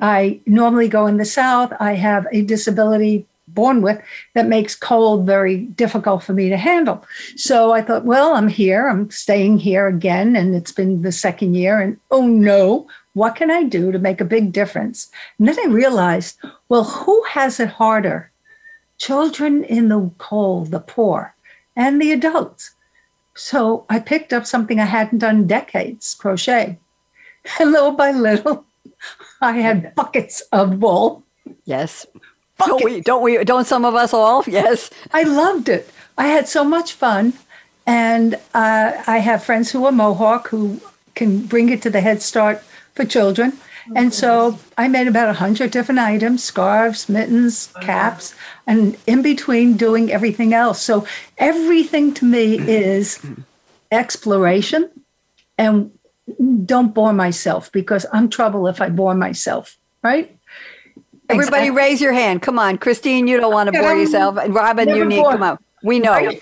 I 0.00 0.40
normally 0.46 0.88
go 0.88 1.06
in 1.06 1.18
the 1.18 1.24
South. 1.24 1.72
I 1.78 1.94
have 1.94 2.26
a 2.32 2.42
disability 2.42 3.26
born 3.54 3.82
with 3.82 4.00
that 4.34 4.46
makes 4.46 4.74
cold 4.74 5.26
very 5.26 5.58
difficult 5.58 6.22
for 6.22 6.32
me 6.32 6.48
to 6.48 6.56
handle. 6.56 7.04
So 7.36 7.72
I 7.72 7.82
thought, 7.82 8.04
well, 8.04 8.34
I'm 8.34 8.48
here. 8.48 8.88
I'm 8.88 9.10
staying 9.10 9.58
here 9.58 9.86
again. 9.86 10.36
And 10.36 10.54
it's 10.54 10.72
been 10.72 11.02
the 11.02 11.12
second 11.12 11.54
year. 11.54 11.80
And 11.80 11.98
oh 12.10 12.26
no, 12.26 12.86
what 13.14 13.36
can 13.36 13.50
I 13.50 13.64
do 13.64 13.92
to 13.92 13.98
make 13.98 14.20
a 14.20 14.24
big 14.24 14.52
difference? 14.52 15.10
And 15.38 15.48
then 15.48 15.58
I 15.58 15.68
realized, 15.68 16.38
well, 16.68 16.84
who 16.84 17.22
has 17.24 17.58
it 17.60 17.68
harder 17.68 18.30
children 19.00 19.64
in 19.64 19.88
the 19.88 20.10
cold, 20.18 20.70
the 20.70 20.78
poor, 20.78 21.34
and 21.74 22.00
the 22.00 22.12
adults. 22.12 22.72
So 23.34 23.86
I 23.88 23.98
picked 23.98 24.32
up 24.32 24.46
something 24.46 24.78
I 24.78 24.84
hadn't 24.84 25.18
done 25.18 25.48
decades 25.48 26.14
crochet. 26.14 26.78
And 27.58 27.72
little 27.72 27.92
by 27.92 28.10
little, 28.10 28.66
I 29.40 29.52
had 29.52 29.94
buckets 29.94 30.42
of 30.52 30.82
wool. 30.82 31.24
Yes. 31.64 32.06
Buckets. 32.58 32.68
Don't 32.68 32.84
we? 32.84 33.00
Don't 33.00 33.22
we? 33.22 33.44
Don't 33.44 33.66
some 33.66 33.86
of 33.86 33.94
us 33.94 34.12
all? 34.12 34.44
Yes. 34.46 34.90
I 35.14 35.22
loved 35.22 35.70
it. 35.70 35.88
I 36.18 36.26
had 36.26 36.46
so 36.48 36.62
much 36.64 36.92
fun. 36.92 37.32
And 37.86 38.34
uh, 38.52 38.92
I 39.06 39.18
have 39.18 39.42
friends 39.42 39.70
who 39.70 39.86
are 39.86 39.92
Mohawk 39.92 40.48
who 40.48 40.80
can 41.14 41.46
bring 41.46 41.70
it 41.70 41.80
to 41.82 41.90
the 41.90 42.02
Head 42.02 42.20
Start 42.20 42.62
for 43.00 43.08
children. 43.08 43.52
Oh, 43.88 43.92
and 43.96 44.12
so 44.12 44.58
I 44.76 44.88
made 44.88 45.08
about 45.08 45.28
a 45.28 45.32
hundred 45.32 45.70
different 45.70 46.00
items, 46.00 46.44
scarves, 46.44 47.08
mittens, 47.08 47.72
caps, 47.80 48.34
and 48.66 48.96
in 49.06 49.22
between 49.22 49.76
doing 49.76 50.12
everything 50.12 50.52
else. 50.52 50.82
So 50.82 51.06
everything 51.38 52.12
to 52.14 52.24
me 52.24 52.58
is 52.58 53.24
exploration 53.90 54.90
and 55.56 55.90
don't 56.66 56.94
bore 56.94 57.12
myself 57.12 57.72
because 57.72 58.06
I'm 58.12 58.28
trouble 58.28 58.68
if 58.68 58.80
I 58.80 58.88
bore 58.90 59.14
myself, 59.14 59.76
right? 60.02 60.36
Everybody 61.28 61.68
exactly. 61.68 61.70
raise 61.70 62.00
your 62.00 62.12
hand. 62.12 62.42
Come 62.42 62.58
on. 62.58 62.76
Christine, 62.76 63.26
you 63.26 63.40
don't 63.40 63.52
want 63.52 63.72
to 63.72 63.80
bore 63.80 63.94
yourself. 63.94 64.36
And 64.36 64.54
Robin, 64.54 64.88
you 64.88 65.04
need, 65.04 65.22
come 65.22 65.42
on. 65.42 65.58
We 65.82 66.00
know. 66.00 66.32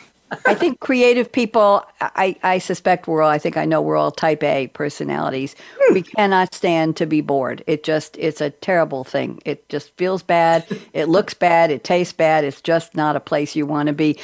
I 0.47 0.55
think 0.55 0.81
creative 0.81 1.31
people, 1.31 1.85
I, 2.01 2.37
I 2.43 2.59
suspect 2.59 3.07
we're 3.07 3.23
all, 3.23 3.31
I 3.31 3.39
think 3.39 3.57
I 3.57 3.65
know 3.65 3.81
we're 3.81 3.97
all 3.97 4.11
type 4.11 4.43
A 4.43 4.69
personalities. 4.69 5.57
We 5.93 6.03
cannot 6.03 6.55
stand 6.55 6.97
to 6.99 7.07
be 7.07 7.21
bored. 7.21 7.65
It 7.67 7.83
just, 7.85 8.17
it's 8.19 8.41
a 8.41 8.51
terrible 8.51 9.05
thing. 9.05 9.41
It 9.45 9.69
just 9.69 9.97
feels 9.97 10.23
bad. 10.23 10.67
It 10.93 11.09
looks 11.09 11.35
bad. 11.35 11.71
It 11.71 11.85
tastes 11.85 12.13
bad. 12.13 12.45
It's 12.45 12.61
just 12.61 12.95
not 12.95 13.17
a 13.17 13.21
place 13.21 13.57
you 13.57 13.67
want 13.67 13.87
to 13.87 13.93
be. 13.93 14.19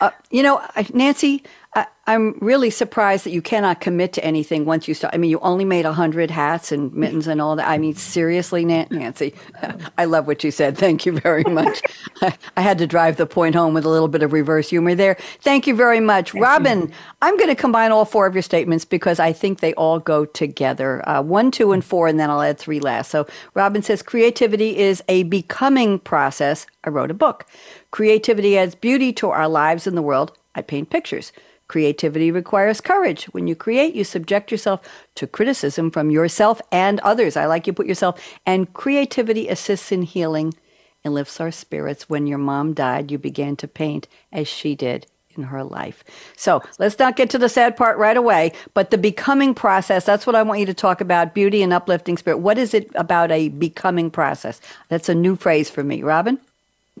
Uh, 0.00 0.10
you 0.30 0.42
know, 0.42 0.60
Nancy, 0.92 1.44
I, 1.76 1.86
am 2.06 2.38
really 2.40 2.70
surprised 2.70 3.24
that 3.24 3.30
you 3.30 3.42
cannot 3.42 3.80
commit 3.80 4.12
to 4.12 4.24
anything 4.24 4.64
once 4.64 4.86
you 4.86 4.94
start. 4.94 5.12
I 5.12 5.18
mean, 5.18 5.30
you 5.30 5.40
only 5.40 5.64
made 5.64 5.84
a 5.84 5.92
hundred 5.92 6.30
hats 6.30 6.70
and 6.70 6.92
mittens 6.94 7.26
and 7.26 7.40
all 7.40 7.56
that. 7.56 7.68
I 7.68 7.78
mean, 7.78 7.96
seriously, 7.96 8.64
Nancy, 8.64 9.34
I 9.98 10.04
love 10.04 10.26
what 10.26 10.44
you 10.44 10.50
said. 10.50 10.78
Thank 10.78 11.04
you 11.04 11.18
very 11.18 11.42
much. 11.48 11.82
I, 12.22 12.36
I, 12.56 12.60
had 12.60 12.78
to 12.78 12.86
drive 12.86 13.16
the 13.16 13.26
point 13.26 13.54
home 13.54 13.74
with 13.74 13.84
a 13.84 13.88
little 13.88 14.08
bit 14.08 14.22
of 14.22 14.32
reverse 14.32 14.70
humor 14.70 14.94
there. 14.94 15.16
Thank 15.40 15.66
you 15.66 15.74
very 15.74 16.00
much, 16.00 16.32
Robin. 16.34 16.92
I'm 17.22 17.36
going 17.36 17.48
to 17.48 17.56
combine 17.56 17.90
all 17.90 18.04
four 18.04 18.26
of 18.26 18.34
your 18.34 18.42
statements 18.42 18.84
because 18.84 19.18
I 19.18 19.32
think 19.32 19.58
they 19.60 19.74
all 19.74 19.98
go 19.98 20.24
together. 20.24 21.06
Uh, 21.08 21.22
one, 21.22 21.50
two, 21.50 21.72
and 21.72 21.84
four, 21.84 22.06
and 22.06 22.20
then 22.20 22.30
I'll 22.30 22.42
add 22.42 22.58
three 22.58 22.80
last. 22.80 23.10
So, 23.10 23.26
Robin 23.54 23.82
says 23.82 24.02
creativity 24.02 24.76
is 24.76 25.02
a 25.08 25.24
becoming 25.24 25.98
process. 25.98 26.66
I 26.84 26.90
wrote 26.90 27.10
a 27.10 27.14
book. 27.14 27.46
Creativity 27.90 28.56
adds 28.58 28.74
beauty 28.74 29.12
to 29.14 29.30
our 29.30 29.48
lives 29.48 29.86
and 29.86 29.96
the 29.96 30.02
world. 30.02 30.36
I 30.54 30.62
paint 30.62 30.90
pictures. 30.90 31.32
Creativity 31.74 32.30
requires 32.30 32.80
courage. 32.80 33.24
When 33.34 33.48
you 33.48 33.56
create, 33.56 33.96
you 33.96 34.04
subject 34.04 34.52
yourself 34.52 34.80
to 35.16 35.26
criticism 35.26 35.90
from 35.90 36.08
yourself 36.08 36.62
and 36.70 37.00
others. 37.00 37.36
I 37.36 37.46
like 37.46 37.66
you 37.66 37.72
put 37.72 37.88
yourself. 37.88 38.24
And 38.46 38.72
creativity 38.72 39.48
assists 39.48 39.90
in 39.90 40.02
healing 40.02 40.54
and 41.02 41.12
lifts 41.12 41.40
our 41.40 41.50
spirits. 41.50 42.08
When 42.08 42.28
your 42.28 42.38
mom 42.38 42.74
died, 42.74 43.10
you 43.10 43.18
began 43.18 43.56
to 43.56 43.66
paint 43.66 44.06
as 44.32 44.46
she 44.46 44.76
did 44.76 45.08
in 45.36 45.42
her 45.42 45.64
life. 45.64 46.04
So 46.36 46.62
let's 46.78 46.96
not 47.00 47.16
get 47.16 47.28
to 47.30 47.38
the 47.38 47.48
sad 47.48 47.76
part 47.76 47.98
right 47.98 48.16
away, 48.16 48.52
but 48.72 48.92
the 48.92 48.96
becoming 48.96 49.52
process, 49.52 50.04
that's 50.04 50.28
what 50.28 50.36
I 50.36 50.44
want 50.44 50.60
you 50.60 50.66
to 50.66 50.74
talk 50.74 51.00
about 51.00 51.34
beauty 51.34 51.60
and 51.60 51.72
uplifting 51.72 52.16
spirit. 52.16 52.38
What 52.38 52.56
is 52.56 52.72
it 52.72 52.88
about 52.94 53.32
a 53.32 53.48
becoming 53.48 54.12
process? 54.12 54.60
That's 54.90 55.08
a 55.08 55.14
new 55.14 55.34
phrase 55.34 55.70
for 55.70 55.82
me. 55.82 56.04
Robin? 56.04 56.38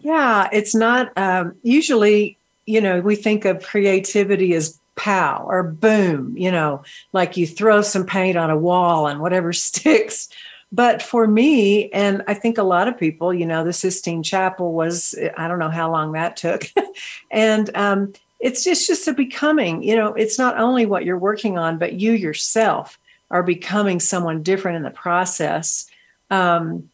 Yeah, 0.00 0.48
it's 0.50 0.74
not 0.74 1.16
um, 1.16 1.54
usually 1.62 2.38
you 2.66 2.80
know, 2.80 3.00
we 3.00 3.16
think 3.16 3.44
of 3.44 3.62
creativity 3.62 4.54
as 4.54 4.78
pow 4.96 5.44
or 5.48 5.62
boom, 5.62 6.36
you 6.36 6.50
know, 6.50 6.82
like 7.12 7.36
you 7.36 7.46
throw 7.46 7.82
some 7.82 8.06
paint 8.06 8.36
on 8.36 8.50
a 8.50 8.58
wall 8.58 9.06
and 9.06 9.20
whatever 9.20 9.52
sticks. 9.52 10.28
But 10.72 11.02
for 11.02 11.26
me, 11.26 11.90
and 11.90 12.22
I 12.26 12.34
think 12.34 12.58
a 12.58 12.64
lot 12.64 12.88
of 12.88 12.98
people, 12.98 13.32
you 13.32 13.46
know, 13.46 13.64
the 13.64 13.72
Sistine 13.72 14.24
Chapel 14.24 14.72
was, 14.72 15.14
I 15.36 15.46
don't 15.46 15.60
know 15.60 15.70
how 15.70 15.90
long 15.90 16.12
that 16.12 16.36
took. 16.36 16.64
and 17.30 17.70
um, 17.76 18.12
it's 18.40 18.64
just, 18.64 18.86
just 18.86 19.06
a 19.06 19.12
becoming, 19.12 19.84
you 19.84 19.94
know, 19.94 20.14
it's 20.14 20.38
not 20.38 20.58
only 20.58 20.84
what 20.84 21.04
you're 21.04 21.18
working 21.18 21.58
on, 21.58 21.78
but 21.78 21.94
you 21.94 22.12
yourself 22.12 22.98
are 23.30 23.44
becoming 23.44 24.00
someone 24.00 24.42
different 24.42 24.76
in 24.76 24.82
the 24.82 24.90
process. 24.90 25.88
Um, 26.30 26.90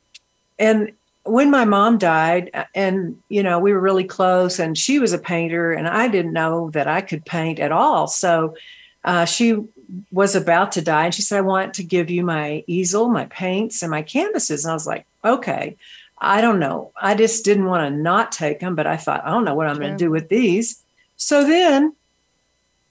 and 0.59 0.93
when 1.31 1.51
my 1.51 1.65
mom 1.65 1.99
died 1.99 2.51
and 2.75 3.21
you 3.29 3.43
know 3.43 3.59
we 3.59 3.73
were 3.73 3.81
really 3.81 4.05
close 4.05 4.59
and 4.59 4.77
she 4.77 4.99
was 4.99 5.13
a 5.13 5.19
painter 5.19 5.73
and 5.73 5.89
i 5.89 6.09
didn't 6.09 6.33
know 6.33 6.71
that 6.71 6.89
i 6.89 7.01
could 7.01 7.25
paint 7.25 7.59
at 7.59 7.73
all. 7.73 8.07
So 8.07 8.57
uh, 9.05 9.25
she 9.25 9.57
was 10.13 10.35
about 10.35 10.73
to 10.73 10.83
die 10.83 11.07
and 11.07 11.15
she 11.15 11.23
said 11.23 11.39
i 11.39 11.43
want 11.43 11.75
to 11.75 11.83
give 11.83 12.11
you 12.11 12.25
my 12.25 12.65
easel 12.67 13.09
my 13.09 13.27
paints 13.27 13.83
and 13.83 13.91
my 13.91 14.03
canvases. 14.03 14.65
And 14.65 14.71
i 14.71 14.75
was 14.75 14.87
like 14.87 15.07
okay. 15.25 15.77
I 16.23 16.43
don't 16.43 16.59
know. 16.59 16.93
I 17.01 17.15
just 17.15 17.47
didn't 17.47 17.65
want 17.65 17.89
to 17.89 17.99
not 17.99 18.33
take 18.33 18.61
them 18.61 18.75
but 18.75 18.87
i 18.87 18.97
thought 18.97 19.25
i 19.25 19.31
don't 19.31 19.45
know 19.45 19.55
what 19.55 19.67
i'm 19.67 19.77
sure. 19.77 19.85
going 19.85 19.97
to 19.99 20.05
do 20.05 20.11
with 20.11 20.29
these. 20.29 20.83
So 21.17 21.45
then 21.45 21.95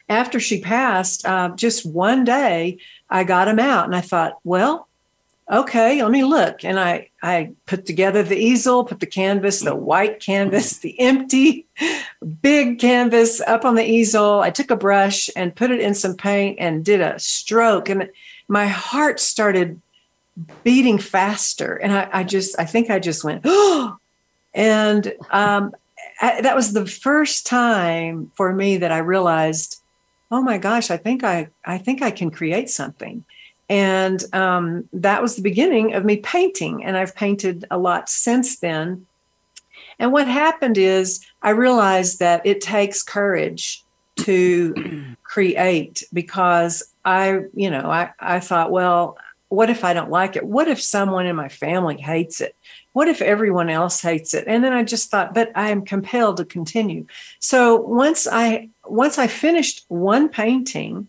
after 0.10 0.40
she 0.40 0.60
passed 0.62 1.26
uh, 1.26 1.50
just 1.56 1.86
one 1.86 2.24
day 2.24 2.80
i 3.10 3.24
got 3.24 3.46
them 3.46 3.60
out 3.60 3.86
and 3.86 3.96
i 3.96 4.02
thought 4.02 4.40
well 4.44 4.89
okay, 5.50 6.02
let 6.02 6.12
me 6.12 6.24
look. 6.24 6.64
And 6.64 6.80
I, 6.80 7.10
I 7.24 7.54
put 7.66 7.86
together 7.86 8.22
the 8.22 8.38
easel, 8.38 8.84
put 8.84 9.00
the 9.00 9.08
canvas, 9.08 9.62
the 9.62 9.76
white 9.76 10.20
canvas, 10.20 10.78
the 10.78 11.00
empty 11.00 11.66
big 12.42 12.80
canvas 12.80 13.42
up 13.42 13.66
on 13.66 13.76
the 13.76 13.86
easel. 13.86 14.42
I 14.42 14.52
took 14.52 14.70
a 14.70 14.76
brush 14.76 15.30
and 15.36 15.56
put 15.56 15.72
it 15.72 15.80
in 15.80 15.96
some 15.96 16.16
paint 16.16 16.60
and 16.60 16.86
did 16.86 17.02
a 17.02 17.18
stroke. 17.18 17.90
And 17.90 18.10
my 18.48 18.68
heart 18.68 19.20
started 19.20 19.82
beating 20.64 21.00
faster. 21.00 21.76
And 21.76 21.94
I, 21.94 22.10
I 22.14 22.24
just, 22.24 22.58
I 22.60 22.66
think 22.66 22.90
I 22.90 23.00
just 23.00 23.24
went, 23.24 23.42
oh, 23.46 23.98
and 24.54 25.14
um, 25.32 25.74
I, 26.22 26.42
that 26.42 26.56
was 26.56 26.74
the 26.74 26.86
first 26.86 27.48
time 27.48 28.32
for 28.36 28.54
me 28.54 28.78
that 28.78 28.92
I 28.92 29.00
realized, 29.00 29.82
oh 30.32 30.42
my 30.42 30.60
gosh, 30.60 30.92
I 30.92 30.98
think 30.98 31.24
I, 31.24 31.50
I 31.66 31.80
think 31.80 32.02
I 32.02 32.12
can 32.12 32.30
create 32.30 32.70
something. 32.70 33.26
And 33.70 34.24
um, 34.34 34.90
that 34.94 35.22
was 35.22 35.36
the 35.36 35.42
beginning 35.42 35.94
of 35.94 36.04
me 36.04 36.18
painting. 36.18 36.84
And 36.84 36.98
I've 36.98 37.16
painted 37.16 37.66
a 37.70 37.78
lot 37.78 38.10
since 38.10 38.58
then. 38.58 39.06
And 40.00 40.12
what 40.12 40.28
happened 40.28 40.78
is 40.78 41.24
I 41.42 41.52
realized 41.52 42.20
that 42.20 42.46
it 42.46 42.62
takes 42.62 43.04
courage 43.04 43.84
to 44.18 45.16
create 45.24 46.04
because 46.12 46.84
I, 47.06 47.42
you 47.54 47.70
know, 47.70 47.90
I, 47.92 48.12
I 48.20 48.40
thought, 48.40 48.72
well, 48.72 49.18
what 49.50 49.70
if 49.70 49.84
I 49.84 49.94
don't 49.94 50.12
like 50.12 50.36
it? 50.36 50.46
What 50.46 50.68
if 50.68 50.82
someone 50.82 51.26
in 51.26 51.36
my 51.36 51.50
family 51.50 52.00
hates 52.00 52.40
it? 52.40 52.56
What 52.94 53.08
if 53.08 53.22
everyone 53.22 53.70
else 53.70 54.02
hates 54.02 54.34
it? 54.34 54.46
And 54.48 54.64
then 54.64 54.74
I 54.74 54.84
just 54.84 55.10
thought, 55.10 55.34
but 55.34 55.52
I 55.56 55.70
am 55.70 55.86
compelled 55.86 56.38
to 56.38 56.46
continue. 56.46 57.06
So 57.40 57.76
once 57.82 58.28
I 58.32 58.70
once 58.86 59.18
I 59.18 59.28
finished 59.28 59.86
one 59.88 60.30
painting, 60.30 61.08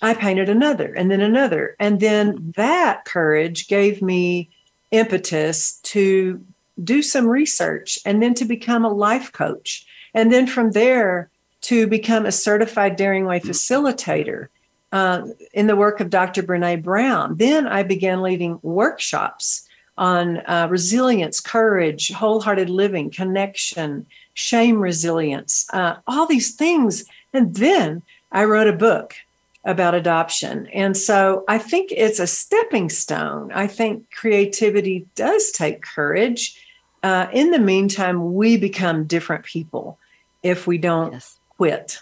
I 0.00 0.14
painted 0.14 0.48
another 0.48 0.94
and 0.94 1.10
then 1.10 1.20
another. 1.20 1.76
And 1.78 2.00
then 2.00 2.52
that 2.56 3.04
courage 3.04 3.68
gave 3.68 4.00
me 4.00 4.50
impetus 4.90 5.80
to 5.82 6.44
do 6.82 7.02
some 7.02 7.26
research 7.26 7.98
and 8.06 8.22
then 8.22 8.34
to 8.34 8.44
become 8.44 8.84
a 8.84 8.92
life 8.92 9.32
coach. 9.32 9.86
And 10.14 10.32
then 10.32 10.46
from 10.46 10.70
there 10.70 11.30
to 11.62 11.86
become 11.86 12.24
a 12.24 12.32
certified 12.32 12.96
Daring 12.96 13.26
Way 13.26 13.40
facilitator 13.40 14.48
uh, 14.92 15.26
in 15.52 15.66
the 15.66 15.76
work 15.76 16.00
of 16.00 16.10
Dr. 16.10 16.42
Brene 16.42 16.82
Brown. 16.82 17.36
Then 17.36 17.66
I 17.66 17.82
began 17.82 18.22
leading 18.22 18.58
workshops 18.62 19.68
on 19.98 20.38
uh, 20.46 20.68
resilience, 20.70 21.40
courage, 21.40 22.12
wholehearted 22.12 22.70
living, 22.70 23.10
connection, 23.10 24.06
shame 24.34 24.80
resilience, 24.80 25.66
uh, 25.72 25.96
all 26.06 26.26
these 26.26 26.54
things. 26.54 27.04
And 27.34 27.54
then 27.56 28.02
I 28.30 28.44
wrote 28.44 28.68
a 28.68 28.72
book 28.72 29.14
about 29.64 29.94
adoption. 29.94 30.66
And 30.68 30.96
so 30.96 31.44
I 31.48 31.58
think 31.58 31.92
it's 31.92 32.20
a 32.20 32.26
stepping 32.26 32.88
stone. 32.88 33.50
I 33.52 33.66
think 33.66 34.10
creativity 34.10 35.06
does 35.14 35.50
take 35.50 35.82
courage. 35.82 36.60
Uh, 37.02 37.26
in 37.32 37.50
the 37.50 37.58
meantime, 37.58 38.34
we 38.34 38.56
become 38.56 39.04
different 39.04 39.44
people 39.44 39.98
if 40.42 40.66
we 40.66 40.78
don't 40.78 41.12
yes. 41.12 41.38
quit. 41.56 41.98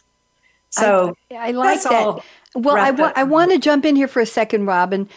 So 0.71 1.17
I, 1.31 1.49
I 1.49 1.51
like 1.53 1.83
that. 1.83 2.23
Well, 2.55 2.77
I, 2.77 2.91
wa- 2.91 3.13
I 3.17 3.25
want 3.25 3.51
to 3.53 3.59
jump 3.59 3.85
in 3.85 3.97
here 3.97 4.09
for 4.09 4.21
a 4.21 4.27
second, 4.27 4.67
Robin. 4.67 5.09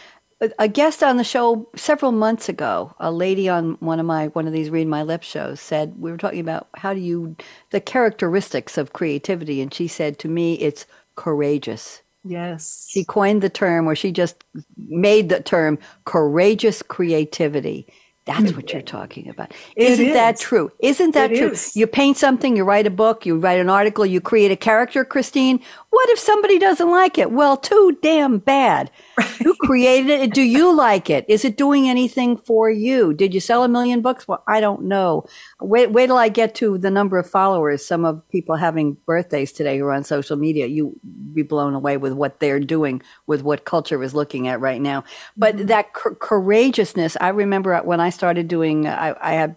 A 0.57 0.69
guest 0.69 1.03
on 1.03 1.17
the 1.17 1.23
show 1.25 1.67
several 1.75 2.13
months 2.13 2.47
ago, 2.47 2.95
a 2.97 3.11
lady 3.11 3.49
on 3.49 3.73
one 3.81 3.99
of 3.99 4.05
my 4.05 4.27
one 4.27 4.47
of 4.47 4.53
these 4.53 4.69
read 4.69 4.87
my 4.87 5.03
lips 5.03 5.27
shows 5.27 5.59
said 5.59 5.99
we 5.99 6.11
were 6.11 6.17
talking 6.17 6.39
about 6.39 6.69
how 6.75 6.93
do 6.93 7.01
you 7.01 7.35
the 7.71 7.81
characteristics 7.81 8.77
of 8.77 8.93
creativity, 8.93 9.59
and 9.59 9.73
she 9.73 9.85
said 9.89 10.17
to 10.19 10.29
me, 10.29 10.53
it's 10.55 10.85
courageous. 11.17 12.01
Yes. 12.23 12.87
She 12.89 13.03
coined 13.03 13.41
the 13.41 13.49
term, 13.49 13.87
or 13.87 13.95
she 13.95 14.11
just 14.11 14.43
made 14.77 15.29
the 15.29 15.41
term 15.41 15.79
courageous 16.05 16.81
creativity. 16.81 17.87
That's 18.25 18.53
what 18.53 18.71
you're 18.71 18.83
talking 18.83 19.27
about. 19.27 19.53
Isn't 19.75 20.07
is. 20.07 20.13
that 20.13 20.37
true? 20.37 20.71
Isn't 20.79 21.15
that 21.15 21.31
it 21.31 21.37
true? 21.39 21.51
Is. 21.51 21.75
You 21.75 21.87
paint 21.87 22.15
something, 22.15 22.55
you 22.55 22.63
write 22.63 22.85
a 22.85 22.91
book, 22.91 23.25
you 23.25 23.39
write 23.39 23.59
an 23.59 23.69
article, 23.69 24.05
you 24.05 24.21
create 24.21 24.51
a 24.51 24.55
character, 24.55 25.03
Christine. 25.03 25.59
What 25.91 26.09
if 26.11 26.19
somebody 26.19 26.59
doesn't 26.59 26.89
like 26.89 27.17
it? 27.17 27.31
Well, 27.31 27.57
too 27.57 27.97
damn 28.01 28.37
bad. 28.37 28.91
Right. 29.17 29.39
You 29.39 29.55
created 29.61 30.21
it. 30.21 30.33
Do 30.33 30.43
you 30.43 30.75
like 30.75 31.09
it? 31.09 31.25
Is 31.27 31.43
it 31.43 31.57
doing 31.57 31.89
anything 31.89 32.37
for 32.37 32.69
you? 32.69 33.13
Did 33.13 33.33
you 33.33 33.39
sell 33.39 33.63
a 33.63 33.67
million 33.67 34.01
books? 34.01 34.27
Well, 34.27 34.43
I 34.47 34.59
don't 34.59 34.83
know. 34.83 35.25
Wait, 35.59 35.91
wait 35.91 36.07
till 36.07 36.17
I 36.17 36.29
get 36.29 36.53
to 36.55 36.77
the 36.77 36.91
number 36.91 37.17
of 37.17 37.27
followers. 37.27 37.85
Some 37.85 38.05
of 38.05 38.27
people 38.29 38.55
having 38.55 38.97
birthdays 39.07 39.51
today 39.51 39.79
who 39.79 39.85
are 39.85 39.93
on 39.93 40.03
social 40.03 40.37
media, 40.37 40.67
you 40.67 40.99
be 41.33 41.41
blown 41.41 41.73
away 41.73 41.97
with 41.97 42.13
what 42.13 42.39
they're 42.39 42.59
doing, 42.59 43.01
with 43.25 43.41
what 43.41 43.65
culture 43.65 44.01
is 44.03 44.13
looking 44.13 44.47
at 44.47 44.61
right 44.61 44.81
now. 44.81 45.03
But 45.35 45.55
mm-hmm. 45.55 45.65
that 45.67 45.87
c- 45.95 46.15
courageousness, 46.19 47.17
I 47.19 47.29
remember 47.29 47.75
when 47.79 47.99
I 47.99 48.11
started 48.11 48.47
doing, 48.47 48.87
I, 48.87 49.15
I 49.19 49.33
had 49.33 49.55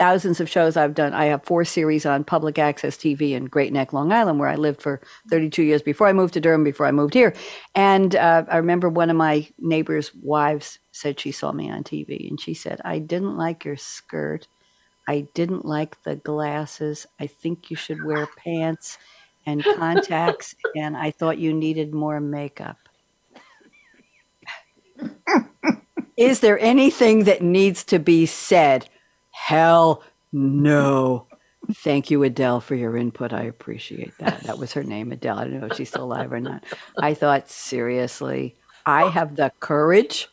thousands 0.00 0.40
of 0.40 0.48
shows 0.48 0.78
I've 0.78 0.94
done. 0.94 1.12
I 1.12 1.26
have 1.26 1.44
four 1.44 1.62
series 1.62 2.06
on 2.06 2.24
public 2.24 2.58
access 2.58 2.96
TV 2.96 3.32
in 3.32 3.44
Great 3.44 3.70
Neck, 3.70 3.92
Long 3.92 4.12
Island, 4.12 4.38
where 4.40 4.48
I 4.48 4.56
lived 4.56 4.80
for 4.80 5.02
32 5.28 5.62
years 5.62 5.82
before 5.82 6.06
I 6.06 6.14
moved 6.14 6.32
to 6.34 6.40
Durham, 6.40 6.64
before 6.64 6.86
I 6.86 6.90
moved 6.90 7.12
here. 7.12 7.34
And 7.74 8.16
uh, 8.16 8.44
I 8.48 8.56
remember 8.56 8.88
one 8.88 9.10
of 9.10 9.16
my 9.16 9.46
neighbor's 9.58 10.14
wives 10.14 10.78
said 10.90 11.20
she 11.20 11.32
saw 11.32 11.52
me 11.52 11.70
on 11.70 11.84
TV 11.84 12.30
and 12.30 12.40
she 12.40 12.54
said, 12.54 12.80
I 12.82 12.98
didn't 12.98 13.36
like 13.36 13.66
your 13.66 13.76
skirt. 13.76 14.48
I 15.06 15.28
didn't 15.34 15.66
like 15.66 16.02
the 16.02 16.16
glasses. 16.16 17.06
I 17.20 17.26
think 17.26 17.70
you 17.70 17.76
should 17.76 18.02
wear 18.02 18.26
pants. 18.42 18.96
and 19.44 19.62
contacts, 19.64 20.54
and 20.76 20.96
I 20.96 21.10
thought 21.10 21.38
you 21.38 21.52
needed 21.52 21.92
more 21.92 22.20
makeup. 22.20 22.78
Is 26.16 26.40
there 26.40 26.58
anything 26.58 27.24
that 27.24 27.42
needs 27.42 27.84
to 27.84 27.98
be 27.98 28.24
said? 28.26 28.88
Hell 29.46 30.04
no. 30.32 31.26
Thank 31.72 32.10
you, 32.10 32.22
Adele, 32.22 32.60
for 32.60 32.74
your 32.74 32.96
input. 32.96 33.32
I 33.32 33.42
appreciate 33.42 34.16
that. 34.18 34.40
That 34.44 34.58
was 34.58 34.72
her 34.74 34.82
name, 34.84 35.12
Adele. 35.12 35.38
I 35.38 35.44
don't 35.44 35.60
know 35.60 35.66
if 35.66 35.76
she's 35.76 35.88
still 35.88 36.04
alive 36.04 36.32
or 36.32 36.40
not. 36.40 36.64
I 36.98 37.14
thought, 37.14 37.50
seriously, 37.50 38.56
I 38.86 39.08
have 39.08 39.36
the 39.36 39.50
courage 39.60 40.28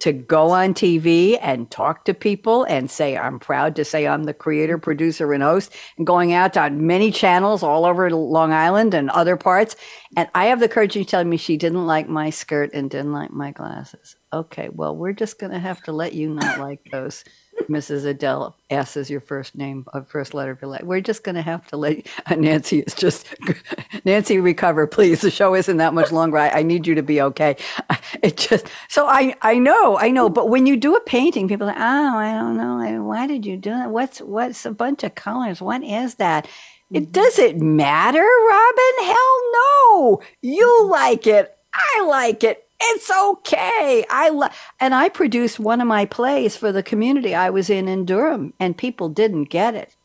to 0.00 0.12
go 0.12 0.50
on 0.50 0.74
TV 0.74 1.38
and 1.40 1.70
talk 1.70 2.04
to 2.04 2.14
people 2.14 2.64
and 2.64 2.90
say, 2.90 3.16
I'm 3.16 3.38
proud 3.38 3.76
to 3.76 3.84
say 3.84 4.06
I'm 4.06 4.24
the 4.24 4.34
creator, 4.34 4.78
producer, 4.78 5.32
and 5.32 5.42
host, 5.42 5.72
and 5.96 6.06
going 6.06 6.32
out 6.32 6.56
on 6.56 6.86
many 6.86 7.10
channels 7.10 7.62
all 7.62 7.84
over 7.84 8.10
Long 8.10 8.52
Island 8.52 8.94
and 8.94 9.10
other 9.10 9.36
parts. 9.36 9.76
And 10.16 10.28
I 10.34 10.46
have 10.46 10.60
the 10.60 10.68
courage 10.68 10.94
to 10.94 11.04
tell 11.04 11.24
me 11.24 11.36
she 11.36 11.56
didn't 11.56 11.86
like 11.86 12.08
my 12.08 12.30
skirt 12.30 12.70
and 12.74 12.90
didn't 12.90 13.12
like 13.12 13.30
my 13.30 13.52
glasses. 13.52 14.16
Okay, 14.32 14.68
well, 14.70 14.96
we're 14.96 15.12
just 15.12 15.38
going 15.38 15.52
to 15.52 15.58
have 15.58 15.82
to 15.84 15.92
let 15.92 16.12
you 16.14 16.30
not 16.30 16.58
like 16.58 16.80
those. 16.90 17.24
Mrs. 17.68 18.04
Adele 18.04 18.56
S 18.70 18.96
is 18.96 19.10
your 19.10 19.20
first 19.20 19.56
name, 19.56 19.86
uh, 19.92 20.02
first 20.02 20.34
letter 20.34 20.52
of 20.52 20.60
your 20.60 20.70
life. 20.70 20.82
We're 20.82 21.00
just 21.00 21.24
going 21.24 21.34
to 21.34 21.42
have 21.42 21.66
to 21.68 21.76
let 21.76 22.06
uh, 22.26 22.34
Nancy 22.38 22.80
is 22.80 22.94
just 22.94 23.26
Nancy 24.04 24.38
recover, 24.38 24.86
please. 24.86 25.20
The 25.20 25.30
show 25.30 25.54
isn't 25.54 25.76
that 25.78 25.94
much 25.94 26.12
longer. 26.12 26.38
I, 26.38 26.48
I, 26.50 26.62
need 26.62 26.86
you 26.86 26.94
to 26.94 27.02
be 27.02 27.20
okay. 27.20 27.56
It 28.22 28.36
just 28.36 28.68
so 28.88 29.06
I 29.06 29.34
I 29.42 29.58
know 29.58 29.98
I 29.98 30.10
know, 30.10 30.28
but 30.28 30.48
when 30.48 30.64
you 30.64 30.76
do 30.76 30.94
a 30.94 31.00
painting, 31.00 31.48
people 31.48 31.66
are 31.68 31.72
like, 31.72 31.80
oh, 31.80 32.16
I 32.16 32.32
don't 32.32 32.56
know, 32.56 33.02
why 33.02 33.26
did 33.26 33.44
you 33.44 33.56
do 33.56 33.70
that? 33.70 33.90
What's 33.90 34.20
what's 34.20 34.64
a 34.64 34.70
bunch 34.70 35.02
of 35.02 35.14
colors? 35.14 35.60
What 35.60 35.82
is 35.82 36.14
that? 36.14 36.48
It 36.92 37.02
mm-hmm. 37.02 37.12
doesn't 37.12 37.60
matter, 37.60 38.24
Robin. 38.48 39.04
Hell 39.04 39.40
no. 39.52 40.22
You 40.40 40.88
like 40.88 41.26
it. 41.26 41.56
I 41.74 42.04
like 42.06 42.44
it 42.44 42.65
it's 42.80 43.10
okay. 43.10 44.04
I 44.10 44.28
lo- 44.30 44.48
and 44.80 44.94
I 44.94 45.08
produced 45.08 45.58
one 45.58 45.80
of 45.80 45.86
my 45.86 46.04
plays 46.04 46.56
for 46.56 46.72
the 46.72 46.82
community 46.82 47.34
I 47.34 47.50
was 47.50 47.70
in 47.70 47.88
in 47.88 48.04
Durham, 48.04 48.52
and 48.60 48.76
people 48.76 49.08
didn't 49.08 49.44
get 49.44 49.74
it. 49.74 49.96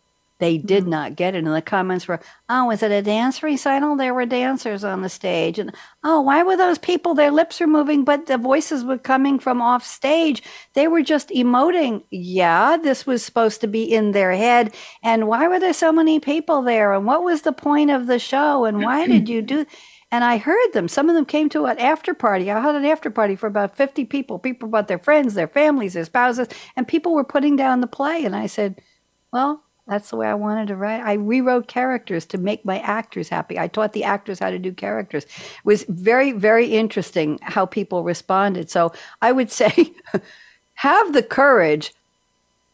They 0.42 0.58
did 0.58 0.84
mm-hmm. 0.84 0.90
not 0.90 1.16
get 1.16 1.36
it. 1.36 1.44
And 1.44 1.54
the 1.54 1.62
comments 1.62 2.08
were, 2.08 2.20
"Oh, 2.50 2.66
was 2.66 2.82
it 2.82 2.92
a 2.92 3.04
dance 3.04 3.44
recital? 3.44 3.96
There 3.96 4.14
were 4.14 4.26
dancers 4.26 4.84
on 4.84 5.02
the 5.02 5.10
stage, 5.10 5.60
and 5.60 5.72
oh, 6.04 6.20
why 6.22 6.42
were 6.42 6.58
those 6.58 6.80
people? 6.80 7.14
Their 7.14 7.30
lips 7.30 7.60
were 7.60 7.68
moving, 7.68 8.04
but 8.04 8.26
the 8.26 8.40
voices 8.40 8.84
were 8.84 8.98
coming 8.98 9.38
from 9.38 9.62
off 9.62 9.86
stage. 9.86 10.42
They 10.74 10.88
were 10.88 11.04
just 11.04 11.30
emoting. 11.30 12.04
Yeah, 12.10 12.78
this 12.78 13.06
was 13.06 13.24
supposed 13.24 13.62
to 13.62 13.68
be 13.68 13.84
in 13.84 14.14
their 14.14 14.32
head. 14.32 14.74
And 15.04 15.28
why 15.28 15.48
were 15.48 15.60
there 15.60 15.74
so 15.74 15.92
many 15.92 16.20
people 16.20 16.64
there? 16.64 16.92
And 16.92 17.06
what 17.06 17.24
was 17.24 17.44
the 17.44 17.54
point 17.54 17.92
of 17.92 18.08
the 18.08 18.18
show? 18.18 18.66
And 18.66 18.82
why 18.82 19.06
did 19.06 19.30
you 19.30 19.44
do?" 19.44 19.66
And 20.12 20.24
I 20.26 20.38
heard 20.38 20.74
them. 20.74 20.88
Some 20.90 21.08
of 21.08 21.16
them 21.16 21.26
came 21.26 21.48
to 21.50 21.66
an 21.66 21.80
after 21.80 22.14
party. 22.14 22.52
I 22.52 22.60
had 22.60 22.76
an 22.76 22.86
after 22.86 23.10
party 23.10 23.36
for 23.36 23.48
about 23.48 23.78
50 23.78 24.06
people. 24.06 24.40
People 24.40 24.68
brought 24.68 24.90
their 24.90 25.00
friends, 25.00 25.34
their 25.34 25.48
families, 25.48 25.94
their 25.94 26.04
spouses, 26.04 26.50
and 26.76 26.88
people 26.88 27.14
were 27.14 27.24
putting 27.24 27.56
down 27.56 27.80
the 27.80 27.88
play. 27.88 28.26
And 28.26 28.36
I 28.36 28.48
said, 28.48 28.82
Well, 29.32 29.64
that's 29.88 30.10
the 30.10 30.18
way 30.18 30.28
I 30.28 30.34
wanted 30.34 30.68
to 30.68 30.76
write. 30.76 31.02
I 31.02 31.14
rewrote 31.14 31.68
characters 31.68 32.26
to 32.28 32.38
make 32.38 32.66
my 32.66 32.80
actors 32.80 33.30
happy. 33.30 33.58
I 33.58 33.68
taught 33.68 33.94
the 33.94 34.04
actors 34.04 34.40
how 34.40 34.50
to 34.50 34.60
do 34.60 34.74
characters. 34.74 35.24
It 35.24 35.66
was 35.66 35.86
very, 35.88 36.34
very 36.34 36.68
interesting 36.68 37.40
how 37.42 37.66
people 37.66 38.04
responded. 38.04 38.70
So 38.70 38.94
I 39.22 39.32
would 39.32 39.52
say, 39.62 39.94
have 40.76 41.14
the 41.14 41.24
courage 41.24 41.94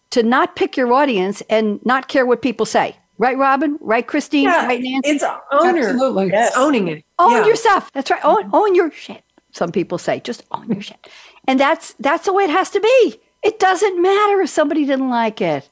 to 0.10 0.24
not 0.24 0.56
pick 0.56 0.78
your 0.78 0.92
audience 0.94 1.42
and 1.50 1.86
not 1.86 2.08
care 2.08 2.26
what 2.26 2.42
people 2.42 2.66
say. 2.66 2.98
Right, 3.18 3.38
Robin? 3.38 3.78
Right, 3.82 4.06
Christine? 4.06 4.44
Yeah, 4.44 4.66
right, 4.66 4.82
Nancy? 4.82 5.10
It's 5.10 5.24
owner. 5.52 5.90
Absolutely. 5.90 6.28
Yes. 6.28 6.54
owning 6.56 6.88
it. 6.88 7.06
Own 7.18 7.32
yeah. 7.32 7.46
your 7.46 7.56
stuff. 7.56 7.92
That's 7.94 8.12
right. 8.12 8.24
Own, 8.24 8.50
own 8.54 8.76
your 8.76 8.92
shit. 8.92 9.24
Some 9.52 9.72
people 9.72 9.98
say, 9.98 10.20
just 10.20 10.44
own 10.52 10.68
your 10.70 10.82
shit. 10.82 11.08
And 11.48 11.60
that's 11.60 11.94
that's 11.94 12.26
the 12.26 12.34
way 12.34 12.44
it 12.44 12.50
has 12.52 12.70
to 12.72 12.80
be. 12.80 13.20
It 13.44 13.60
doesn't 13.60 14.02
matter 14.02 14.42
if 14.42 14.50
somebody 14.50 14.86
didn't 14.86 15.10
like 15.10 15.42
it. 15.42 15.70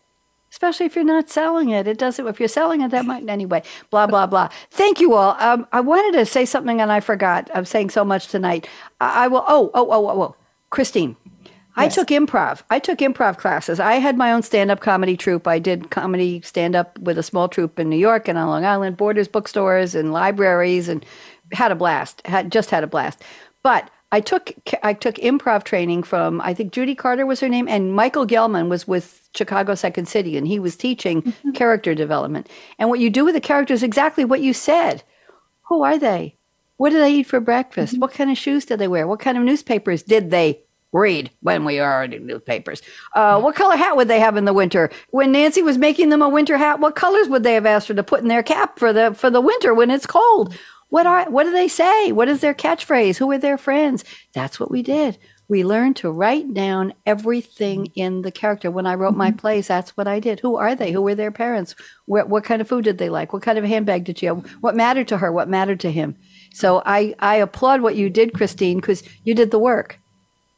Especially 0.52 0.86
if 0.86 0.96
you're 0.96 1.04
not 1.04 1.30
selling 1.30 1.70
it. 1.70 1.86
It 1.86 1.98
doesn't 1.98 2.26
if 2.28 2.39
you're 2.39 2.48
selling 2.48 2.82
it, 2.82 2.91
that 2.91 3.06
might 3.06 3.28
anyway. 3.30 3.62
Blah, 3.89 4.08
blah, 4.08 4.26
blah. 4.26 4.50
Thank 4.72 5.00
you 5.00 5.14
all. 5.14 5.36
Um, 5.39 5.68
I 5.72 5.82
wanted 5.82 6.18
to 6.18 6.26
say 6.26 6.46
something 6.46 6.82
and 6.82 6.91
I 6.91 7.00
forgot. 7.00 7.52
I'm 7.54 7.66
saying 7.66 7.89
so 7.89 8.06
much 8.06 8.28
tonight. 8.28 8.68
I, 9.02 9.26
I 9.26 9.28
will 9.28 9.43
oh, 9.48 9.70
oh, 9.74 9.91
oh, 9.91 10.08
oh, 10.08 10.22
oh. 10.22 10.36
Christine. 10.70 11.16
I 11.76 11.88
took 11.89 12.07
improv. 12.07 12.63
I 12.69 12.80
took 12.80 12.99
improv 12.99 13.38
classes. 13.38 13.80
I 13.80 13.95
had 13.95 14.17
my 14.17 14.32
own 14.32 14.43
stand 14.43 14.71
up 14.71 14.80
comedy 14.80 15.17
troupe. 15.17 15.47
I 15.47 15.59
did 15.59 15.91
comedy 15.91 16.41
stand 16.41 16.76
up 16.76 16.97
with 16.99 17.17
a 17.17 17.23
small 17.23 17.49
troupe 17.49 17.80
in 17.80 17.89
New 17.89 17.97
York 17.97 18.28
and 18.28 18.38
on 18.38 18.47
Long 18.47 18.65
Island, 18.65 18.97
borders, 18.97 19.28
bookstores, 19.28 19.93
and 19.95 20.13
libraries, 20.13 20.88
and 20.88 21.05
had 21.51 21.71
a 21.71 21.76
blast. 21.76 22.21
Had 22.26 22.51
just 22.51 22.71
had 22.71 22.84
a 22.84 22.88
blast. 22.88 23.21
But 23.63 23.89
I 24.11 24.21
took 24.21 24.53
I 24.84 24.93
took 24.93 25.15
improv 25.15 25.63
training 25.63 26.03
from 26.03 26.39
I 26.41 26.53
think 26.53 26.71
Judy 26.71 26.95
Carter 26.95 27.26
was 27.26 27.39
her 27.41 27.49
name, 27.49 27.67
and 27.67 27.93
Michael 27.93 28.26
Gelman 28.26 28.69
was 28.69 28.88
with 28.88 29.30
Chicago 29.36 29.76
Second 29.76 30.07
City, 30.07 30.38
and 30.38 30.47
he 30.47 30.59
was 30.59 30.76
teaching 30.76 31.21
mm-hmm. 31.21 31.51
character 31.51 31.93
development. 31.93 32.47
And 32.80 32.89
what 32.89 32.99
you 32.99 33.09
do 33.09 33.26
with 33.26 33.36
the 33.36 33.41
character 33.41 33.73
is 33.73 33.84
exactly 33.84 34.23
what 34.23 34.41
you 34.41 34.53
said. 34.53 35.03
Who 35.63 35.84
are 35.84 35.97
they? 35.97 36.38
What 36.78 36.91
do 36.91 36.99
they 36.99 37.13
eat 37.13 37.28
for 37.28 37.39
breakfast? 37.39 37.93
Mm-hmm. 37.93 38.01
What 38.01 38.13
kind 38.13 38.32
of 38.32 38.38
shoes 38.38 38.65
do 38.65 38.78
they 38.78 38.88
wear? 38.88 39.07
What 39.07 39.19
kind 39.19 39.38
of 39.38 39.43
newspapers 39.43 40.03
did 40.03 40.30
they 40.30 40.61
read 40.96 41.30
when 41.41 41.66
we 41.66 41.80
are 41.80 42.06
in 42.06 42.26
newspapers. 42.26 42.82
Uh, 43.16 43.39
what 43.39 43.56
color 43.56 43.76
hat 43.76 43.96
would 43.96 44.08
they 44.08 44.20
have 44.20 44.38
in 44.38 44.46
the 44.46 44.54
winter? 44.54 44.89
When 45.10 45.32
Nancy 45.32 45.62
was 45.62 45.78
making 45.78 46.10
them 46.10 46.22
a 46.22 46.30
winter 46.30 46.58
hat, 46.58 46.80
what 46.80 46.96
colors 46.96 47.28
would 47.30 47.43
they 47.43 47.54
have 47.54 47.66
asked 47.66 47.88
her 47.89 47.93
to 47.93 48.04
put 48.04 48.22
in 48.22 48.28
their 48.28 48.43
cap 48.43 48.80
for 48.80 48.93
the 48.93 49.14
for 49.14 49.30
the 49.30 49.41
winter 49.41 49.74
when 49.74 49.91
it's 49.91 50.06
cold? 50.06 50.56
What 50.89 51.06
are 51.06 51.30
what 51.30 51.43
do 51.43 51.52
they 51.52 51.68
say? 51.68 52.12
What 52.12 52.30
is 52.30 52.41
their 52.41 52.54
catchphrase? 52.54 53.18
Who 53.18 53.30
are 53.32 53.38
their 53.38 53.58
friends? 53.58 54.04
That's 54.34 54.60
what 54.60 54.72
we 54.72 54.82
did. 54.82 55.18
We 55.48 55.64
learned 55.64 55.96
to 55.98 56.12
write 56.12 56.56
down 56.56 56.93
everything 57.06 57.88
in 57.96 58.24
the 58.24 58.32
character. 58.32 58.72
When 58.72 58.88
I 58.88 58.96
wrote 58.96 59.16
my 59.16 59.30
mm-hmm. 59.30 59.38
plays, 59.38 59.68
that's 59.68 59.96
what 59.96 60.08
I 60.08 60.20
did. 60.20 60.39
Who 60.39 60.56
are 60.56 60.74
they? 60.74 60.91
Who 60.91 61.04
were 61.04 61.14
their 61.14 61.32
parents? 61.32 61.76
What, 62.06 62.30
what 62.30 62.43
kind 62.43 62.62
of 62.62 62.68
food 62.68 62.84
did 62.84 62.98
they 62.98 63.10
like? 63.10 63.32
What 63.32 63.43
kind 63.43 63.60
of 63.60 63.64
handbag 63.64 64.06
did 64.06 64.18
she 64.18 64.26
have? 64.26 64.43
What 64.62 64.76
mattered 64.76 65.08
to 65.10 65.18
her? 65.18 65.32
What 65.32 65.48
mattered 65.48 65.80
to 65.82 65.91
him? 65.91 66.16
So 66.52 66.82
I, 66.84 67.14
I 67.20 67.36
applaud 67.36 67.82
what 67.82 67.96
you 67.96 68.10
did, 68.10 68.34
Christine, 68.34 68.78
because 68.78 69.04
you 69.24 69.36
did 69.36 69.52
the 69.52 69.60
work 69.60 70.00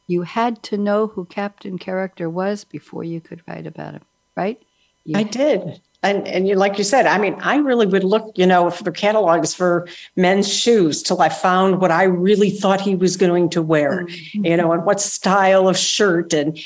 you 0.08 0.22
had 0.22 0.62
to 0.64 0.76
know 0.76 1.06
who 1.06 1.26
Captain 1.26 1.78
Character 1.78 2.28
was 2.28 2.64
before 2.64 3.04
you 3.04 3.20
could 3.20 3.42
write 3.46 3.66
about 3.66 3.94
him, 3.94 4.02
right? 4.34 4.60
You 5.04 5.18
I 5.18 5.22
did. 5.22 5.80
And 6.02 6.26
and 6.28 6.48
you 6.48 6.54
like 6.54 6.78
you 6.78 6.84
said, 6.84 7.06
I 7.06 7.18
mean, 7.18 7.34
I 7.40 7.56
really 7.56 7.86
would 7.86 8.04
look, 8.04 8.32
you 8.36 8.46
know, 8.46 8.70
for 8.70 8.90
catalogs 8.90 9.52
for 9.52 9.88
men's 10.16 10.52
shoes 10.52 11.02
till 11.02 11.20
I 11.20 11.28
found 11.28 11.80
what 11.80 11.90
I 11.90 12.04
really 12.04 12.50
thought 12.50 12.80
he 12.80 12.94
was 12.94 13.16
going 13.16 13.50
to 13.50 13.62
wear, 13.62 14.04
mm-hmm. 14.04 14.44
you 14.44 14.56
know, 14.56 14.72
and 14.72 14.84
what 14.84 15.00
style 15.00 15.68
of 15.68 15.76
shirt 15.76 16.32
and 16.32 16.58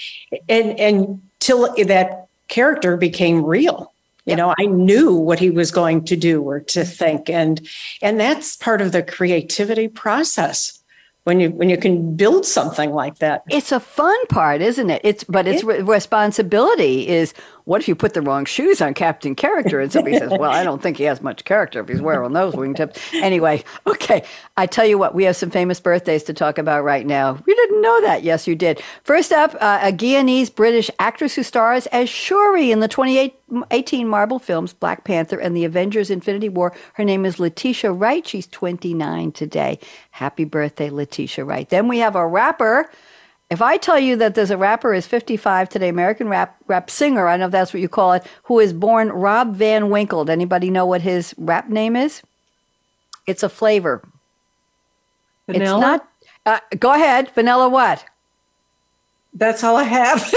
and 0.48 0.78
and 0.78 1.22
till 1.40 1.74
that 1.84 2.28
character 2.48 2.96
became 2.96 3.42
real. 3.44 3.92
You 4.26 4.36
know, 4.36 4.54
I 4.58 4.66
knew 4.66 5.14
what 5.14 5.40
he 5.40 5.50
was 5.50 5.72
going 5.72 6.04
to 6.04 6.14
do 6.14 6.42
or 6.42 6.60
to 6.60 6.84
think. 6.84 7.28
And 7.30 7.66
and 8.02 8.20
that's 8.20 8.56
part 8.56 8.82
of 8.82 8.92
the 8.92 9.02
creativity 9.02 9.88
process 9.88 10.81
when 11.24 11.40
you 11.40 11.50
when 11.50 11.68
you 11.68 11.76
can 11.76 12.16
build 12.16 12.44
something 12.44 12.92
like 12.92 13.18
that. 13.18 13.44
It's 13.48 13.72
a 13.72 13.80
fun 13.80 14.26
part 14.26 14.60
isn't 14.60 14.90
it? 14.90 15.00
It's 15.04 15.24
but 15.24 15.46
it's 15.46 15.62
it, 15.62 15.86
responsibility 15.86 17.08
is 17.08 17.34
what 17.64 17.80
if 17.80 17.88
you 17.88 17.94
put 17.94 18.14
the 18.14 18.22
wrong 18.22 18.44
shoes 18.44 18.80
on 18.80 18.94
Captain 18.94 19.34
Character? 19.34 19.80
And 19.80 19.92
somebody 19.92 20.18
says, 20.18 20.30
well, 20.30 20.50
I 20.50 20.64
don't 20.64 20.82
think 20.82 20.96
he 20.96 21.04
has 21.04 21.22
much 21.22 21.44
character 21.44 21.80
if 21.80 21.88
he's 21.88 22.00
wearing 22.00 22.32
those 22.32 22.54
wingtips. 22.54 22.98
Anyway, 23.14 23.62
okay. 23.86 24.24
I 24.56 24.66
tell 24.66 24.86
you 24.86 24.98
what, 24.98 25.14
we 25.14 25.24
have 25.24 25.36
some 25.36 25.50
famous 25.50 25.80
birthdays 25.80 26.24
to 26.24 26.34
talk 26.34 26.58
about 26.58 26.82
right 26.82 27.06
now. 27.06 27.38
You 27.46 27.54
didn't 27.54 27.82
know 27.82 28.00
that. 28.02 28.22
Yes, 28.22 28.46
you 28.46 28.54
did. 28.54 28.82
First 29.04 29.32
up, 29.32 29.54
uh, 29.60 29.80
a 29.82 29.92
Guyanese 29.92 30.54
British 30.54 30.90
actress 30.98 31.34
who 31.34 31.42
stars 31.42 31.86
as 31.86 32.08
Shuri 32.08 32.72
in 32.72 32.80
the 32.80 32.88
2018 32.88 34.08
Marvel 34.08 34.38
films 34.38 34.72
Black 34.72 35.04
Panther 35.04 35.38
and 35.38 35.56
the 35.56 35.64
Avengers 35.64 36.10
Infinity 36.10 36.48
War. 36.48 36.74
Her 36.94 37.04
name 37.04 37.24
is 37.24 37.38
Letitia 37.38 37.92
Wright. 37.92 38.26
She's 38.26 38.46
29 38.48 39.32
today. 39.32 39.78
Happy 40.10 40.44
birthday, 40.44 40.90
Letitia 40.90 41.44
Wright. 41.44 41.68
Then 41.68 41.88
we 41.88 41.98
have 41.98 42.16
a 42.16 42.26
rapper 42.26 42.90
if 43.52 43.60
I 43.60 43.76
tell 43.76 43.98
you 43.98 44.16
that 44.16 44.34
there's 44.34 44.50
a 44.50 44.56
rapper 44.56 44.94
is 44.94 45.06
55 45.06 45.68
today, 45.68 45.90
American 45.90 46.26
rap 46.26 46.56
rap 46.68 46.88
singer, 46.88 47.28
I 47.28 47.36
know 47.36 47.46
if 47.46 47.52
that's 47.52 47.74
what 47.74 47.82
you 47.82 47.88
call 47.88 48.14
it, 48.14 48.24
who 48.44 48.58
is 48.58 48.72
born 48.72 49.10
Rob 49.10 49.54
Van 49.54 49.90
Winkle. 49.90 50.30
Anybody 50.30 50.70
know 50.70 50.86
what 50.86 51.02
his 51.02 51.34
rap 51.36 51.68
name 51.68 51.94
is? 51.94 52.22
It's 53.26 53.42
a 53.42 53.50
flavor. 53.50 54.02
Vanilla? 55.46 55.76
It's 55.76 55.80
not. 55.80 56.08
Uh, 56.46 56.60
go 56.78 56.94
ahead. 56.94 57.30
Vanilla 57.34 57.68
what? 57.68 58.06
That's 59.34 59.62
all 59.62 59.76
I 59.76 59.84
have. 59.84 60.22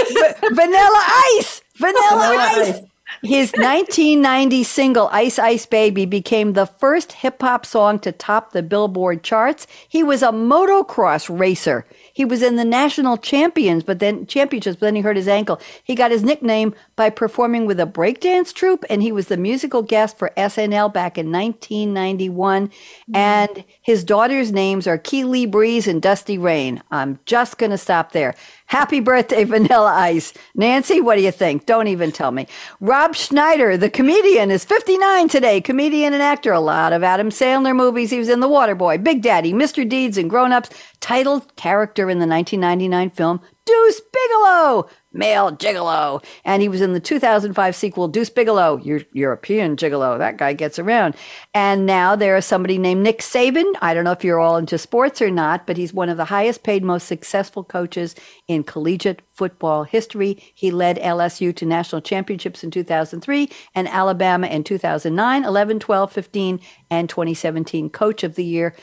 vanilla 0.52 1.00
ice. 1.38 1.62
Vanilla, 1.74 2.08
vanilla 2.10 2.36
ice. 2.36 2.68
ice. 2.68 2.80
His 3.22 3.52
1990 3.52 4.62
single 4.64 5.08
Ice 5.12 5.38
Ice 5.38 5.64
Baby 5.64 6.06
became 6.06 6.52
the 6.52 6.66
first 6.66 7.12
hip 7.12 7.40
hop 7.40 7.64
song 7.64 7.98
to 8.00 8.12
top 8.12 8.52
the 8.52 8.62
Billboard 8.62 9.22
charts. 9.22 9.66
He 9.88 10.02
was 10.02 10.22
a 10.22 10.32
motocross 10.32 11.26
racer. 11.36 11.86
He 12.16 12.24
was 12.24 12.42
in 12.42 12.56
the 12.56 12.64
national 12.64 13.18
champions, 13.18 13.82
but 13.82 13.98
then 13.98 14.26
championships, 14.26 14.76
but 14.76 14.86
then 14.86 14.96
he 14.96 15.02
hurt 15.02 15.18
his 15.18 15.28
ankle. 15.28 15.60
He 15.84 15.94
got 15.94 16.10
his 16.10 16.22
nickname 16.22 16.74
by 16.96 17.10
performing 17.10 17.66
with 17.66 17.78
a 17.78 17.84
breakdance 17.84 18.54
troupe, 18.54 18.86
and 18.88 19.02
he 19.02 19.12
was 19.12 19.26
the 19.26 19.36
musical 19.36 19.82
guest 19.82 20.16
for 20.16 20.32
SNL 20.34 20.90
back 20.94 21.18
in 21.18 21.30
1991. 21.30 22.68
Mm-hmm. 22.68 23.14
And 23.14 23.64
his 23.82 24.02
daughters' 24.02 24.50
names 24.50 24.86
are 24.86 24.96
Keely 24.96 25.44
Breeze 25.44 25.86
and 25.86 26.00
Dusty 26.00 26.38
Rain. 26.38 26.82
I'm 26.90 27.18
just 27.26 27.58
going 27.58 27.72
to 27.72 27.76
stop 27.76 28.12
there. 28.12 28.34
Happy 28.64 29.00
birthday, 29.00 29.44
Vanilla 29.56 29.92
Ice. 29.92 30.32
Nancy, 30.54 31.02
what 31.02 31.16
do 31.16 31.22
you 31.22 31.30
think? 31.30 31.66
Don't 31.66 31.88
even 31.88 32.12
tell 32.12 32.30
me. 32.30 32.46
Rob 32.80 33.14
Schneider, 33.14 33.76
the 33.76 33.90
comedian, 33.90 34.50
is 34.50 34.64
59 34.64 35.28
today. 35.28 35.60
Comedian 35.60 36.14
and 36.14 36.22
actor. 36.22 36.52
A 36.52 36.60
lot 36.60 36.94
of 36.94 37.02
Adam 37.02 37.28
Sandler 37.28 37.76
movies. 37.76 38.10
He 38.10 38.18
was 38.18 38.30
in 38.30 38.40
The 38.40 38.48
Waterboy, 38.48 39.04
Big 39.04 39.20
Daddy, 39.20 39.52
Mr. 39.52 39.86
Deeds, 39.86 40.16
and 40.16 40.30
Grown 40.30 40.52
Ups. 40.52 40.70
Titled 40.98 41.54
character 41.56 42.05
in 42.10 42.18
the 42.18 42.26
1999 42.26 43.10
film 43.10 43.40
Deuce 43.64 44.00
Bigalow 44.00 44.88
male 45.16 45.50
gigolo. 45.52 46.22
And 46.44 46.62
he 46.62 46.68
was 46.68 46.80
in 46.80 46.92
the 46.92 47.00
2005 47.00 47.74
sequel, 47.74 48.08
Deuce 48.08 48.30
Bigalow, 48.30 48.84
Your 48.84 49.00
European 49.12 49.76
gigolo. 49.76 50.18
That 50.18 50.36
guy 50.36 50.52
gets 50.52 50.78
around. 50.78 51.16
And 51.54 51.86
now 51.86 52.14
there 52.14 52.36
is 52.36 52.44
somebody 52.44 52.78
named 52.78 53.02
Nick 53.02 53.20
Saban. 53.20 53.72
I 53.80 53.94
don't 53.94 54.04
know 54.04 54.12
if 54.12 54.24
you're 54.24 54.38
all 54.38 54.56
into 54.56 54.78
sports 54.78 55.20
or 55.22 55.30
not, 55.30 55.66
but 55.66 55.76
he's 55.76 55.92
one 55.92 56.08
of 56.08 56.16
the 56.16 56.26
highest 56.26 56.62
paid, 56.62 56.84
most 56.84 57.06
successful 57.06 57.64
coaches 57.64 58.14
in 58.46 58.62
collegiate 58.62 59.22
football 59.32 59.84
history. 59.84 60.38
He 60.54 60.70
led 60.70 60.98
LSU 60.98 61.54
to 61.56 61.66
national 61.66 62.02
championships 62.02 62.62
in 62.62 62.70
2003 62.70 63.50
and 63.74 63.88
Alabama 63.88 64.46
in 64.46 64.64
2009, 64.64 65.44
11, 65.44 65.80
12, 65.80 66.12
15, 66.12 66.60
and 66.90 67.08
2017 67.08 67.90
Coach 67.90 68.22
of 68.22 68.34
the 68.34 68.44
Year 68.44 68.74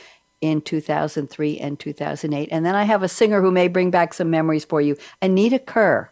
in 0.44 0.60
2003 0.60 1.58
and 1.58 1.80
2008. 1.80 2.48
And 2.52 2.66
then 2.66 2.74
I 2.74 2.84
have 2.84 3.02
a 3.02 3.08
singer 3.08 3.40
who 3.40 3.50
may 3.50 3.66
bring 3.66 3.90
back 3.90 4.12
some 4.12 4.28
memories 4.28 4.64
for 4.64 4.80
you, 4.82 4.96
Anita 5.22 5.58
Kerr 5.58 6.10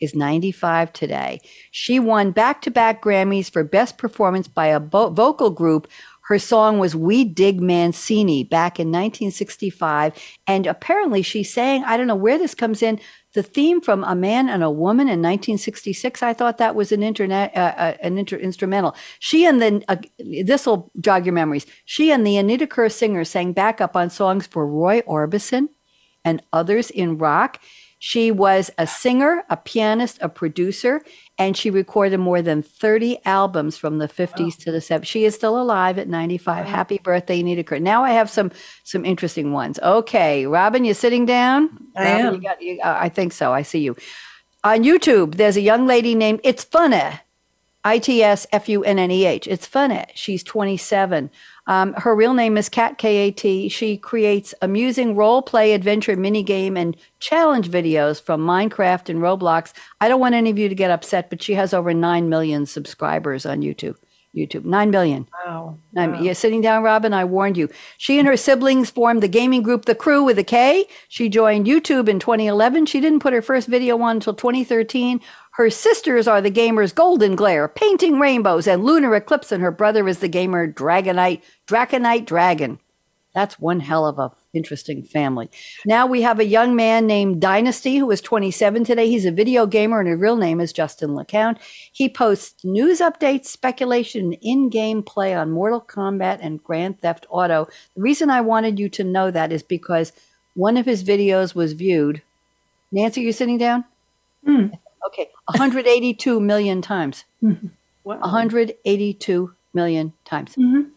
is 0.00 0.14
95 0.14 0.92
today. 0.92 1.40
She 1.70 2.00
won 2.00 2.32
back 2.32 2.62
to 2.62 2.70
back 2.70 3.00
Grammys 3.00 3.50
for 3.50 3.62
Best 3.62 3.96
Performance 3.96 4.48
by 4.48 4.66
a 4.66 4.80
bo- 4.80 5.10
vocal 5.10 5.50
group. 5.50 5.86
Her 6.22 6.38
song 6.38 6.80
was 6.80 6.96
We 6.96 7.22
Dig 7.22 7.60
Mancini 7.60 8.42
back 8.42 8.80
in 8.80 8.88
1965. 8.88 10.14
And 10.48 10.66
apparently 10.66 11.22
she 11.22 11.44
sang, 11.44 11.84
I 11.84 11.96
don't 11.96 12.08
know 12.08 12.16
where 12.16 12.38
this 12.38 12.54
comes 12.56 12.82
in, 12.82 12.98
the 13.32 13.42
theme 13.42 13.80
from 13.80 14.02
A 14.04 14.14
Man 14.14 14.48
and 14.48 14.62
a 14.62 14.70
Woman 14.70 15.06
in 15.06 15.22
1966. 15.22 16.22
I 16.22 16.32
thought 16.32 16.58
that 16.58 16.74
was 16.74 16.92
an 16.92 17.02
internet, 17.02 17.56
uh, 17.56 17.74
uh, 17.76 17.94
an 18.02 18.18
inter- 18.18 18.36
instrumental. 18.36 18.96
She 19.18 19.46
and 19.46 19.62
the, 19.62 19.84
uh, 19.88 19.96
this 20.18 20.66
will 20.66 20.90
jog 21.00 21.26
your 21.26 21.34
memories. 21.34 21.66
She 21.84 22.10
and 22.10 22.26
the 22.26 22.36
Anita 22.36 22.66
Kerr 22.66 22.88
singer 22.88 23.24
sang 23.24 23.52
backup 23.52 23.94
on 23.94 24.10
songs 24.10 24.46
for 24.46 24.66
Roy 24.66 25.02
Orbison 25.02 25.68
and 26.24 26.42
others 26.52 26.90
in 26.90 27.18
rock. 27.18 27.60
She 27.98 28.30
was 28.30 28.70
a 28.78 28.86
singer, 28.86 29.44
a 29.50 29.56
pianist, 29.56 30.18
a 30.22 30.28
producer, 30.28 31.02
and 31.40 31.56
she 31.56 31.70
recorded 31.70 32.18
more 32.18 32.42
than 32.42 32.62
30 32.62 33.18
albums 33.24 33.78
from 33.78 33.96
the 33.96 34.06
50s 34.06 34.56
oh. 34.58 34.64
to 34.64 34.70
the 34.70 34.78
70s. 34.78 35.06
She 35.06 35.24
is 35.24 35.34
still 35.34 35.60
alive 35.60 35.98
at 35.98 36.06
95. 36.06 36.66
Wow. 36.66 36.70
Happy 36.70 36.98
birthday, 36.98 37.42
Nita 37.42 37.64
Kerr. 37.64 37.78
Now 37.78 38.04
I 38.04 38.10
have 38.10 38.28
some 38.28 38.52
some 38.84 39.06
interesting 39.06 39.52
ones. 39.52 39.78
Okay, 39.78 40.46
Robin, 40.46 40.84
you 40.84 40.92
sitting 40.92 41.24
down? 41.24 41.70
I 41.96 42.04
Robin, 42.04 42.26
am. 42.26 42.34
You 42.34 42.40
got, 42.42 42.62
you, 42.62 42.80
uh, 42.84 42.96
I 43.00 43.08
think 43.08 43.32
so. 43.32 43.54
I 43.54 43.62
see 43.62 43.80
you. 43.80 43.96
On 44.64 44.84
YouTube, 44.84 45.36
there's 45.36 45.56
a 45.56 45.62
young 45.62 45.86
lady 45.86 46.14
named 46.14 46.40
It's 46.44 46.62
Funny. 46.62 47.20
I 47.84 47.98
T 47.98 48.22
S 48.22 48.46
F 48.52 48.68
U 48.68 48.84
N 48.84 48.98
N 48.98 49.10
E 49.10 49.24
H. 49.24 49.46
It's 49.46 49.66
funny. 49.66 50.04
She's 50.14 50.42
27. 50.42 51.30
Um, 51.66 51.94
her 51.94 52.14
real 52.14 52.34
name 52.34 52.58
is 52.58 52.68
Kat 52.68 52.98
K 52.98 53.28
A 53.28 53.30
T. 53.30 53.68
She 53.68 53.96
creates 53.96 54.54
amusing 54.60 55.16
role 55.16 55.40
play, 55.40 55.72
adventure, 55.72 56.16
minigame, 56.16 56.78
and 56.78 56.96
challenge 57.20 57.70
videos 57.70 58.20
from 58.20 58.40
Minecraft 58.46 59.08
and 59.08 59.20
Roblox. 59.20 59.72
I 60.00 60.08
don't 60.08 60.20
want 60.20 60.34
any 60.34 60.50
of 60.50 60.58
you 60.58 60.68
to 60.68 60.74
get 60.74 60.90
upset, 60.90 61.30
but 61.30 61.42
she 61.42 61.54
has 61.54 61.72
over 61.72 61.94
9 61.94 62.28
million 62.28 62.66
subscribers 62.66 63.46
on 63.46 63.62
YouTube. 63.62 63.96
YouTube. 64.34 64.64
Nine 64.64 64.90
million. 64.90 65.26
Wow. 65.44 65.78
Nine, 65.92 66.12
wow. 66.12 66.20
You're 66.20 66.34
sitting 66.34 66.60
down, 66.60 66.84
Robin. 66.84 67.12
I 67.12 67.24
warned 67.24 67.56
you. 67.56 67.68
She 67.98 68.18
and 68.18 68.28
her 68.28 68.36
siblings 68.36 68.88
formed 68.90 69.22
the 69.22 69.28
gaming 69.28 69.62
group 69.62 69.86
The 69.86 69.94
Crew 69.94 70.22
with 70.22 70.38
a 70.38 70.44
K. 70.44 70.86
She 71.08 71.28
joined 71.28 71.66
YouTube 71.66 72.08
in 72.08 72.20
2011. 72.20 72.86
She 72.86 73.00
didn't 73.00 73.20
put 73.20 73.32
her 73.32 73.42
first 73.42 73.66
video 73.66 74.00
on 74.00 74.16
until 74.16 74.34
2013. 74.34 75.20
Her 75.52 75.70
sisters 75.70 76.28
are 76.28 76.40
the 76.40 76.50
gamers 76.50 76.94
Golden 76.94 77.34
Glare, 77.34 77.68
Painting 77.68 78.18
Rainbows, 78.18 78.66
and 78.66 78.84
Lunar 78.84 79.14
Eclipse, 79.14 79.52
and 79.52 79.62
her 79.62 79.72
brother 79.72 80.06
is 80.08 80.18
the 80.18 80.28
gamer 80.28 80.70
Dragonite, 80.70 81.42
Draconite 81.66 82.24
Dragon. 82.24 82.78
That's 83.34 83.60
one 83.60 83.80
hell 83.80 84.06
of 84.06 84.18
a 84.18 84.32
interesting 84.52 85.04
family. 85.04 85.48
Now 85.86 86.06
we 86.06 86.22
have 86.22 86.40
a 86.40 86.44
young 86.44 86.74
man 86.74 87.06
named 87.06 87.40
Dynasty 87.40 87.98
who 87.98 88.10
is 88.10 88.20
27 88.20 88.84
today. 88.84 89.08
He's 89.08 89.24
a 89.24 89.30
video 89.30 89.66
gamer 89.66 90.00
and 90.00 90.08
his 90.08 90.18
real 90.18 90.36
name 90.36 90.60
is 90.60 90.72
Justin 90.72 91.10
LeCount. 91.10 91.58
He 91.92 92.08
posts 92.08 92.64
news 92.64 93.00
updates, 93.00 93.46
speculation, 93.46 94.32
in-game 94.34 95.04
play 95.04 95.32
on 95.34 95.52
Mortal 95.52 95.80
Kombat 95.80 96.38
and 96.40 96.62
Grand 96.62 97.00
Theft 97.00 97.26
Auto. 97.30 97.68
The 97.94 98.02
reason 98.02 98.30
I 98.30 98.40
wanted 98.40 98.80
you 98.80 98.88
to 98.88 99.04
know 99.04 99.30
that 99.30 99.52
is 99.52 99.62
because 99.62 100.12
one 100.54 100.76
of 100.76 100.86
his 100.86 101.04
videos 101.04 101.54
was 101.54 101.74
viewed. 101.74 102.22
Nancy, 102.90 103.20
you 103.20 103.32
sitting 103.32 103.58
down? 103.58 103.84
Mm. 104.46 104.76
Okay, 105.06 105.28
182 105.46 106.40
million 106.40 106.82
times. 106.82 107.24
Mm-hmm. 107.42 107.68
Wow. 108.02 108.18
182 108.20 109.54
million 109.74 110.14
times. 110.24 110.56
Mm-hmm. 110.56 110.88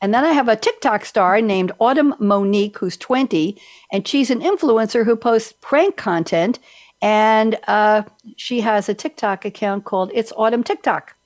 And 0.00 0.14
then 0.14 0.24
I 0.24 0.32
have 0.32 0.48
a 0.48 0.54
TikTok 0.54 1.04
star 1.04 1.40
named 1.40 1.72
Autumn 1.80 2.14
Monique, 2.20 2.78
who's 2.78 2.96
20, 2.96 3.60
and 3.90 4.06
she's 4.06 4.30
an 4.30 4.40
influencer 4.40 5.04
who 5.04 5.16
posts 5.16 5.52
prank 5.60 5.96
content. 5.96 6.60
And 7.02 7.58
uh, 7.66 8.02
she 8.36 8.60
has 8.60 8.88
a 8.88 8.94
TikTok 8.94 9.44
account 9.44 9.84
called 9.84 10.12
It's 10.14 10.32
Autumn 10.36 10.62
TikTok. 10.62 11.16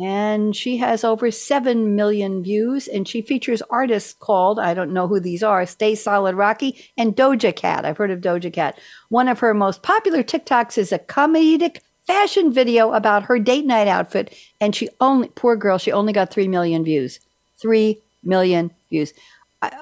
And 0.00 0.56
she 0.56 0.78
has 0.78 1.04
over 1.04 1.30
7 1.30 1.94
million 1.94 2.42
views. 2.42 2.88
And 2.88 3.06
she 3.06 3.20
features 3.20 3.62
artists 3.68 4.14
called, 4.14 4.58
I 4.58 4.72
don't 4.72 4.92
know 4.92 5.06
who 5.06 5.20
these 5.20 5.42
are, 5.42 5.66
Stay 5.66 5.94
Solid 5.94 6.36
Rocky 6.36 6.82
and 6.96 7.14
Doja 7.14 7.54
Cat. 7.54 7.84
I've 7.84 7.98
heard 7.98 8.10
of 8.10 8.20
Doja 8.20 8.52
Cat. 8.52 8.78
One 9.10 9.28
of 9.28 9.40
her 9.40 9.52
most 9.52 9.82
popular 9.82 10.22
TikToks 10.22 10.78
is 10.78 10.90
a 10.90 10.98
comedic 10.98 11.80
fashion 12.06 12.52
video 12.52 12.92
about 12.92 13.24
her 13.24 13.38
date 13.38 13.66
night 13.66 13.88
outfit. 13.88 14.34
And 14.60 14.74
she 14.74 14.88
only, 15.00 15.28
poor 15.28 15.54
girl, 15.54 15.76
she 15.76 15.92
only 15.92 16.14
got 16.14 16.30
3 16.30 16.48
million 16.48 16.82
views. 16.82 17.20
3 17.58 18.00
million 18.24 18.70
views. 18.88 19.12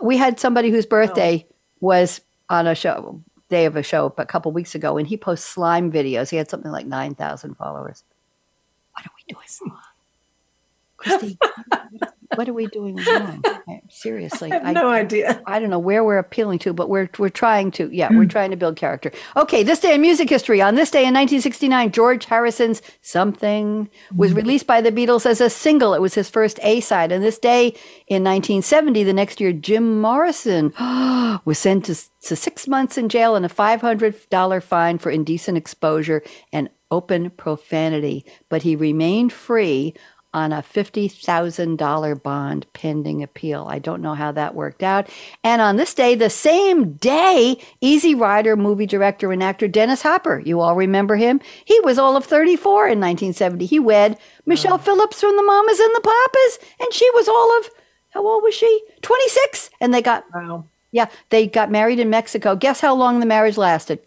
We 0.02 0.16
had 0.16 0.40
somebody 0.40 0.70
whose 0.70 0.86
birthday 0.86 1.46
oh. 1.48 1.54
was 1.80 2.20
on 2.50 2.66
a 2.66 2.74
show, 2.74 3.22
day 3.50 3.66
of 3.66 3.76
a 3.76 3.84
show, 3.84 4.12
a 4.18 4.26
couple 4.26 4.50
weeks 4.50 4.74
ago, 4.74 4.98
and 4.98 5.06
he 5.06 5.16
posts 5.16 5.46
slime 5.46 5.92
videos. 5.92 6.30
He 6.30 6.36
had 6.36 6.50
something 6.50 6.72
like 6.72 6.86
9,000 6.86 7.54
followers. 7.54 8.02
What 8.94 9.06
are 9.06 9.12
we 9.14 9.32
doing? 9.32 9.78
Christy, 10.98 11.38
what 12.34 12.48
are 12.48 12.52
we 12.52 12.66
doing 12.66 12.96
wrong? 12.96 13.42
Seriously, 13.88 14.52
I 14.52 14.58
have 14.58 14.74
no 14.74 14.88
I, 14.88 14.98
idea. 14.98 15.40
I 15.46 15.58
don't 15.58 15.70
know 15.70 15.78
where 15.78 16.04
we're 16.04 16.18
appealing 16.18 16.58
to, 16.60 16.72
but 16.72 16.88
we're 16.88 17.08
we're 17.18 17.28
trying 17.30 17.70
to. 17.72 17.88
Yeah, 17.90 18.10
we're 18.10 18.24
hmm. 18.24 18.28
trying 18.28 18.50
to 18.50 18.56
build 18.56 18.76
character. 18.76 19.12
Okay, 19.36 19.62
this 19.62 19.78
day 19.78 19.94
in 19.94 20.00
music 20.00 20.28
history. 20.28 20.60
On 20.60 20.74
this 20.74 20.90
day 20.90 21.00
in 21.00 21.14
1969, 21.14 21.92
George 21.92 22.26
Harrison's 22.26 22.82
"Something" 23.00 23.88
was 24.14 24.32
hmm. 24.32 24.38
released 24.38 24.66
by 24.66 24.80
the 24.80 24.92
Beatles 24.92 25.24
as 25.24 25.40
a 25.40 25.48
single. 25.48 25.94
It 25.94 26.02
was 26.02 26.14
his 26.14 26.28
first 26.28 26.58
A 26.62 26.80
side. 26.80 27.12
And 27.12 27.24
this 27.24 27.38
day 27.38 27.68
in 28.08 28.24
1970, 28.24 29.04
the 29.04 29.12
next 29.12 29.40
year, 29.40 29.52
Jim 29.52 30.00
Morrison 30.00 30.74
was 31.44 31.58
sent 31.58 31.86
to, 31.86 31.96
to 32.22 32.36
six 32.36 32.66
months 32.66 32.98
in 32.98 33.08
jail 33.08 33.36
and 33.36 33.46
a 33.46 33.48
$500 33.48 34.62
fine 34.62 34.98
for 34.98 35.10
indecent 35.10 35.56
exposure 35.56 36.22
and 36.52 36.68
open 36.90 37.30
profanity, 37.30 38.24
but 38.48 38.62
he 38.62 38.74
remained 38.74 39.32
free 39.32 39.94
on 40.38 40.52
a 40.52 40.62
$50,000 40.62 42.22
bond 42.22 42.66
pending 42.72 43.22
appeal. 43.22 43.66
I 43.68 43.80
don't 43.80 44.00
know 44.00 44.14
how 44.14 44.30
that 44.32 44.54
worked 44.54 44.82
out. 44.84 45.08
And 45.42 45.60
on 45.60 45.76
this 45.76 45.92
day, 45.94 46.14
the 46.14 46.30
same 46.30 46.92
day, 46.92 47.60
Easy 47.80 48.14
Rider 48.14 48.56
movie 48.56 48.86
director 48.86 49.32
and 49.32 49.42
actor 49.42 49.66
Dennis 49.66 50.02
Hopper, 50.02 50.38
you 50.38 50.60
all 50.60 50.76
remember 50.76 51.16
him? 51.16 51.40
He 51.64 51.78
was 51.80 51.98
all 51.98 52.16
of 52.16 52.24
34 52.24 52.86
in 52.86 53.00
1970. 53.00 53.66
He 53.66 53.80
wed 53.80 54.16
Michelle 54.46 54.74
oh. 54.74 54.78
Phillips 54.78 55.20
from 55.20 55.36
the 55.36 55.42
Mamas 55.42 55.80
and 55.80 55.94
the 55.94 56.00
Papas, 56.00 56.58
and 56.80 56.94
she 56.94 57.10
was 57.14 57.28
all 57.28 57.58
of, 57.58 57.70
how 58.10 58.26
old 58.26 58.44
was 58.44 58.54
she? 58.54 58.82
26. 59.02 59.70
And 59.80 59.92
they 59.92 60.00
got, 60.00 60.24
wow. 60.32 60.64
yeah, 60.92 61.06
they 61.30 61.48
got 61.48 61.70
married 61.70 61.98
in 61.98 62.10
Mexico. 62.10 62.54
Guess 62.54 62.80
how 62.80 62.94
long 62.94 63.18
the 63.18 63.26
marriage 63.26 63.56
lasted? 63.56 63.98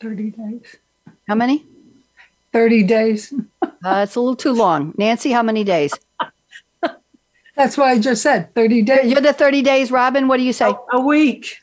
30 0.00 0.30
days. 0.30 0.76
How 1.26 1.34
many? 1.34 1.64
30 2.52 2.82
days. 2.84 3.32
Uh, 3.84 4.00
it's 4.06 4.14
a 4.16 4.20
little 4.20 4.36
too 4.36 4.52
long. 4.52 4.94
Nancy, 4.96 5.30
how 5.32 5.42
many 5.42 5.64
days? 5.64 5.92
That's 7.56 7.76
why 7.76 7.90
I 7.92 7.98
just 7.98 8.22
said 8.22 8.54
30 8.54 8.82
days. 8.82 9.12
You're 9.12 9.20
the 9.20 9.32
30 9.34 9.60
days, 9.62 9.90
Robin. 9.90 10.28
What 10.28 10.38
do 10.38 10.44
you 10.44 10.52
say? 10.52 10.70
A, 10.70 10.96
a 10.96 11.00
week. 11.00 11.56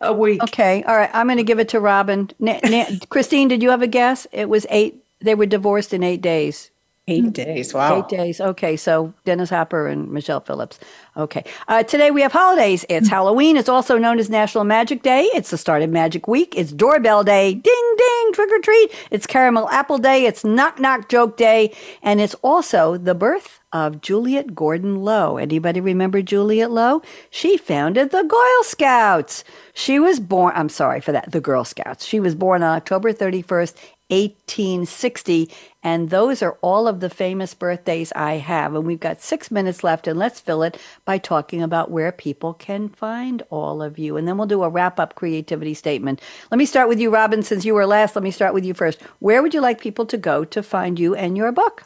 A 0.00 0.12
week. 0.12 0.42
Okay. 0.42 0.82
All 0.84 0.96
right. 0.96 1.10
I'm 1.12 1.26
going 1.26 1.36
to 1.36 1.44
give 1.44 1.60
it 1.60 1.68
to 1.68 1.78
Robin. 1.80 2.30
Na- 2.40 2.58
Na- 2.64 2.86
Christine, 3.10 3.48
did 3.48 3.62
you 3.62 3.70
have 3.70 3.82
a 3.82 3.86
guess? 3.86 4.26
It 4.32 4.48
was 4.48 4.66
eight 4.70 5.04
They 5.20 5.34
were 5.36 5.46
divorced 5.46 5.92
in 5.92 6.02
eight 6.02 6.22
days. 6.22 6.69
Eight 7.10 7.32
days. 7.32 7.74
Wow. 7.74 7.98
Eight 7.98 8.08
days. 8.08 8.40
Okay. 8.40 8.76
So 8.76 9.12
Dennis 9.24 9.50
Hopper 9.50 9.88
and 9.88 10.10
Michelle 10.10 10.40
Phillips. 10.40 10.78
Okay. 11.16 11.44
Uh, 11.68 11.82
today 11.82 12.10
we 12.10 12.22
have 12.22 12.32
holidays. 12.32 12.84
It's 12.88 13.08
Halloween. 13.08 13.56
It's 13.56 13.68
also 13.68 13.98
known 13.98 14.18
as 14.18 14.30
National 14.30 14.64
Magic 14.64 15.02
Day. 15.02 15.22
It's 15.34 15.50
the 15.50 15.58
start 15.58 15.82
of 15.82 15.90
Magic 15.90 16.28
Week. 16.28 16.54
It's 16.56 16.72
Doorbell 16.72 17.24
Day. 17.24 17.54
Ding, 17.54 17.94
ding, 17.98 18.32
trick 18.32 18.50
or 18.52 18.60
treat. 18.60 18.92
It's 19.10 19.26
Caramel 19.26 19.68
Apple 19.70 19.98
Day. 19.98 20.24
It's 20.26 20.44
Knock 20.44 20.78
Knock 20.78 21.08
Joke 21.08 21.36
Day. 21.36 21.74
And 22.02 22.20
it's 22.20 22.34
also 22.42 22.96
the 22.96 23.14
birth 23.14 23.60
of 23.72 24.00
Juliette 24.00 24.54
Gordon 24.54 25.02
Low. 25.02 25.36
Anybody 25.36 25.80
remember 25.80 26.22
Juliette 26.22 26.70
Low? 26.70 27.02
She 27.30 27.56
founded 27.56 28.10
the 28.10 28.22
Girl 28.22 28.62
Scouts. 28.64 29.44
She 29.74 29.98
was 29.98 30.18
born, 30.20 30.52
I'm 30.56 30.68
sorry 30.68 31.00
for 31.00 31.12
that, 31.12 31.30
the 31.30 31.40
Girl 31.40 31.64
Scouts. 31.64 32.04
She 32.04 32.18
was 32.20 32.34
born 32.34 32.62
on 32.62 32.76
October 32.76 33.12
31st, 33.12 33.74
1860. 34.10 35.50
And 35.82 36.10
those 36.10 36.42
are 36.42 36.58
all 36.60 36.86
of 36.86 37.00
the 37.00 37.08
famous 37.08 37.54
birthdays 37.54 38.12
I 38.12 38.34
have. 38.34 38.74
And 38.74 38.84
we've 38.84 39.00
got 39.00 39.22
six 39.22 39.50
minutes 39.50 39.82
left, 39.82 40.06
and 40.06 40.18
let's 40.18 40.40
fill 40.40 40.62
it 40.62 40.78
by 41.04 41.16
talking 41.16 41.62
about 41.62 41.90
where 41.90 42.12
people 42.12 42.54
can 42.54 42.90
find 42.90 43.42
all 43.48 43.82
of 43.82 43.98
you. 43.98 44.16
And 44.16 44.28
then 44.28 44.36
we'll 44.36 44.46
do 44.46 44.62
a 44.62 44.68
wrap 44.68 45.00
up 45.00 45.14
creativity 45.14 45.74
statement. 45.74 46.20
Let 46.50 46.58
me 46.58 46.66
start 46.66 46.88
with 46.88 47.00
you, 47.00 47.10
Robin, 47.10 47.42
since 47.42 47.64
you 47.64 47.74
were 47.74 47.86
last. 47.86 48.14
Let 48.14 48.22
me 48.22 48.30
start 48.30 48.52
with 48.52 48.64
you 48.64 48.74
first. 48.74 49.00
Where 49.20 49.42
would 49.42 49.54
you 49.54 49.60
like 49.60 49.80
people 49.80 50.06
to 50.06 50.18
go 50.18 50.44
to 50.44 50.62
find 50.62 50.98
you 50.98 51.14
and 51.14 51.36
your 51.36 51.52
book? 51.52 51.84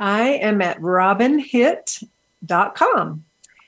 I 0.00 0.30
am 0.30 0.62
at 0.62 0.80
robinhitt.com. 0.80 3.24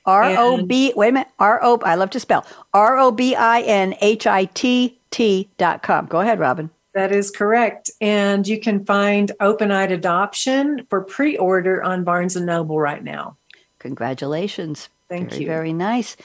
R 0.06 0.24
O 0.38 0.64
B, 0.64 0.94
wait 0.96 1.10
a 1.10 1.12
minute, 1.12 1.28
R 1.38 1.60
O, 1.62 1.78
I 1.84 1.94
love 1.94 2.08
to 2.10 2.20
spell, 2.20 2.46
R 2.72 2.98
O 2.98 3.10
B 3.10 3.34
I 3.34 3.60
N 3.60 3.94
H 4.00 4.26
I 4.26 4.46
T 4.46 4.98
T 5.10 5.50
dot 5.58 5.82
com. 5.82 6.06
Go 6.06 6.20
ahead, 6.20 6.40
Robin. 6.40 6.70
That 6.92 7.12
is 7.12 7.30
correct. 7.30 7.90
And 8.00 8.46
you 8.46 8.58
can 8.60 8.84
find 8.84 9.30
Open 9.40 9.70
Eyed 9.70 9.92
Adoption 9.92 10.86
for 10.90 11.02
pre 11.02 11.36
order 11.36 11.82
on 11.82 12.04
Barnes 12.04 12.36
and 12.36 12.46
Noble 12.46 12.80
right 12.80 13.02
now. 13.02 13.36
Congratulations. 13.78 14.88
Thank 15.08 15.30
very, 15.30 15.42
you. 15.42 15.46
Very 15.46 15.72
nice. 15.72 16.16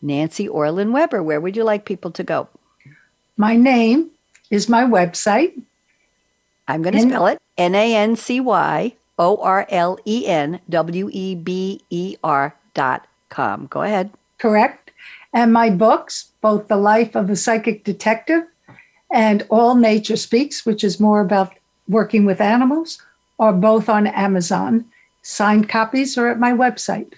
Nancy 0.00 0.48
Orlen 0.48 0.92
Weber, 0.92 1.22
where 1.22 1.40
would 1.40 1.56
you 1.56 1.64
like 1.64 1.84
people 1.84 2.10
to 2.12 2.24
go? 2.24 2.48
My 3.36 3.56
name 3.56 4.10
is 4.50 4.68
my 4.68 4.82
website. 4.84 5.60
I'm 6.68 6.82
going 6.82 6.94
to 6.94 7.00
N- 7.00 7.08
spell 7.08 7.26
it 7.26 7.40
N 7.56 7.74
A 7.74 7.94
N 7.94 8.16
C 8.16 8.40
Y 8.40 8.94
O 9.18 9.36
R 9.38 9.66
L 9.70 9.98
E 10.06 10.26
N 10.26 10.60
W 10.68 11.10
E 11.12 11.34
B 11.34 11.80
E 11.90 12.16
R 12.22 12.56
dot 12.74 13.06
com. 13.28 13.66
Go 13.66 13.82
ahead. 13.82 14.10
correct? 14.38 14.90
And 15.34 15.52
my 15.52 15.70
books, 15.70 16.30
both 16.42 16.68
The 16.68 16.76
Life 16.76 17.16
of 17.16 17.30
a 17.30 17.36
Psychic 17.36 17.84
Detective 17.84 18.44
and 19.12 19.46
All 19.50 19.74
Nature 19.74 20.16
Speaks, 20.16 20.64
which 20.64 20.82
is 20.82 20.98
more 20.98 21.20
about 21.20 21.54
working 21.88 22.24
with 22.24 22.40
animals, 22.40 23.00
are 23.38 23.52
both 23.52 23.88
on 23.88 24.06
Amazon. 24.06 24.84
Signed 25.22 25.68
copies 25.68 26.16
are 26.16 26.28
at 26.28 26.40
my 26.40 26.52
website. 26.52 27.14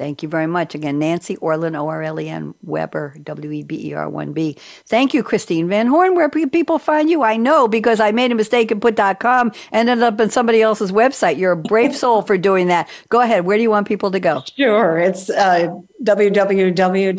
Thank 0.00 0.22
you 0.22 0.30
very 0.30 0.46
much. 0.46 0.74
Again, 0.74 0.98
Nancy 0.98 1.36
Orlen, 1.36 1.76
O 1.76 1.86
R 1.86 2.02
L 2.02 2.18
E 2.18 2.26
N, 2.26 2.54
Weber, 2.62 3.14
W 3.22 3.50
E 3.50 3.62
B 3.62 3.88
E 3.88 3.92
R 3.92 4.08
1 4.08 4.32
B. 4.32 4.56
Thank 4.86 5.12
you, 5.12 5.22
Christine 5.22 5.68
Van 5.68 5.86
Horn. 5.88 6.14
Where 6.14 6.30
people 6.30 6.78
find 6.78 7.10
you? 7.10 7.22
I 7.22 7.36
know 7.36 7.68
because 7.68 8.00
I 8.00 8.10
made 8.10 8.32
a 8.32 8.34
mistake 8.34 8.70
and 8.70 8.80
put 8.80 8.96
.com 8.96 9.52
and 9.72 9.90
ended 9.90 10.02
up 10.02 10.18
in 10.18 10.30
somebody 10.30 10.62
else's 10.62 10.90
website. 10.90 11.36
You're 11.36 11.52
a 11.52 11.56
brave 11.56 11.94
soul 12.02 12.22
for 12.22 12.38
doing 12.38 12.68
that. 12.68 12.88
Go 13.10 13.20
ahead. 13.20 13.44
Where 13.44 13.58
do 13.58 13.62
you 13.62 13.68
want 13.68 13.86
people 13.86 14.10
to 14.10 14.18
go? 14.18 14.42
Sure. 14.56 14.98
It's 14.98 15.28
uh, 15.28 15.68
www.drchris, 16.02 17.16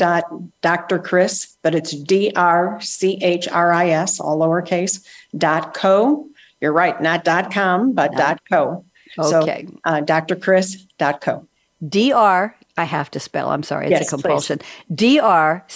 but 1.62 1.76
it's 1.76 1.92
D 1.92 2.32
R 2.36 2.82
C 2.82 3.20
H 3.22 3.48
R 3.48 3.72
I 3.72 3.90
S, 3.90 4.20
all 4.20 4.40
lowercase, 4.40 5.06
dot 5.38 5.76
co. 5.76 6.28
You're 6.60 6.74
right, 6.74 7.00
not 7.00 7.24
dot 7.26 7.54
com, 7.54 7.94
but 7.94 8.12
dot 8.14 8.42
co. 8.50 8.86
Okay. 9.20 9.68
So 9.68 9.80
uh, 9.84 10.02
drchris.co. 10.02 11.48
D-R, 11.88 12.56
I 12.78 12.86
have 12.86 13.12
to 13.12 13.20
spell. 13.20 13.50
I'm 13.50 13.64
sorry. 13.64 13.86
It's 13.88 13.92
Yes, 13.92 14.08
a 14.08 14.10
compulsion. 14.10 14.60
D-R-C-H-R-I-S 14.94 15.70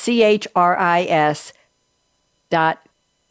dot 2.49 2.81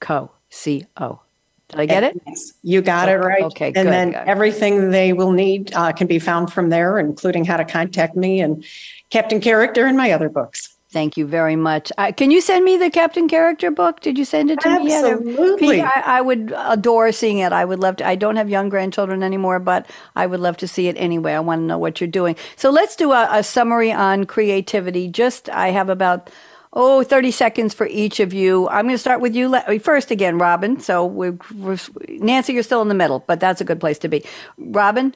co. 0.01 0.31
C-O. 0.51 1.21
Did 1.69 1.81
I 1.81 1.87
get 1.87 2.05
it? 2.05 2.21
Yes, 2.27 2.53
you 2.63 2.83
got 2.83 3.09
it 3.09 3.17
right. 3.17 3.43
Okay, 3.43 3.67
And 3.69 3.75
good, 3.75 3.87
then 3.87 4.11
good. 4.13 4.23
everything 4.27 4.91
they 4.91 5.13
will 5.13 5.33
need 5.33 5.73
uh, 5.75 5.93
can 5.93 6.07
be 6.07 6.19
found 6.19 6.53
from 6.53 6.69
there, 6.69 6.99
including 6.99 7.45
how 7.45 7.57
to 7.57 7.65
contact 7.65 8.17
me 8.17 8.41
and 8.41 8.65
Captain 9.11 9.41
Character 9.41 9.87
and 9.87 9.97
my 9.97 10.13
other 10.13 10.29
books. 10.29 10.74
Thank 10.95 11.17
you 11.17 11.27
very 11.27 11.57
much. 11.57 11.91
Uh, 11.99 12.13
can 12.17 12.31
you 12.31 12.41
send 12.41 12.65
me 12.65 12.77
the 12.77 12.89
Captain 12.89 13.27
Character 13.29 13.73
book? 13.73 13.99
Did 13.99 14.17
you 14.17 14.25
send 14.25 14.49
it 14.49 14.61
to 14.61 14.71
me 14.79 14.91
yet? 14.91 15.05
Absolutely. 15.05 15.81
I, 15.83 16.03
I 16.07 16.21
would 16.21 16.55
adore 16.57 17.11
seeing 17.11 17.39
it. 17.39 17.53
I 17.53 17.65
would 17.65 17.81
love 17.81 17.97
to. 17.97 18.07
I 18.07 18.15
don't 18.15 18.37
have 18.37 18.49
young 18.49 18.69
grandchildren 18.69 19.25
anymore, 19.25 19.59
but 19.59 19.91
I 20.15 20.27
would 20.27 20.39
love 20.39 20.57
to 20.59 20.69
see 20.69 20.87
it 20.87 20.95
anyway. 20.97 21.33
I 21.33 21.41
want 21.41 21.63
to 21.63 21.65
know 21.65 21.79
what 21.79 22.01
you're 22.01 22.07
doing. 22.07 22.37
So 22.55 22.71
let's 22.71 22.95
do 22.95 23.11
a, 23.11 23.27
a 23.29 23.43
summary 23.43 23.91
on 23.91 24.25
creativity. 24.27 25.09
Just, 25.09 25.49
I 25.49 25.71
have 25.73 25.89
about, 25.89 26.31
oh, 26.73 27.03
30 27.03 27.33
seconds 27.33 27.75
for 27.75 27.89
each 27.89 28.21
of 28.21 28.33
you. 28.33 28.69
I'm 28.69 28.85
going 28.85 28.95
to 28.95 28.99
start 28.99 29.21
with 29.21 29.35
you 29.35 29.49
le- 29.49 29.81
first 29.81 30.13
again, 30.13 30.39
Robin. 30.39 30.79
So 30.79 31.05
we're, 31.05 31.37
we're, 31.57 31.79
Nancy, 32.09 32.53
you're 32.53 32.63
still 32.63 32.83
in 32.83 32.89
the 32.89 32.95
middle, 32.95 33.25
but 33.27 33.41
that's 33.41 33.61
a 33.61 33.65
good 33.65 33.81
place 33.81 33.99
to 33.99 34.09
be. 34.09 34.25
Robin, 34.59 35.13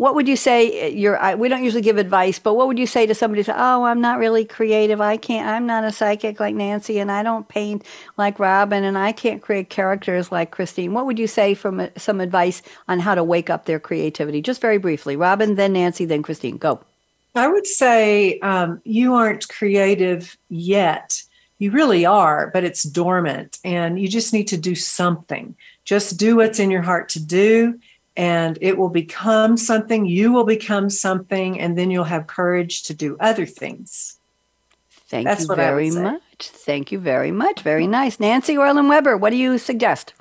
what 0.00 0.14
would 0.14 0.26
you 0.26 0.36
say 0.36 0.90
you're 0.92 1.18
I, 1.18 1.34
we 1.34 1.50
don't 1.50 1.62
usually 1.62 1.82
give 1.82 1.98
advice 1.98 2.38
but 2.38 2.54
what 2.54 2.66
would 2.68 2.78
you 2.78 2.86
say 2.86 3.04
to 3.04 3.14
somebody 3.14 3.42
who 3.42 3.52
oh 3.54 3.84
i'm 3.84 4.00
not 4.00 4.18
really 4.18 4.46
creative. 4.46 4.98
I 4.98 5.18
can't 5.18 5.46
i'm 5.46 5.66
not 5.66 5.84
a 5.84 5.92
psychic 5.92 6.40
like 6.40 6.54
nancy 6.54 6.98
and 6.98 7.12
i 7.12 7.22
don't 7.22 7.46
paint 7.48 7.84
like 8.16 8.38
robin 8.38 8.82
and 8.82 8.96
i 8.96 9.12
can't 9.12 9.42
create 9.42 9.68
characters 9.68 10.32
like 10.32 10.52
christine. 10.52 10.94
What 10.94 11.04
would 11.04 11.18
you 11.18 11.26
say 11.26 11.52
from 11.52 11.80
uh, 11.80 11.88
some 11.98 12.18
advice 12.18 12.62
on 12.88 13.00
how 13.00 13.14
to 13.14 13.22
wake 13.22 13.50
up 13.50 13.66
their 13.66 13.78
creativity? 13.78 14.40
Just 14.40 14.62
very 14.62 14.78
briefly 14.78 15.16
robin 15.16 15.56
then 15.56 15.74
nancy 15.74 16.06
then 16.06 16.22
christine. 16.22 16.56
Go. 16.56 16.80
I 17.34 17.48
would 17.48 17.66
say 17.66 18.38
um, 18.40 18.80
you 18.84 19.14
aren't 19.14 19.48
creative 19.48 20.38
yet. 20.48 21.22
You 21.58 21.72
really 21.72 22.06
are, 22.06 22.50
but 22.54 22.64
it's 22.64 22.84
dormant 22.84 23.58
and 23.64 24.00
you 24.00 24.08
just 24.08 24.32
need 24.32 24.48
to 24.48 24.56
do 24.56 24.74
something. 24.74 25.54
Just 25.84 26.18
do 26.18 26.36
what's 26.36 26.58
in 26.58 26.70
your 26.70 26.82
heart 26.82 27.10
to 27.10 27.22
do, 27.22 27.78
and 28.16 28.58
it 28.60 28.76
will 28.76 28.88
become 28.88 29.56
something. 29.56 30.06
You 30.06 30.32
will 30.32 30.44
become 30.44 30.90
something, 30.90 31.60
and 31.60 31.76
then 31.76 31.90
you'll 31.90 32.04
have 32.04 32.26
courage 32.26 32.82
to 32.84 32.94
do 32.94 33.16
other 33.20 33.46
things. 33.46 34.18
thank 35.08 35.26
That's 35.26 35.42
you 35.42 35.48
what 35.48 35.56
very 35.56 35.90
much 35.90 36.50
thank 36.68 36.92
you 36.92 36.98
very 36.98 37.32
much 37.32 37.62
very 37.62 37.86
nice 37.86 38.20
nancy 38.20 38.54
orlen 38.56 38.88
weber 38.88 39.16
what 39.16 39.30
do 39.30 39.36
you 39.36 39.58
suggest 39.58 40.14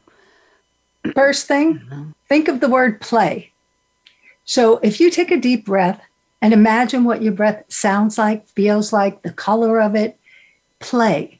First 1.16 1.48
thing, 1.48 2.14
think 2.28 2.48
of 2.48 2.60
the 2.60 2.70
word 2.70 3.02
play. 3.02 3.52
So 4.46 4.78
if 4.84 5.00
you 5.00 5.10
take 5.10 5.32
a 5.32 5.40
deep 5.40 5.66
breath 5.66 6.02
and 6.42 6.54
imagine 6.54 7.04
what 7.04 7.22
your 7.22 7.34
breath 7.34 7.64
sounds 7.70 8.18
like, 8.18 8.48
feels 8.48 8.92
like, 8.92 9.22
the 9.22 9.32
color 9.32 9.80
of 9.80 9.96
it, 9.96 10.18
play. 10.80 11.40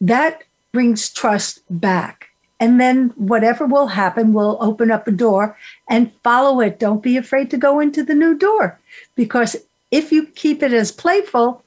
That 0.00 0.44
brings 0.72 1.10
trust 1.10 1.62
back. 1.68 2.23
And 2.60 2.80
then 2.80 3.10
whatever 3.16 3.66
will 3.66 3.88
happen 3.88 4.32
will 4.32 4.56
open 4.60 4.90
up 4.90 5.06
a 5.08 5.12
door 5.12 5.56
and 5.88 6.12
follow 6.22 6.60
it. 6.60 6.78
Don't 6.78 7.02
be 7.02 7.16
afraid 7.16 7.50
to 7.50 7.56
go 7.56 7.80
into 7.80 8.02
the 8.02 8.14
new 8.14 8.36
door 8.36 8.80
because 9.16 9.56
if 9.90 10.12
you 10.12 10.26
keep 10.26 10.62
it 10.62 10.72
as 10.72 10.92
playful, 10.92 11.64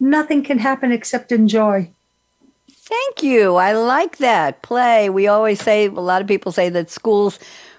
nothing 0.00 0.42
can 0.42 0.58
happen 0.58 0.92
except 0.92 1.32
enjoy. 1.32 1.90
Thank 2.70 3.22
you. 3.22 3.56
I 3.56 3.72
like 3.72 4.16
that. 4.18 4.62
Play. 4.62 5.10
We 5.10 5.26
always 5.26 5.60
say, 5.60 5.86
a 5.86 5.90
lot 5.90 6.22
of 6.22 6.28
people 6.28 6.52
say 6.52 6.68
that 6.70 6.90
schools 6.90 7.38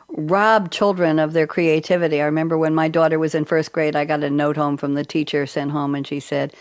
rob 0.10 0.72
children 0.72 1.20
of 1.20 1.34
their 1.34 1.48
creativity. 1.48 2.22
I 2.22 2.26
remember 2.26 2.58
when 2.58 2.76
my 2.76 2.88
daughter 2.88 3.20
was 3.20 3.36
in 3.36 3.46
first 3.46 3.72
grade, 3.72 3.96
I 3.96 4.06
got 4.06 4.24
a 4.24 4.30
note 4.30 4.58
home 4.58 4.78
from 4.78 4.94
the 4.94 5.06
teacher 5.06 5.46
sent 5.46 5.72
home, 5.72 5.96
and 5.96 6.06
she 6.06 6.20
said, 6.20 6.54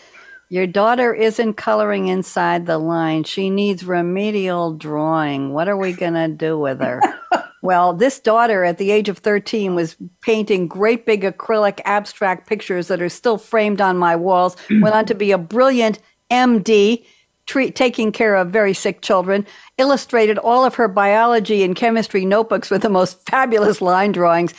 Your 0.51 0.65
daughter 0.65 1.13
isn't 1.13 1.53
coloring 1.53 2.07
inside 2.07 2.65
the 2.65 2.79
line. 2.79 3.23
She 3.23 3.51
needs 3.51 3.85
remedial 3.85 4.73
drawing. 4.73 5.53
What 5.53 5.69
are 5.69 5.77
we 5.77 5.93
going 5.93 6.15
to 6.15 6.27
do 6.27 6.57
with 6.57 6.79
her? 6.81 6.99
well, 7.61 7.93
this 7.93 8.19
daughter 8.19 8.63
at 8.63 8.79
the 8.79 8.89
age 8.89 9.09
of 9.09 9.19
13 9.19 9.75
was 9.75 9.95
painting 10.21 10.67
great 10.67 11.05
big 11.05 11.21
acrylic 11.21 11.81
abstract 11.85 12.49
pictures 12.49 12.87
that 12.87 12.99
are 12.99 13.09
still 13.09 13.37
framed 13.37 13.79
on 13.79 13.95
my 13.95 14.15
walls, 14.15 14.57
went 14.71 14.95
on 14.95 15.05
to 15.05 15.13
be 15.13 15.31
a 15.31 15.37
brilliant 15.37 15.99
MD 16.31 17.05
treat, 17.45 17.75
taking 17.75 18.11
care 18.11 18.35
of 18.35 18.49
very 18.49 18.73
sick 18.73 19.01
children, 19.01 19.45
illustrated 19.77 20.39
all 20.39 20.65
of 20.65 20.75
her 20.75 20.87
biology 20.87 21.63
and 21.63 21.75
chemistry 21.75 22.25
notebooks 22.25 22.71
with 22.71 22.81
the 22.81 22.89
most 22.89 23.23
fabulous 23.29 23.81
line 23.81 24.11
drawings. 24.11 24.55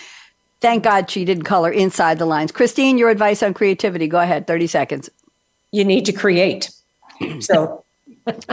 Thank 0.60 0.84
God 0.84 1.10
she 1.10 1.24
didn't 1.24 1.44
color 1.44 1.72
inside 1.72 2.18
the 2.18 2.26
lines. 2.26 2.52
Christine, 2.52 2.96
your 2.96 3.10
advice 3.10 3.42
on 3.42 3.54
creativity. 3.54 4.06
Go 4.06 4.20
ahead, 4.20 4.46
30 4.46 4.66
seconds. 4.68 5.10
You 5.72 5.84
need 5.84 6.04
to 6.06 6.12
create. 6.12 6.70
So 7.40 7.84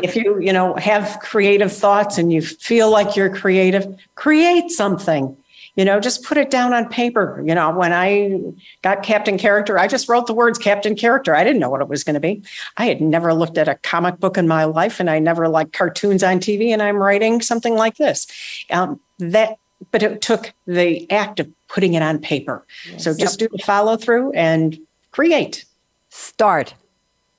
if 0.03 0.15
you, 0.15 0.39
you 0.39 0.53
know, 0.53 0.76
have 0.76 1.20
creative 1.22 1.72
thoughts 1.72 2.18
and 2.18 2.32
you 2.32 2.41
feel 2.41 2.89
like 2.89 3.15
you're 3.15 3.34
creative, 3.34 3.88
create 4.15 4.72
something. 4.72 5.36
You 5.76 5.86
know, 5.86 5.99
just 5.99 6.24
put 6.24 6.38
it 6.38 6.49
down 6.49 6.74
on 6.74 6.89
paper. 6.89 7.43
You 7.45 7.53
know, 7.53 7.70
when 7.70 7.93
I 7.93 8.41
got 8.82 9.03
Captain 9.03 9.38
Character, 9.38 9.78
I 9.78 9.88
just 9.88 10.09
wrote 10.09 10.26
the 10.26 10.34
words 10.34 10.57
Captain 10.57 10.95
Character. 10.95 11.36
I 11.36 11.43
didn't 11.43 11.59
know 11.59 11.70
what 11.70 11.82
it 11.82 11.88
was 11.88 12.03
going 12.03 12.15
to 12.15 12.20
be. 12.20 12.43
I 12.78 12.88
had 12.88 12.99
never 12.99 13.32
looked 13.34 13.59
at 13.59 13.68
a 13.68 13.76
comic 13.76 14.20
book 14.20 14.39
in 14.39 14.47
my 14.47 14.63
life 14.63 14.99
and 14.99 15.07
I 15.07 15.20
never 15.20 15.47
liked 15.47 15.74
cartoons 15.74 16.24
on 16.24 16.39
TV, 16.39 16.70
and 16.70 16.82
I'm 16.82 16.97
writing 16.97 17.41
something 17.41 17.76
like 17.76 17.97
this. 17.97 18.26
Um, 18.72 18.99
that 19.20 19.57
but 19.91 20.01
it 20.01 20.22
took 20.22 20.53
the 20.65 21.09
act 21.11 21.39
of 21.39 21.47
putting 21.68 21.93
it 21.93 22.01
on 22.01 22.20
paper. 22.20 22.65
Yes. 22.89 23.03
So 23.03 23.15
just 23.15 23.39
yep. 23.39 23.51
do 23.51 23.57
the 23.57 23.63
follow 23.63 23.97
through 23.97 24.32
and 24.32 24.80
create. 25.11 25.65
Start. 26.09 26.74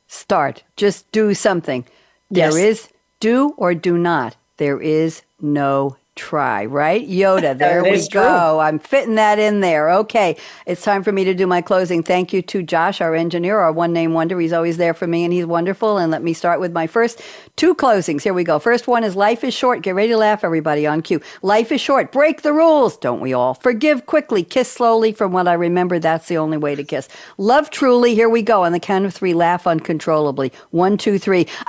Start. 0.09 0.65
Just 0.77 1.11
do 1.13 1.35
something. 1.35 1.85
Yes. 2.31 2.55
There 2.55 2.65
is 2.67 2.89
do 3.21 3.55
or 3.57 3.75
do 3.75 3.97
not. 3.97 4.37
There 4.57 4.81
is 4.81 5.23
no 5.41 5.97
try, 6.19 6.67
right? 6.67 7.09
Yoda, 7.09 7.57
there 7.65 7.83
we 7.83 8.07
go. 8.09 8.21
True. 8.29 8.59
I'm 8.59 8.79
fitting 8.79 9.15
that 9.15 9.39
in 9.39 9.61
there. 9.61 9.91
Okay, 9.91 10.37
it's 10.67 10.83
time 10.83 11.03
for 11.03 11.13
me 11.13 11.25
to 11.25 11.33
do 11.33 11.47
my 11.47 11.63
closing. 11.63 12.03
Thank 12.03 12.33
you 12.33 12.43
to 12.43 12.63
Josh, 12.63 13.01
our 13.01 13.15
engineer, 13.15 13.59
our 13.59 13.73
one 13.73 13.93
name 13.93 14.13
wonder. 14.13 14.39
He's 14.39 14.53
always 14.53 14.77
there 14.77 14.95
for 14.95 15.07
me 15.07 15.25
and 15.25 15.33
he's 15.33 15.47
wonderful. 15.47 15.97
And 15.97 16.11
let 16.11 16.23
me 16.23 16.33
start 16.35 16.61
with 16.61 16.73
my 16.73 16.87
first 16.87 17.23
two 17.57 17.75
closings. 17.75 18.23
Here 18.23 18.35
we 18.35 18.45
go. 18.45 18.59
First 18.59 18.89
one 18.89 19.05
is 19.05 19.15
life 19.17 19.45
is 19.45 19.55
short. 19.55 19.83
Get 19.83 19.95
ready 19.95 20.09
to 20.09 20.17
laugh, 20.17 20.43
everybody, 20.45 20.87
on 20.87 21.01
cue. 21.03 21.21
Life 21.43 21.71
is 21.71 21.81
short. 21.81 22.11
Break 22.11 22.43
the 22.43 22.53
rules, 22.53 22.97
don't 22.97 23.21
we 23.21 23.33
all? 23.33 23.55
Forgive 23.55 24.07
quickly. 24.07 24.43
Kiss 24.43 24.71
slowly. 24.71 25.13
From 25.13 25.33
what 25.33 25.47
I 25.47 25.53
remember, 25.55 25.99
that's 25.99 26.27
the 26.27 26.39
only 26.39 26.59
way 26.59 26.75
to 26.75 26.83
kiss. 26.85 27.09
Love 27.39 27.71
truly. 27.71 28.15
Here 28.15 28.29
we 28.29 28.43
go. 28.43 28.65
On 28.65 28.73
the 28.73 28.81
count 28.81 29.05
of 29.05 29.15
three, 29.15 29.35
laugh 29.35 29.67
uncontrollably. 29.67 30.53
One, 30.71 30.97
two, 30.99 31.19
three. 31.19 31.47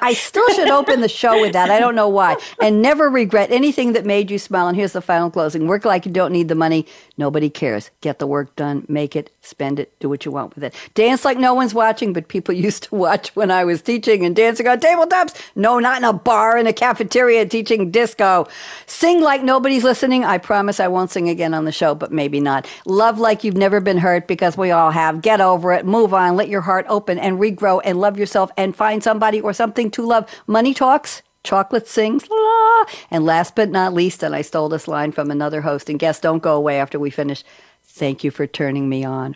I 0.00 0.14
still 0.14 0.48
should 0.54 0.70
open 0.70 1.00
the 1.00 1.08
show 1.08 1.40
with 1.40 1.52
that. 1.58 1.70
I 1.70 1.78
don't 1.80 1.94
know 1.94 2.08
why. 2.08 2.36
And 2.60 2.82
never 2.82 3.08
regret 3.08 3.50
anything 3.52 3.92
that 3.92 4.04
made 4.04 4.30
you 4.30 4.38
smile. 4.38 4.66
And 4.68 4.76
here's 4.76 4.92
the 4.92 5.00
final 5.00 5.30
closing 5.30 5.68
work 5.68 5.84
like 5.84 6.04
you 6.06 6.12
don't 6.12 6.32
need 6.32 6.48
the 6.48 6.54
money. 6.54 6.86
Nobody 7.16 7.48
cares. 7.48 7.90
Get 8.00 8.18
the 8.18 8.26
work 8.26 8.54
done, 8.56 8.84
make 8.88 9.14
it, 9.14 9.30
spend 9.42 9.78
it, 9.78 9.92
do 10.00 10.08
what 10.08 10.24
you 10.24 10.32
want 10.32 10.54
with 10.54 10.64
it. 10.64 10.74
Dance 10.94 11.24
like 11.24 11.38
no 11.38 11.54
one's 11.54 11.74
watching, 11.74 12.12
but 12.12 12.28
people 12.28 12.54
used 12.66 12.84
to 12.84 12.94
watch 12.94 13.34
when 13.36 13.50
I 13.50 13.64
was 13.64 13.80
teaching 13.82 14.24
and 14.24 14.34
dancing 14.34 14.66
on 14.66 14.80
tabletops. 14.80 15.34
No, 15.54 15.78
not 15.78 15.98
in 15.98 16.04
a 16.04 16.12
bar, 16.12 16.58
in 16.58 16.66
a 16.66 16.72
cafeteria 16.72 17.46
teaching 17.46 17.90
disco. 17.90 18.48
Sing 18.86 19.20
like 19.20 19.42
nobody's 19.42 19.84
listening. 19.84 20.24
I 20.24 20.38
promise 20.38 20.80
I 20.80 20.88
won't 20.88 21.10
sing 21.10 21.28
again 21.28 21.54
on 21.54 21.64
the 21.64 21.72
show, 21.72 21.94
but 21.94 22.12
maybe 22.12 22.40
not. 22.40 22.66
Love 22.86 23.18
like 23.18 23.44
you've 23.44 23.56
never 23.56 23.80
been 23.80 23.98
hurt 23.98 24.26
because 24.26 24.56
we 24.56 24.70
all 24.70 24.90
have. 24.90 25.22
Get 25.22 25.40
over 25.40 25.72
it, 25.72 25.86
move 25.86 26.12
on, 26.12 26.36
let 26.36 26.48
your 26.48 26.62
heart 26.62 26.86
open 26.88 27.18
and 27.18 27.38
regrow 27.38 27.80
and 27.84 28.00
love 28.00 28.18
yourself 28.18 28.50
and 28.56 28.74
find 28.76 29.02
somebody 29.02 29.40
or 29.40 29.52
something 29.52 29.90
to 29.92 30.04
love. 30.06 30.28
Money 30.46 30.74
talks. 30.74 31.22
Chocolate 31.48 31.88
sings, 31.88 32.28
la. 32.28 32.84
And 33.10 33.24
last 33.24 33.56
but 33.56 33.70
not 33.70 33.94
least, 33.94 34.22
and 34.22 34.34
I 34.34 34.42
stole 34.42 34.68
this 34.68 34.86
line 34.86 35.12
from 35.12 35.30
another 35.30 35.62
host, 35.62 35.88
and 35.88 35.98
guests 35.98 36.20
don't 36.20 36.42
go 36.42 36.54
away 36.54 36.78
after 36.78 36.98
we 36.98 37.08
finish. 37.08 37.42
Thank 37.82 38.22
you 38.22 38.30
for 38.30 38.46
turning 38.46 38.86
me 38.86 39.02
on. 39.02 39.34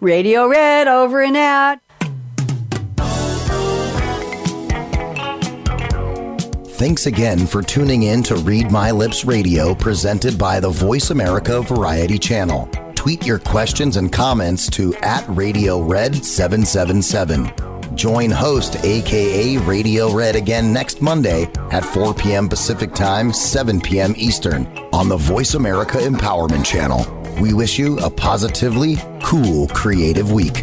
Radio 0.00 0.46
Red 0.46 0.86
over 0.86 1.20
and 1.20 1.36
out. 1.36 1.80
Thanks 6.76 7.06
again 7.06 7.48
for 7.48 7.60
tuning 7.60 8.04
in 8.04 8.22
to 8.22 8.36
Read 8.36 8.70
My 8.70 8.92
Lips 8.92 9.24
Radio 9.24 9.74
presented 9.74 10.38
by 10.38 10.60
the 10.60 10.70
Voice 10.70 11.10
America 11.10 11.60
Variety 11.62 12.20
Channel. 12.20 12.68
Tweet 12.94 13.26
your 13.26 13.40
questions 13.40 13.96
and 13.96 14.12
comments 14.12 14.70
to 14.70 14.94
at 14.98 15.24
Radio 15.26 15.80
Red 15.80 16.24
777. 16.24 17.71
Join 17.94 18.30
host 18.30 18.84
aka 18.84 19.58
Radio 19.58 20.12
Red 20.12 20.36
again 20.36 20.72
next 20.72 21.02
Monday 21.02 21.50
at 21.70 21.84
4 21.84 22.14
p.m. 22.14 22.48
Pacific 22.48 22.94
Time, 22.94 23.32
7 23.32 23.80
p.m. 23.80 24.14
Eastern 24.16 24.66
on 24.92 25.08
the 25.08 25.16
Voice 25.16 25.54
America 25.54 25.98
Empowerment 25.98 26.64
Channel. 26.64 27.06
We 27.40 27.52
wish 27.54 27.78
you 27.78 27.98
a 27.98 28.10
positively 28.10 28.96
cool 29.22 29.68
creative 29.68 30.32
week. 30.32 30.62